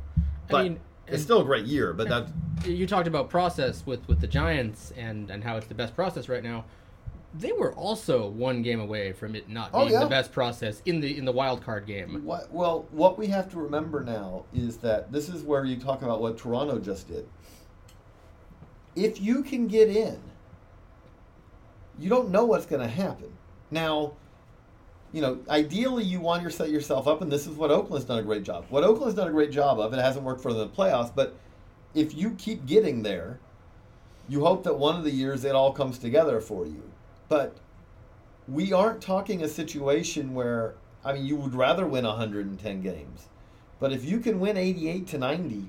but 0.49 0.63
mean, 0.65 0.73
it's 1.07 1.15
and- 1.15 1.23
still 1.23 1.41
a 1.41 1.45
great 1.45 1.65
year. 1.65 1.93
But 1.95 2.09
that, 2.11 2.29
you 2.67 2.87
talked 2.87 3.09
about 3.09 3.31
process 3.31 3.85
with 3.87 4.07
with 4.09 4.21
the 4.21 4.27
Giants 4.29 4.93
and 4.97 5.31
and 5.31 5.43
how 5.43 5.57
it's 5.57 5.67
the 5.67 5.75
best 5.75 5.95
process 5.97 6.29
right 6.29 6.43
now. 6.45 6.65
They 7.35 7.53
were 7.53 7.73
also 7.75 8.29
one 8.29 8.63
game 8.63 8.81
away 8.81 9.13
from 9.13 9.35
it 9.35 9.49
not 9.49 9.71
Oh, 9.73 9.81
being 9.81 9.93
yeah. 9.93 10.01
the 10.01 10.07
best 10.07 10.33
process 10.33 10.83
in 10.85 11.01
the 11.01 11.17
in 11.17 11.25
the 11.25 11.33
wild 11.33 11.63
card 11.65 11.87
game. 11.87 12.25
What, 12.25 12.53
well, 12.53 12.87
what 12.91 13.19
we 13.19 13.27
have 13.29 13.51
to 13.53 13.59
remember 13.59 14.03
now 14.05 14.45
is 14.55 14.77
that 14.79 15.11
this 15.13 15.29
is 15.29 15.43
where 15.43 15.65
you 15.65 15.77
talk 15.77 16.03
about 16.03 16.21
what 16.21 16.37
Toronto 16.37 16.79
just 16.79 17.09
did. 17.09 17.27
If 18.95 19.21
you 19.21 19.43
can 19.43 19.67
get 19.69 19.89
in, 19.89 20.21
you 21.99 22.11
don't 22.11 22.31
know 22.31 22.45
what's 22.45 22.67
going 22.67 22.83
to 22.83 22.89
happen. 22.89 23.33
Now, 23.71 24.13
you 25.13 25.23
know, 25.23 25.39
ideally 25.49 26.05
you 26.05 26.21
want 26.21 26.43
to 26.43 26.51
set 26.51 26.69
yourself 26.71 27.07
up, 27.09 27.23
and 27.23 27.33
this 27.33 27.47
is 27.47 27.57
what 27.57 27.71
Oakland's 27.71 28.05
done 28.07 28.19
a 28.19 28.23
great 28.23 28.43
job. 28.43 28.67
What 28.69 28.85
Oakland's 28.85 29.15
done 29.15 29.29
a 29.29 29.33
great 29.33 29.51
job 29.51 29.79
of, 29.81 29.95
it 29.95 29.99
hasn't 29.99 30.25
worked 30.25 30.43
for 30.43 30.53
the 30.53 30.69
playoffs, 30.69 31.15
but 31.15 31.35
if 31.95 32.15
you 32.15 32.33
keep 32.33 32.67
getting 32.67 33.03
there, 33.03 33.39
you 34.29 34.45
hope 34.45 34.65
that 34.65 34.79
one 34.79 34.97
of 34.97 35.05
the 35.05 35.11
years 35.11 35.45
it 35.45 35.55
all 35.55 35.73
comes 35.73 35.99
together 35.99 36.41
for 36.41 36.67
you. 36.67 36.83
But 37.33 37.57
we 38.47 38.75
aren't 38.75 39.01
talking 39.01 39.43
a 39.43 39.49
situation 39.49 40.35
where 40.35 40.75
I 41.03 41.15
mean 41.15 41.25
you 41.25 41.37
would 41.37 41.55
rather 41.55 41.87
win 41.87 42.05
110 42.05 42.83
games. 42.83 43.29
But 43.81 43.91
if 43.91 44.05
you 44.05 44.19
can 44.21 44.39
win 44.39 44.59
88 44.59 45.07
to 45.09 45.19
90, 45.19 45.69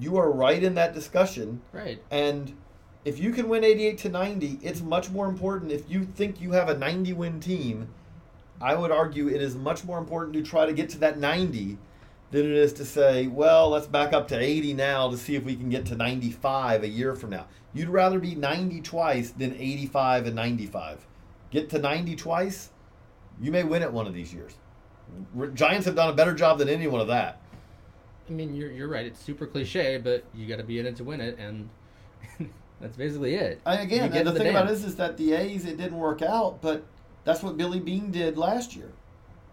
you 0.00 0.16
are 0.16 0.32
right 0.32 0.62
in 0.62 0.74
that 0.74 0.92
discussion 0.92 1.62
Right. 1.72 2.02
and 2.10 2.56
if 3.04 3.20
you 3.20 3.30
can 3.32 3.48
win 3.48 3.62
88 3.62 3.98
to 3.98 4.08
90, 4.08 4.58
it's 4.62 4.80
much 4.80 5.10
more 5.10 5.26
important 5.28 5.70
if 5.70 5.88
you 5.88 6.04
think 6.04 6.40
you 6.40 6.52
have 6.52 6.68
a 6.68 6.76
90 6.76 7.12
win 7.12 7.38
team. 7.38 7.88
I 8.60 8.74
would 8.74 8.90
argue 8.90 9.28
it 9.28 9.40
is 9.42 9.54
much 9.54 9.84
more 9.84 9.98
important 9.98 10.32
to 10.34 10.42
try 10.42 10.66
to 10.66 10.72
get 10.72 10.88
to 10.90 10.98
that 10.98 11.18
90 11.18 11.78
than 12.32 12.46
it 12.46 12.56
is 12.56 12.72
to 12.74 12.84
say, 12.84 13.26
well, 13.28 13.68
let's 13.68 13.86
back 13.86 14.12
up 14.12 14.26
to 14.28 14.36
80 14.38 14.74
now 14.74 15.10
to 15.10 15.16
see 15.18 15.36
if 15.36 15.44
we 15.44 15.54
can 15.54 15.68
get 15.68 15.86
to 15.86 15.94
95 15.96 16.82
a 16.82 16.88
year 16.88 17.14
from 17.14 17.30
now. 17.30 17.46
You'd 17.74 17.88
rather 17.88 18.20
be 18.20 18.34
90 18.34 18.80
twice 18.82 19.30
than 19.30 19.54
85 19.54 20.26
and 20.26 20.36
95. 20.36 21.06
Get 21.50 21.68
to 21.70 21.78
90 21.78 22.16
twice, 22.16 22.70
you 23.40 23.50
may 23.50 23.64
win 23.64 23.82
it 23.82 23.92
one 23.92 24.06
of 24.06 24.14
these 24.14 24.32
years. 24.32 24.54
Giants 25.54 25.86
have 25.86 25.96
done 25.96 26.08
a 26.08 26.12
better 26.12 26.32
job 26.32 26.58
than 26.58 26.68
anyone 26.68 27.00
of 27.00 27.08
that. 27.08 27.40
I 28.28 28.32
mean, 28.32 28.54
you're 28.54 28.70
you're 28.70 28.88
right. 28.88 29.04
It's 29.04 29.20
super 29.20 29.46
cliche, 29.46 29.98
but 29.98 30.24
you 30.34 30.46
got 30.46 30.56
to 30.56 30.64
be 30.64 30.78
in 30.78 30.86
it 30.86 30.96
to 30.96 31.04
win 31.04 31.20
it, 31.20 31.38
and 31.38 31.68
that's 32.80 32.96
basically 32.96 33.34
it. 33.34 33.60
And 33.66 33.82
again, 33.82 34.12
and 34.12 34.26
the 34.26 34.30
in 34.30 34.36
thing 34.36 34.48
about 34.48 34.70
it 34.70 34.72
is, 34.72 34.84
is 34.84 34.96
that 34.96 35.16
the 35.18 35.34
A's 35.34 35.66
it 35.66 35.76
didn't 35.76 35.98
work 35.98 36.22
out, 36.22 36.62
but 36.62 36.84
that's 37.24 37.42
what 37.42 37.56
Billy 37.56 37.80
Beane 37.80 38.10
did 38.10 38.38
last 38.38 38.74
year. 38.74 38.92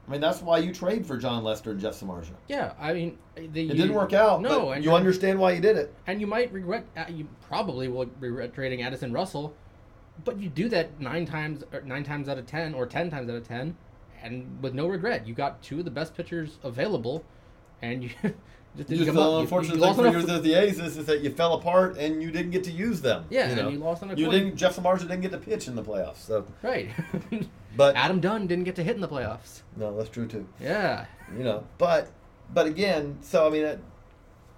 I 0.07 0.11
mean, 0.11 0.21
that's 0.21 0.41
why 0.41 0.57
you 0.57 0.73
trade 0.73 1.05
for 1.05 1.15
Jon 1.17 1.43
Lester 1.43 1.71
and 1.71 1.79
Jeff 1.79 1.99
Samardzija. 1.99 2.33
Yeah, 2.47 2.73
I 2.79 2.91
mean, 2.93 3.17
the, 3.35 3.41
It 3.43 3.77
didn't 3.77 3.93
work 3.93 4.13
out. 4.13 4.41
No, 4.41 4.65
but 4.65 4.71
and 4.71 4.83
you 4.83 4.93
understand 4.93 5.39
why 5.39 5.51
you 5.51 5.61
did 5.61 5.77
it. 5.77 5.93
and 6.07 6.19
you 6.19 6.27
might 6.27 6.51
regret. 6.51 6.85
Uh, 6.97 7.05
you 7.09 7.27
probably 7.47 7.87
will 7.87 8.07
regret 8.19 8.53
trading 8.53 8.81
Addison 8.81 9.13
Russell, 9.13 9.55
but 10.25 10.39
you 10.39 10.49
do 10.49 10.67
that 10.69 10.99
nine 10.99 11.25
times, 11.25 11.63
or 11.71 11.81
nine 11.81 12.03
times 12.03 12.27
out 12.27 12.37
of 12.37 12.45
ten, 12.45 12.73
or 12.73 12.85
ten 12.85 13.09
times 13.09 13.29
out 13.29 13.35
of 13.35 13.47
ten, 13.47 13.77
and 14.21 14.61
with 14.61 14.73
no 14.73 14.87
regret. 14.87 15.27
You 15.27 15.33
got 15.33 15.61
two 15.61 15.79
of 15.79 15.85
the 15.85 15.91
best 15.91 16.15
pitchers 16.15 16.57
available, 16.63 17.23
and 17.81 18.03
you 18.03 18.09
just 18.77 18.89
didn't 18.89 19.05
Just 19.05 19.07
come 19.07 19.15
the 19.15 19.21
up. 19.21 19.31
you- 19.33 19.39
unfortunate 19.41 19.73
you 19.75 19.79
thing 19.79 19.87
lost 19.87 19.99
for 19.99 20.07
on 20.07 20.13
yours 20.13 20.25
fr- 20.25 20.31
as 20.31 20.41
the 20.41 20.53
A's 20.53 20.79
is, 20.79 20.97
is 20.97 21.05
that 21.05 21.21
you 21.21 21.29
fell 21.31 21.53
apart 21.55 21.97
and 21.97 22.21
you 22.23 22.31
didn't 22.31 22.51
get 22.51 22.63
to 22.65 22.71
use 22.71 23.01
them. 23.01 23.25
Yeah, 23.29 23.45
you 23.45 23.51
and 23.53 23.61
know? 23.61 23.69
you 23.69 23.77
lost 23.79 24.01
on 24.03 24.11
a 24.11 24.15
You 24.15 24.25
20 24.25 24.39
didn't. 24.39 24.55
Jeff 24.57 24.75
Samardzija 24.77 25.01
didn't 25.01 25.21
get 25.21 25.31
to 25.31 25.37
pitch 25.37 25.67
in 25.67 25.75
the 25.75 25.83
playoffs. 25.83 26.17
So, 26.25 26.45
right. 26.63 26.89
but 27.77 27.95
Adam 27.95 28.19
Dunn 28.19 28.47
didn't 28.47 28.63
get 28.65 28.75
to 28.77 28.83
hit 28.83 28.95
in 28.95 29.01
the 29.01 29.07
playoffs. 29.07 29.61
no, 29.75 29.95
that's 29.97 30.09
true 30.09 30.27
too. 30.27 30.47
Yeah, 30.59 31.05
you 31.37 31.43
know 31.43 31.63
but 31.77 32.07
but 32.53 32.65
again 32.67 33.17
so 33.21 33.47
i 33.47 33.49
mean 33.49 33.79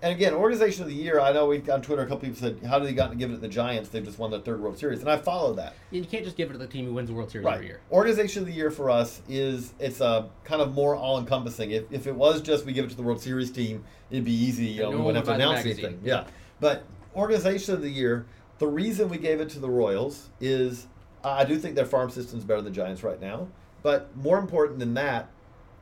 and 0.03 0.11
again 0.11 0.33
organization 0.33 0.83
of 0.83 0.89
the 0.89 0.93
year 0.93 1.19
i 1.19 1.31
know 1.31 1.47
we 1.47 1.57
on 1.71 1.81
twitter 1.81 2.03
a 2.03 2.05
couple 2.05 2.19
people 2.19 2.35
said 2.35 2.59
how 2.67 2.77
did 2.77 2.87
they 2.87 2.93
got 2.93 3.09
to 3.09 3.15
give 3.15 3.31
it 3.31 3.35
to 3.35 3.39
the 3.39 3.47
giants? 3.47 3.89
They've 3.89 4.03
just 4.03 4.19
won 4.19 4.29
the 4.29 4.39
third 4.39 4.61
world 4.61 4.77
series. 4.77 4.99
And 4.99 5.09
i 5.09 5.17
follow 5.17 5.53
that. 5.53 5.75
You 5.91 6.03
can't 6.03 6.23
just 6.23 6.35
give 6.35 6.49
it 6.49 6.53
to 6.53 6.59
the 6.59 6.67
team 6.67 6.85
who 6.85 6.93
wins 6.93 7.09
the 7.09 7.15
World 7.15 7.31
Series 7.31 7.47
every 7.47 7.65
year. 7.65 7.79
organization 7.91 8.41
of 8.41 8.47
the 8.47 8.53
year 8.53 8.69
for 8.69 8.89
us 8.89 9.21
is 9.29 9.73
it's 9.79 10.01
a 10.01 10.29
kind 10.43 10.61
of 10.61 10.73
more 10.73 10.95
all-encompassing. 10.95 11.71
If, 11.71 11.91
if 11.91 12.07
it 12.07 12.15
was 12.15 12.41
just 12.41 12.65
we 12.65 12.73
give 12.73 12.85
it 12.85 12.89
to 12.89 12.95
the 12.95 13.03
world 13.03 13.21
series 13.21 13.49
team 13.49 13.83
it'd 14.11 14.25
be 14.25 14.33
easy 14.33 14.65
you 14.65 14.83
know, 14.83 14.91
no 14.91 14.97
we 14.97 15.03
wouldn't 15.03 15.25
have 15.25 15.37
to 15.37 15.43
announce 15.43 15.65
anything. 15.65 15.99
Yeah. 16.03 16.25
But 16.59 16.83
organization 17.15 17.73
of 17.73 17.81
the 17.81 17.89
year 17.89 18.25
the 18.59 18.67
reason 18.67 19.09
we 19.09 19.17
gave 19.17 19.39
it 19.39 19.49
to 19.49 19.59
the 19.59 19.69
royals 19.69 20.29
is 20.39 20.87
i 21.23 21.43
do 21.43 21.57
think 21.57 21.75
their 21.75 21.85
farm 21.85 22.09
system's 22.09 22.43
better 22.43 22.61
than 22.61 22.73
giants 22.73 23.03
right 23.03 23.21
now. 23.21 23.47
But 23.81 24.15
more 24.15 24.37
important 24.37 24.79
than 24.79 24.93
that 24.95 25.29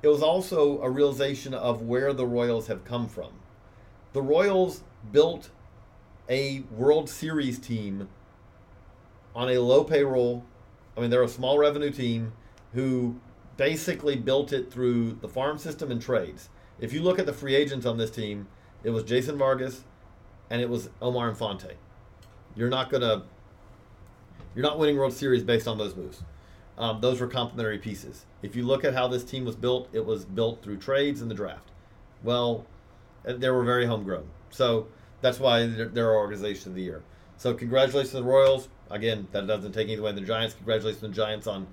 it 0.02 0.08
was 0.08 0.24
also 0.24 0.82
a 0.82 0.90
realization 0.90 1.54
of 1.54 1.84
where 1.84 2.12
the 2.12 2.26
Royals 2.26 2.68
have 2.68 2.84
come 2.84 3.08
from. 3.08 3.32
The 4.14 4.22
Royals 4.22 4.84
built 5.12 5.50
a 6.30 6.64
World 6.72 7.10
Series 7.10 7.60
team 7.60 8.10
on 9.34 9.50
a 9.50 9.58
low 9.60 9.84
payroll. 9.84 10.44
I 10.98 11.02
mean, 11.02 11.10
they're 11.10 11.24
a 11.24 11.30
small 11.30 11.58
revenue 11.58 11.92
team 11.92 12.34
who 12.74 13.16
basically 13.58 14.16
built 14.16 14.52
it 14.52 14.72
through 14.72 15.14
the 15.22 15.30
farm 15.30 15.58
system 15.58 15.92
and 15.92 16.02
trades. 16.02 16.50
If 16.80 16.94
you 16.94 17.02
look 17.02 17.20
at 17.20 17.26
the 17.26 17.34
free 17.34 17.56
agents 17.56 17.86
on 17.86 17.98
this 17.98 18.12
team, 18.12 18.48
it 18.84 18.90
was 18.90 19.04
Jason 19.04 19.38
Vargas 19.38 19.84
and 20.50 20.62
it 20.62 20.70
was 20.70 20.90
Omar 21.02 21.30
Infante. 21.30 21.76
You're 22.56 22.70
not 22.70 22.90
gonna 22.90 23.24
you're 24.54 24.64
not 24.64 24.78
winning 24.78 24.98
World 24.98 25.14
Series 25.14 25.44
based 25.44 25.68
on 25.68 25.78
those 25.78 25.96
moves. 25.96 26.24
Um, 26.78 27.00
those 27.00 27.22
were 27.22 27.28
complementary 27.28 27.78
pieces. 27.78 28.26
If 28.42 28.56
you 28.56 28.66
look 28.66 28.84
at 28.84 28.94
how 28.94 29.08
this 29.08 29.24
team 29.24 29.46
was 29.46 29.56
built, 29.56 29.88
it 29.94 30.06
was 30.06 30.26
built 30.26 30.62
through 30.62 30.78
trades 30.78 31.22
and 31.22 31.32
the 31.32 31.36
draft. 31.36 31.72
Well, 32.24 32.66
they 33.24 33.50
were 33.50 33.64
very 33.64 33.86
homegrown. 33.86 34.28
So 34.50 34.88
that's 35.22 35.40
why 35.40 35.66
they're, 35.66 35.88
they're 35.88 36.10
our 36.10 36.18
organization 36.18 36.70
of 36.70 36.76
the 36.76 36.82
year. 36.82 37.04
So 37.38 37.54
congratulations 37.54 38.12
to 38.12 38.18
the 38.18 38.24
Royals. 38.24 38.70
Again, 38.90 39.28
that 39.32 39.48
doesn't 39.48 39.72
take 39.72 39.86
anything 39.86 40.00
away 40.02 40.12
from 40.12 40.20
the 40.22 40.28
Giants. 40.28 40.54
Congratulations 40.56 41.02
to 41.02 41.08
the 41.08 41.14
Giants 41.14 41.48
on 41.48 41.68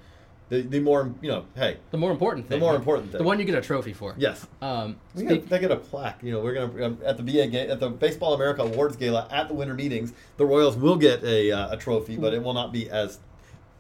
the, 0.51 0.63
the 0.63 0.81
more, 0.81 1.13
you 1.21 1.29
know, 1.31 1.45
hey, 1.57 1.77
The 1.91 1.99
more 1.99 2.11
important 2.11 2.49
thing. 2.49 2.59
The 2.59 2.65
more 2.65 2.75
important 2.75 3.11
thing. 3.11 3.19
The 3.19 3.25
one 3.25 3.39
you 3.39 3.45
get 3.45 3.55
a 3.55 3.61
trophy 3.61 3.93
for. 3.93 4.15
yes. 4.17 4.47
Um, 4.63 4.97
speak- 5.15 5.29
get, 5.29 5.49
they 5.51 5.59
get 5.59 5.71
a 5.71 5.77
plaque. 5.77 6.23
You 6.23 6.33
know, 6.33 6.41
we're 6.41 6.55
gonna 6.55 6.87
um, 6.87 6.99
at 7.05 7.19
the 7.19 7.23
BA 7.23 7.49
ga- 7.49 7.69
at 7.69 7.81
the 7.81 7.91
Baseball 7.91 8.33
America 8.33 8.63
Awards 8.63 8.97
Gala 8.97 9.29
at 9.31 9.49
the 9.49 9.55
winter 9.55 9.75
meetings. 9.75 10.15
The 10.39 10.47
Royals 10.47 10.77
will 10.77 10.97
get 10.97 11.23
a 11.23 11.53
uh, 11.53 11.75
a 11.75 11.77
trophy, 11.77 12.17
but 12.17 12.33
it 12.33 12.43
will 12.43 12.55
not 12.55 12.73
be 12.73 12.89
as 12.89 13.19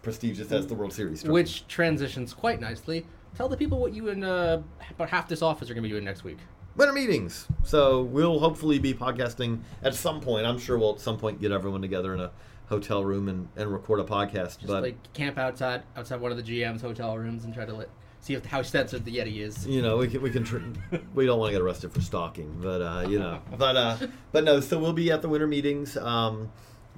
prestigious 0.03 0.53
as 0.53 0.67
the 0.67 0.75
World 0.75 0.93
Series. 0.93 1.23
Trophy. 1.23 1.33
which 1.33 1.67
transitions 1.69 2.35
quite 2.35 2.61
nicely. 2.61 3.07
Tell 3.35 3.49
the 3.49 3.57
people 3.57 3.79
what 3.79 3.95
you 3.95 4.11
and 4.11 4.23
uh, 4.25 4.61
about 4.91 5.09
half 5.09 5.27
this 5.27 5.41
office 5.41 5.71
are 5.71 5.75
going 5.75 5.83
to 5.85 5.89
be 5.89 5.93
doing 5.93 6.05
next 6.05 6.23
week. 6.25 6.39
Winter 6.79 6.95
meetings. 6.95 7.47
So 7.65 8.03
we'll 8.03 8.39
hopefully 8.39 8.79
be 8.79 8.95
podcasting 8.95 9.61
at 9.83 9.95
some 9.95 10.21
point. 10.21 10.47
I'm 10.47 10.59
sure 10.59 10.79
we'll 10.79 10.95
at 10.95 11.01
some 11.01 11.19
point 11.19 11.41
get 11.41 11.53
everyone 11.53 11.83
together 11.83 12.15
in 12.15 12.21
a 12.21 12.31
hotel 12.69 13.05
room 13.05 13.29
and, 13.29 13.49
and 13.57 13.71
record 13.71 14.01
a 14.01 14.05
podcast. 14.05 14.59
Just 14.59 14.69
but 14.69 14.83
like 14.83 15.13
camp 15.13 15.37
outside 15.37 15.83
outside 15.97 16.21
one 16.21 16.31
of 16.31 16.37
the 16.39 16.43
GM's 16.43 16.81
hotel 16.81 17.19
rooms 17.19 17.45
and 17.45 17.53
try 17.53 17.65
to 17.65 17.75
let, 17.75 17.89
see 18.21 18.35
if 18.35 18.47
how 18.47 18.63
censored 18.63 19.05
the 19.05 19.17
Yeti 19.17 19.41
is. 19.41 19.67
you 19.67 19.83
know, 19.83 19.99
we 19.99 20.09
can 20.09 20.23
we 20.23 20.31
can 20.31 20.45
tr- 20.45 20.59
we 21.15 21.27
don't 21.27 21.39
want 21.39 21.51
to 21.51 21.59
get 21.59 21.63
arrested 21.63 21.93
for 21.93 22.01
stalking, 22.01 22.59
but 22.63 22.81
uh, 22.81 23.07
you 23.09 23.19
know, 23.19 23.43
but 23.59 23.77
uh, 23.77 23.97
but 24.33 24.45
no. 24.45 24.61
So 24.61 24.79
we'll 24.79 24.93
be 24.93 25.11
at 25.11 25.21
the 25.21 25.29
winter 25.29 25.49
meetings. 25.49 25.97
Um, 25.97 26.51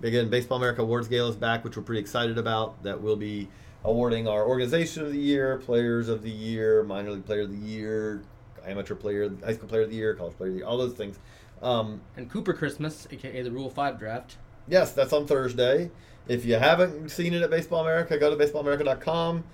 again, 0.02 0.28
Baseball 0.28 0.58
America 0.58 0.82
Awards 0.82 1.08
Gala 1.08 1.30
is 1.30 1.36
back, 1.36 1.64
which 1.64 1.76
we're 1.76 1.82
pretty 1.82 2.00
excited 2.00 2.36
about. 2.36 2.82
That 2.82 3.00
we'll 3.00 3.16
be 3.16 3.48
awarding 3.82 4.28
our 4.28 4.46
organization 4.46 5.04
of 5.06 5.12
the 5.12 5.18
year, 5.18 5.56
players 5.56 6.10
of 6.10 6.22
the 6.22 6.30
year, 6.30 6.82
minor 6.82 7.12
league 7.12 7.24
player 7.24 7.42
of 7.42 7.50
the 7.50 7.66
year, 7.66 8.22
amateur 8.66 8.94
player, 8.94 9.30
high 9.44 9.54
school 9.54 9.68
player 9.68 9.82
of 9.82 9.90
the 9.90 9.96
year, 9.96 10.14
college 10.14 10.36
player 10.36 10.48
of 10.48 10.54
the 10.54 10.58
year, 10.60 10.66
all 10.66 10.78
those 10.78 10.94
things. 10.94 11.18
Um, 11.62 12.00
And 12.16 12.30
Cooper 12.30 12.52
Christmas, 12.52 13.06
aka 13.10 13.42
the 13.42 13.50
Rule 13.50 13.70
Five 13.70 13.98
draft. 13.98 14.36
Yes, 14.68 14.92
that's 14.92 15.12
on 15.12 15.26
Thursday. 15.26 15.90
If 16.28 16.44
you 16.44 16.54
haven't 16.56 17.10
seen 17.10 17.34
it 17.34 17.42
at 17.42 17.50
Baseball 17.50 17.80
America, 17.82 18.16
go 18.18 18.34
to 18.34 18.42
baseballamerica.com. 18.44 19.44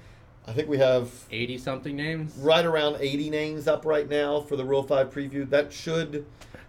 I 0.49 0.53
think 0.53 0.69
we 0.69 0.79
have 0.79 1.11
Eighty 1.31 1.59
something 1.59 1.97
names. 1.97 2.35
right 2.39 2.65
around 2.65 2.99
80 3.01 3.31
names 3.31 3.67
up 3.67 3.85
right 3.85 4.09
now 4.09 4.41
for 4.41 4.55
the 4.57 4.65
Rule 4.65 4.83
5 4.83 5.13
preview. 5.13 5.49
That 5.51 5.73
should 5.73 6.25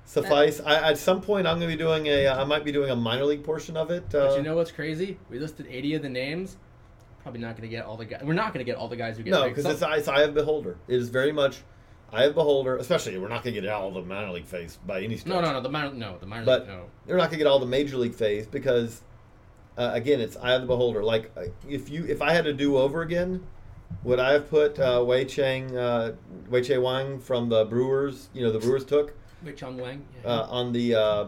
suffice. 0.05 0.59
I, 0.65 0.91
at 0.91 0.97
some 0.97 1.21
point, 1.21 1.45
I'm 1.45 1.59
going 1.59 1.69
to 1.69 1.77
be 1.77 1.81
doing 1.83 2.07
a, 2.07 2.27
I 2.27 2.43
might 2.43 2.63
be 2.63 2.71
doing 2.71 2.89
a 2.89 2.95
minor 2.95 3.25
league 3.25 3.43
portion 3.43 3.77
of 3.77 3.91
it. 3.91 4.03
Uh, 4.15 4.29
But 4.29 4.37
you 4.37 4.43
know 4.43 4.55
what's 4.55 4.71
crazy? 4.71 5.17
We 5.29 5.37
listed 5.39 5.67
eighty 5.69 5.93
of 5.93 6.01
the 6.01 6.09
names. 6.09 6.57
Probably 7.21 7.41
not 7.41 7.57
going 7.57 7.69
to 7.69 7.75
get 7.75 7.85
all 7.85 7.97
the 7.97 8.05
guys. 8.05 8.21
We're 8.23 8.33
not 8.33 8.53
going 8.53 8.65
to 8.65 8.71
get 8.71 8.77
all 8.77 8.87
the 8.87 8.95
guys 8.95 9.17
who 9.17 9.23
get 9.23 9.31
no, 9.31 9.47
because 9.49 9.65
it's, 9.65 9.81
it's 9.83 10.07
Eye 10.07 10.21
of 10.21 10.33
Beholder. 10.33 10.77
It 10.87 10.95
is 10.95 11.09
very 11.09 11.31
much 11.33 11.61
Eye 12.11 12.23
of 12.23 12.35
Beholder, 12.35 12.77
especially 12.77 13.17
we're 13.17 13.27
not 13.27 13.43
going 13.43 13.55
to 13.55 13.61
get 13.61 13.69
all 13.69 13.91
the 13.91 14.01
minor 14.01 14.31
league 14.31 14.45
phase 14.45 14.77
by 14.85 15.01
any 15.01 15.17
stretch. 15.17 15.33
no, 15.33 15.41
no, 15.41 15.53
no. 15.53 15.61
The 15.61 15.69
minor, 15.69 15.93
no, 15.93 16.17
the 16.19 16.25
minor. 16.25 16.45
But 16.45 16.61
league, 16.61 16.69
no. 16.69 16.85
they're 17.05 17.17
not 17.17 17.23
going 17.29 17.31
to 17.31 17.37
get 17.37 17.47
all 17.47 17.59
the 17.59 17.65
major 17.65 17.97
league 17.97 18.15
phase 18.15 18.47
because, 18.47 19.01
uh, 19.77 19.91
again, 19.93 20.21
it's 20.21 20.37
eye 20.37 20.53
of 20.53 20.61
the 20.61 20.67
beholder. 20.67 21.03
Like 21.03 21.31
uh, 21.35 21.43
if 21.67 21.89
you 21.89 22.05
if 22.05 22.21
I 22.21 22.31
had 22.31 22.45
to 22.45 22.53
do 22.53 22.77
over 22.77 23.01
again, 23.01 23.45
would 24.03 24.19
I 24.19 24.31
have 24.33 24.49
put 24.49 24.79
uh, 24.79 25.03
Wei 25.05 25.25
Chang, 25.25 25.75
uh, 25.75 26.13
Wei 26.49 26.61
Che 26.61 26.77
Wang 26.77 27.19
from 27.19 27.49
the 27.49 27.65
Brewers? 27.65 28.29
You 28.33 28.43
know, 28.43 28.51
the 28.51 28.59
Brewers 28.59 28.85
took 28.85 29.13
Wei 29.43 29.51
Chung 29.51 29.77
Wang. 29.77 30.05
Yeah. 30.23 30.29
uh, 30.29 30.47
on 30.49 30.71
the 30.71 30.95
uh, 30.95 31.25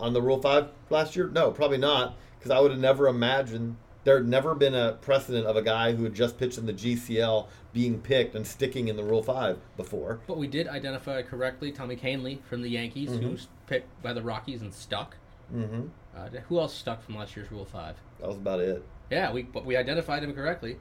on 0.00 0.12
the 0.14 0.22
Rule 0.22 0.40
Five 0.40 0.68
last 0.88 1.14
year. 1.14 1.28
No, 1.28 1.50
probably 1.50 1.78
not, 1.78 2.16
because 2.38 2.50
I 2.50 2.58
would 2.60 2.70
have 2.70 2.80
never 2.80 3.06
imagined. 3.06 3.76
There 4.06 4.18
had 4.18 4.28
never 4.28 4.54
been 4.54 4.76
a 4.76 4.92
precedent 4.92 5.48
of 5.48 5.56
a 5.56 5.62
guy 5.62 5.92
who 5.92 6.04
had 6.04 6.14
just 6.14 6.38
pitched 6.38 6.58
in 6.58 6.66
the 6.66 6.72
GCL 6.72 7.48
being 7.72 7.98
picked 8.00 8.36
and 8.36 8.46
sticking 8.46 8.86
in 8.86 8.94
the 8.96 9.02
Rule 9.02 9.20
Five 9.20 9.58
before. 9.76 10.20
But 10.28 10.38
we 10.38 10.46
did 10.46 10.68
identify 10.68 11.22
correctly 11.22 11.72
Tommy 11.72 11.96
Kahnle 11.96 12.40
from 12.44 12.62
the 12.62 12.68
Yankees, 12.68 13.10
Mhm. 13.10 13.22
who's 13.22 13.48
picked 13.66 14.00
by 14.04 14.12
the 14.12 14.22
Rockies 14.22 14.62
and 14.62 14.72
stuck. 14.72 15.16
Mm-hmm. 15.52 15.88
Uh, 16.16 16.28
who 16.48 16.60
else 16.60 16.72
stuck 16.72 17.02
from 17.02 17.16
last 17.16 17.34
year's 17.34 17.50
Rule 17.50 17.64
Five? 17.64 17.96
That 18.20 18.28
was 18.28 18.36
about 18.36 18.60
it. 18.60 18.84
Yeah, 19.10 19.32
we 19.32 19.42
but 19.42 19.64
we 19.66 19.76
identified 19.76 20.22
him 20.22 20.32
correctly. 20.34 20.76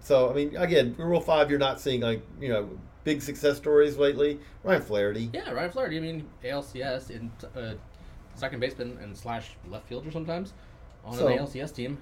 So 0.00 0.28
I 0.28 0.34
mean, 0.34 0.56
again, 0.56 0.96
Rule 0.98 1.20
Five, 1.20 1.50
you're 1.50 1.60
not 1.60 1.80
seeing 1.80 2.00
like 2.00 2.22
you 2.40 2.48
know 2.48 2.70
big 3.04 3.22
success 3.22 3.56
stories 3.56 3.96
lately. 3.98 4.40
Ryan 4.64 4.82
Flaherty. 4.82 5.30
Yeah, 5.32 5.52
Ryan 5.52 5.70
Flaherty. 5.70 5.96
I 5.98 6.00
mean, 6.00 6.28
ALCS 6.42 7.10
in 7.10 7.30
uh, 7.54 7.74
second 8.34 8.58
baseman 8.58 8.98
and 9.00 9.16
slash 9.16 9.52
left 9.70 9.86
fielder 9.88 10.10
sometimes 10.10 10.54
on 11.04 11.14
So- 11.16 11.28
an 11.28 11.38
ALCS 11.38 11.70
team. 11.72 11.98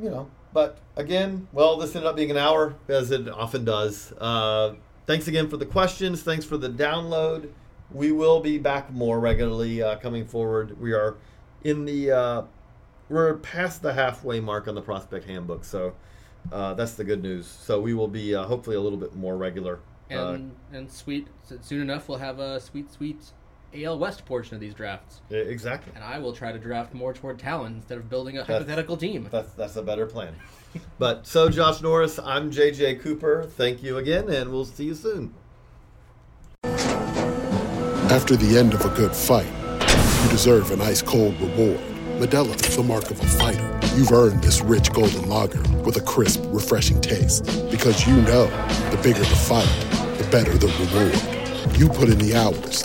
You 0.00 0.10
know. 0.10 0.28
But 0.52 0.78
again, 0.96 1.48
well, 1.52 1.76
this 1.76 1.94
ended 1.96 2.08
up 2.08 2.16
being 2.16 2.30
an 2.30 2.36
hour, 2.36 2.76
as 2.88 3.10
it 3.10 3.28
often 3.28 3.64
does. 3.64 4.12
Uh, 4.12 4.74
thanks 5.06 5.26
again 5.26 5.48
for 5.48 5.56
the 5.56 5.66
questions. 5.66 6.22
Thanks 6.22 6.44
for 6.44 6.56
the 6.56 6.68
download. 6.68 7.50
We 7.90 8.12
will 8.12 8.40
be 8.40 8.58
back 8.58 8.92
more 8.92 9.18
regularly 9.20 9.82
uh, 9.82 9.96
coming 9.96 10.24
forward. 10.26 10.80
We 10.80 10.92
are 10.92 11.16
in 11.64 11.84
the 11.84 12.10
uh, 12.12 12.42
we're 13.08 13.34
past 13.38 13.82
the 13.82 13.92
halfway 13.92 14.40
mark 14.40 14.68
on 14.68 14.74
the 14.74 14.82
prospect 14.82 15.26
handbook, 15.26 15.64
so 15.64 15.94
uh, 16.52 16.74
that's 16.74 16.94
the 16.94 17.04
good 17.04 17.22
news. 17.22 17.46
So 17.46 17.80
we 17.80 17.94
will 17.94 18.08
be 18.08 18.34
uh, 18.34 18.44
hopefully 18.44 18.76
a 18.76 18.80
little 18.80 18.98
bit 18.98 19.14
more 19.14 19.36
regular. 19.36 19.80
Uh, 20.10 20.32
And 20.34 20.56
and 20.72 20.90
sweet 20.90 21.28
soon 21.62 21.80
enough 21.80 22.08
we'll 22.08 22.18
have 22.18 22.38
a 22.38 22.60
sweet 22.60 22.92
sweet 22.92 23.32
AL 23.74 23.98
West 23.98 24.24
portion 24.24 24.54
of 24.54 24.60
these 24.60 24.74
drafts. 24.74 25.20
e- 25.30 25.36
exactly. 25.36 25.92
And 25.94 26.04
I 26.04 26.18
will 26.18 26.32
try 26.32 26.52
to 26.52 26.58
draft 26.58 26.94
more 26.94 27.12
toward 27.12 27.38
talent 27.38 27.76
instead 27.76 27.98
of 27.98 28.08
building 28.08 28.38
a 28.38 28.44
hypothetical 28.44 28.96
team. 28.96 29.28
That's 29.30 29.52
that's 29.52 29.76
a 29.76 29.82
better 29.82 30.06
plan. 30.06 30.34
but 30.98 31.26
so 31.26 31.48
Josh 31.48 31.80
Norris, 31.80 32.18
I'm 32.18 32.50
JJ 32.50 33.00
Cooper. 33.00 33.44
Thank 33.44 33.82
you 33.82 33.98
again, 33.98 34.28
and 34.28 34.50
we'll 34.50 34.64
see 34.64 34.84
you 34.84 34.94
soon. 34.94 35.34
After 38.10 38.36
the 38.36 38.58
end 38.58 38.74
of 38.74 38.84
a 38.84 38.90
good 38.90 39.14
fight, 39.14 39.50
you 40.24 40.30
deserve 40.30 40.70
an 40.70 40.80
ice 40.80 41.02
cold 41.02 41.38
reward. 41.40 41.80
Modelo 42.18 42.54
is 42.54 42.76
the 42.76 42.82
mark 42.82 43.10
of 43.10 43.20
a 43.20 43.26
fighter. 43.26 43.80
You've 43.96 44.12
earned 44.12 44.42
this 44.42 44.60
rich 44.60 44.92
golden 44.92 45.28
lager 45.28 45.60
with 45.82 45.96
a 45.96 46.00
crisp, 46.00 46.42
refreshing 46.46 47.00
taste. 47.00 47.44
Because 47.70 48.06
you 48.06 48.14
know 48.22 48.46
the 48.90 49.00
bigger 49.02 49.18
the 49.18 49.24
fight, 49.26 49.68
the 50.18 50.28
better 50.30 50.56
the 50.56 50.68
reward. 50.78 51.76
You 51.76 51.88
put 51.88 52.08
in 52.08 52.18
the 52.18 52.34
hours, 52.36 52.84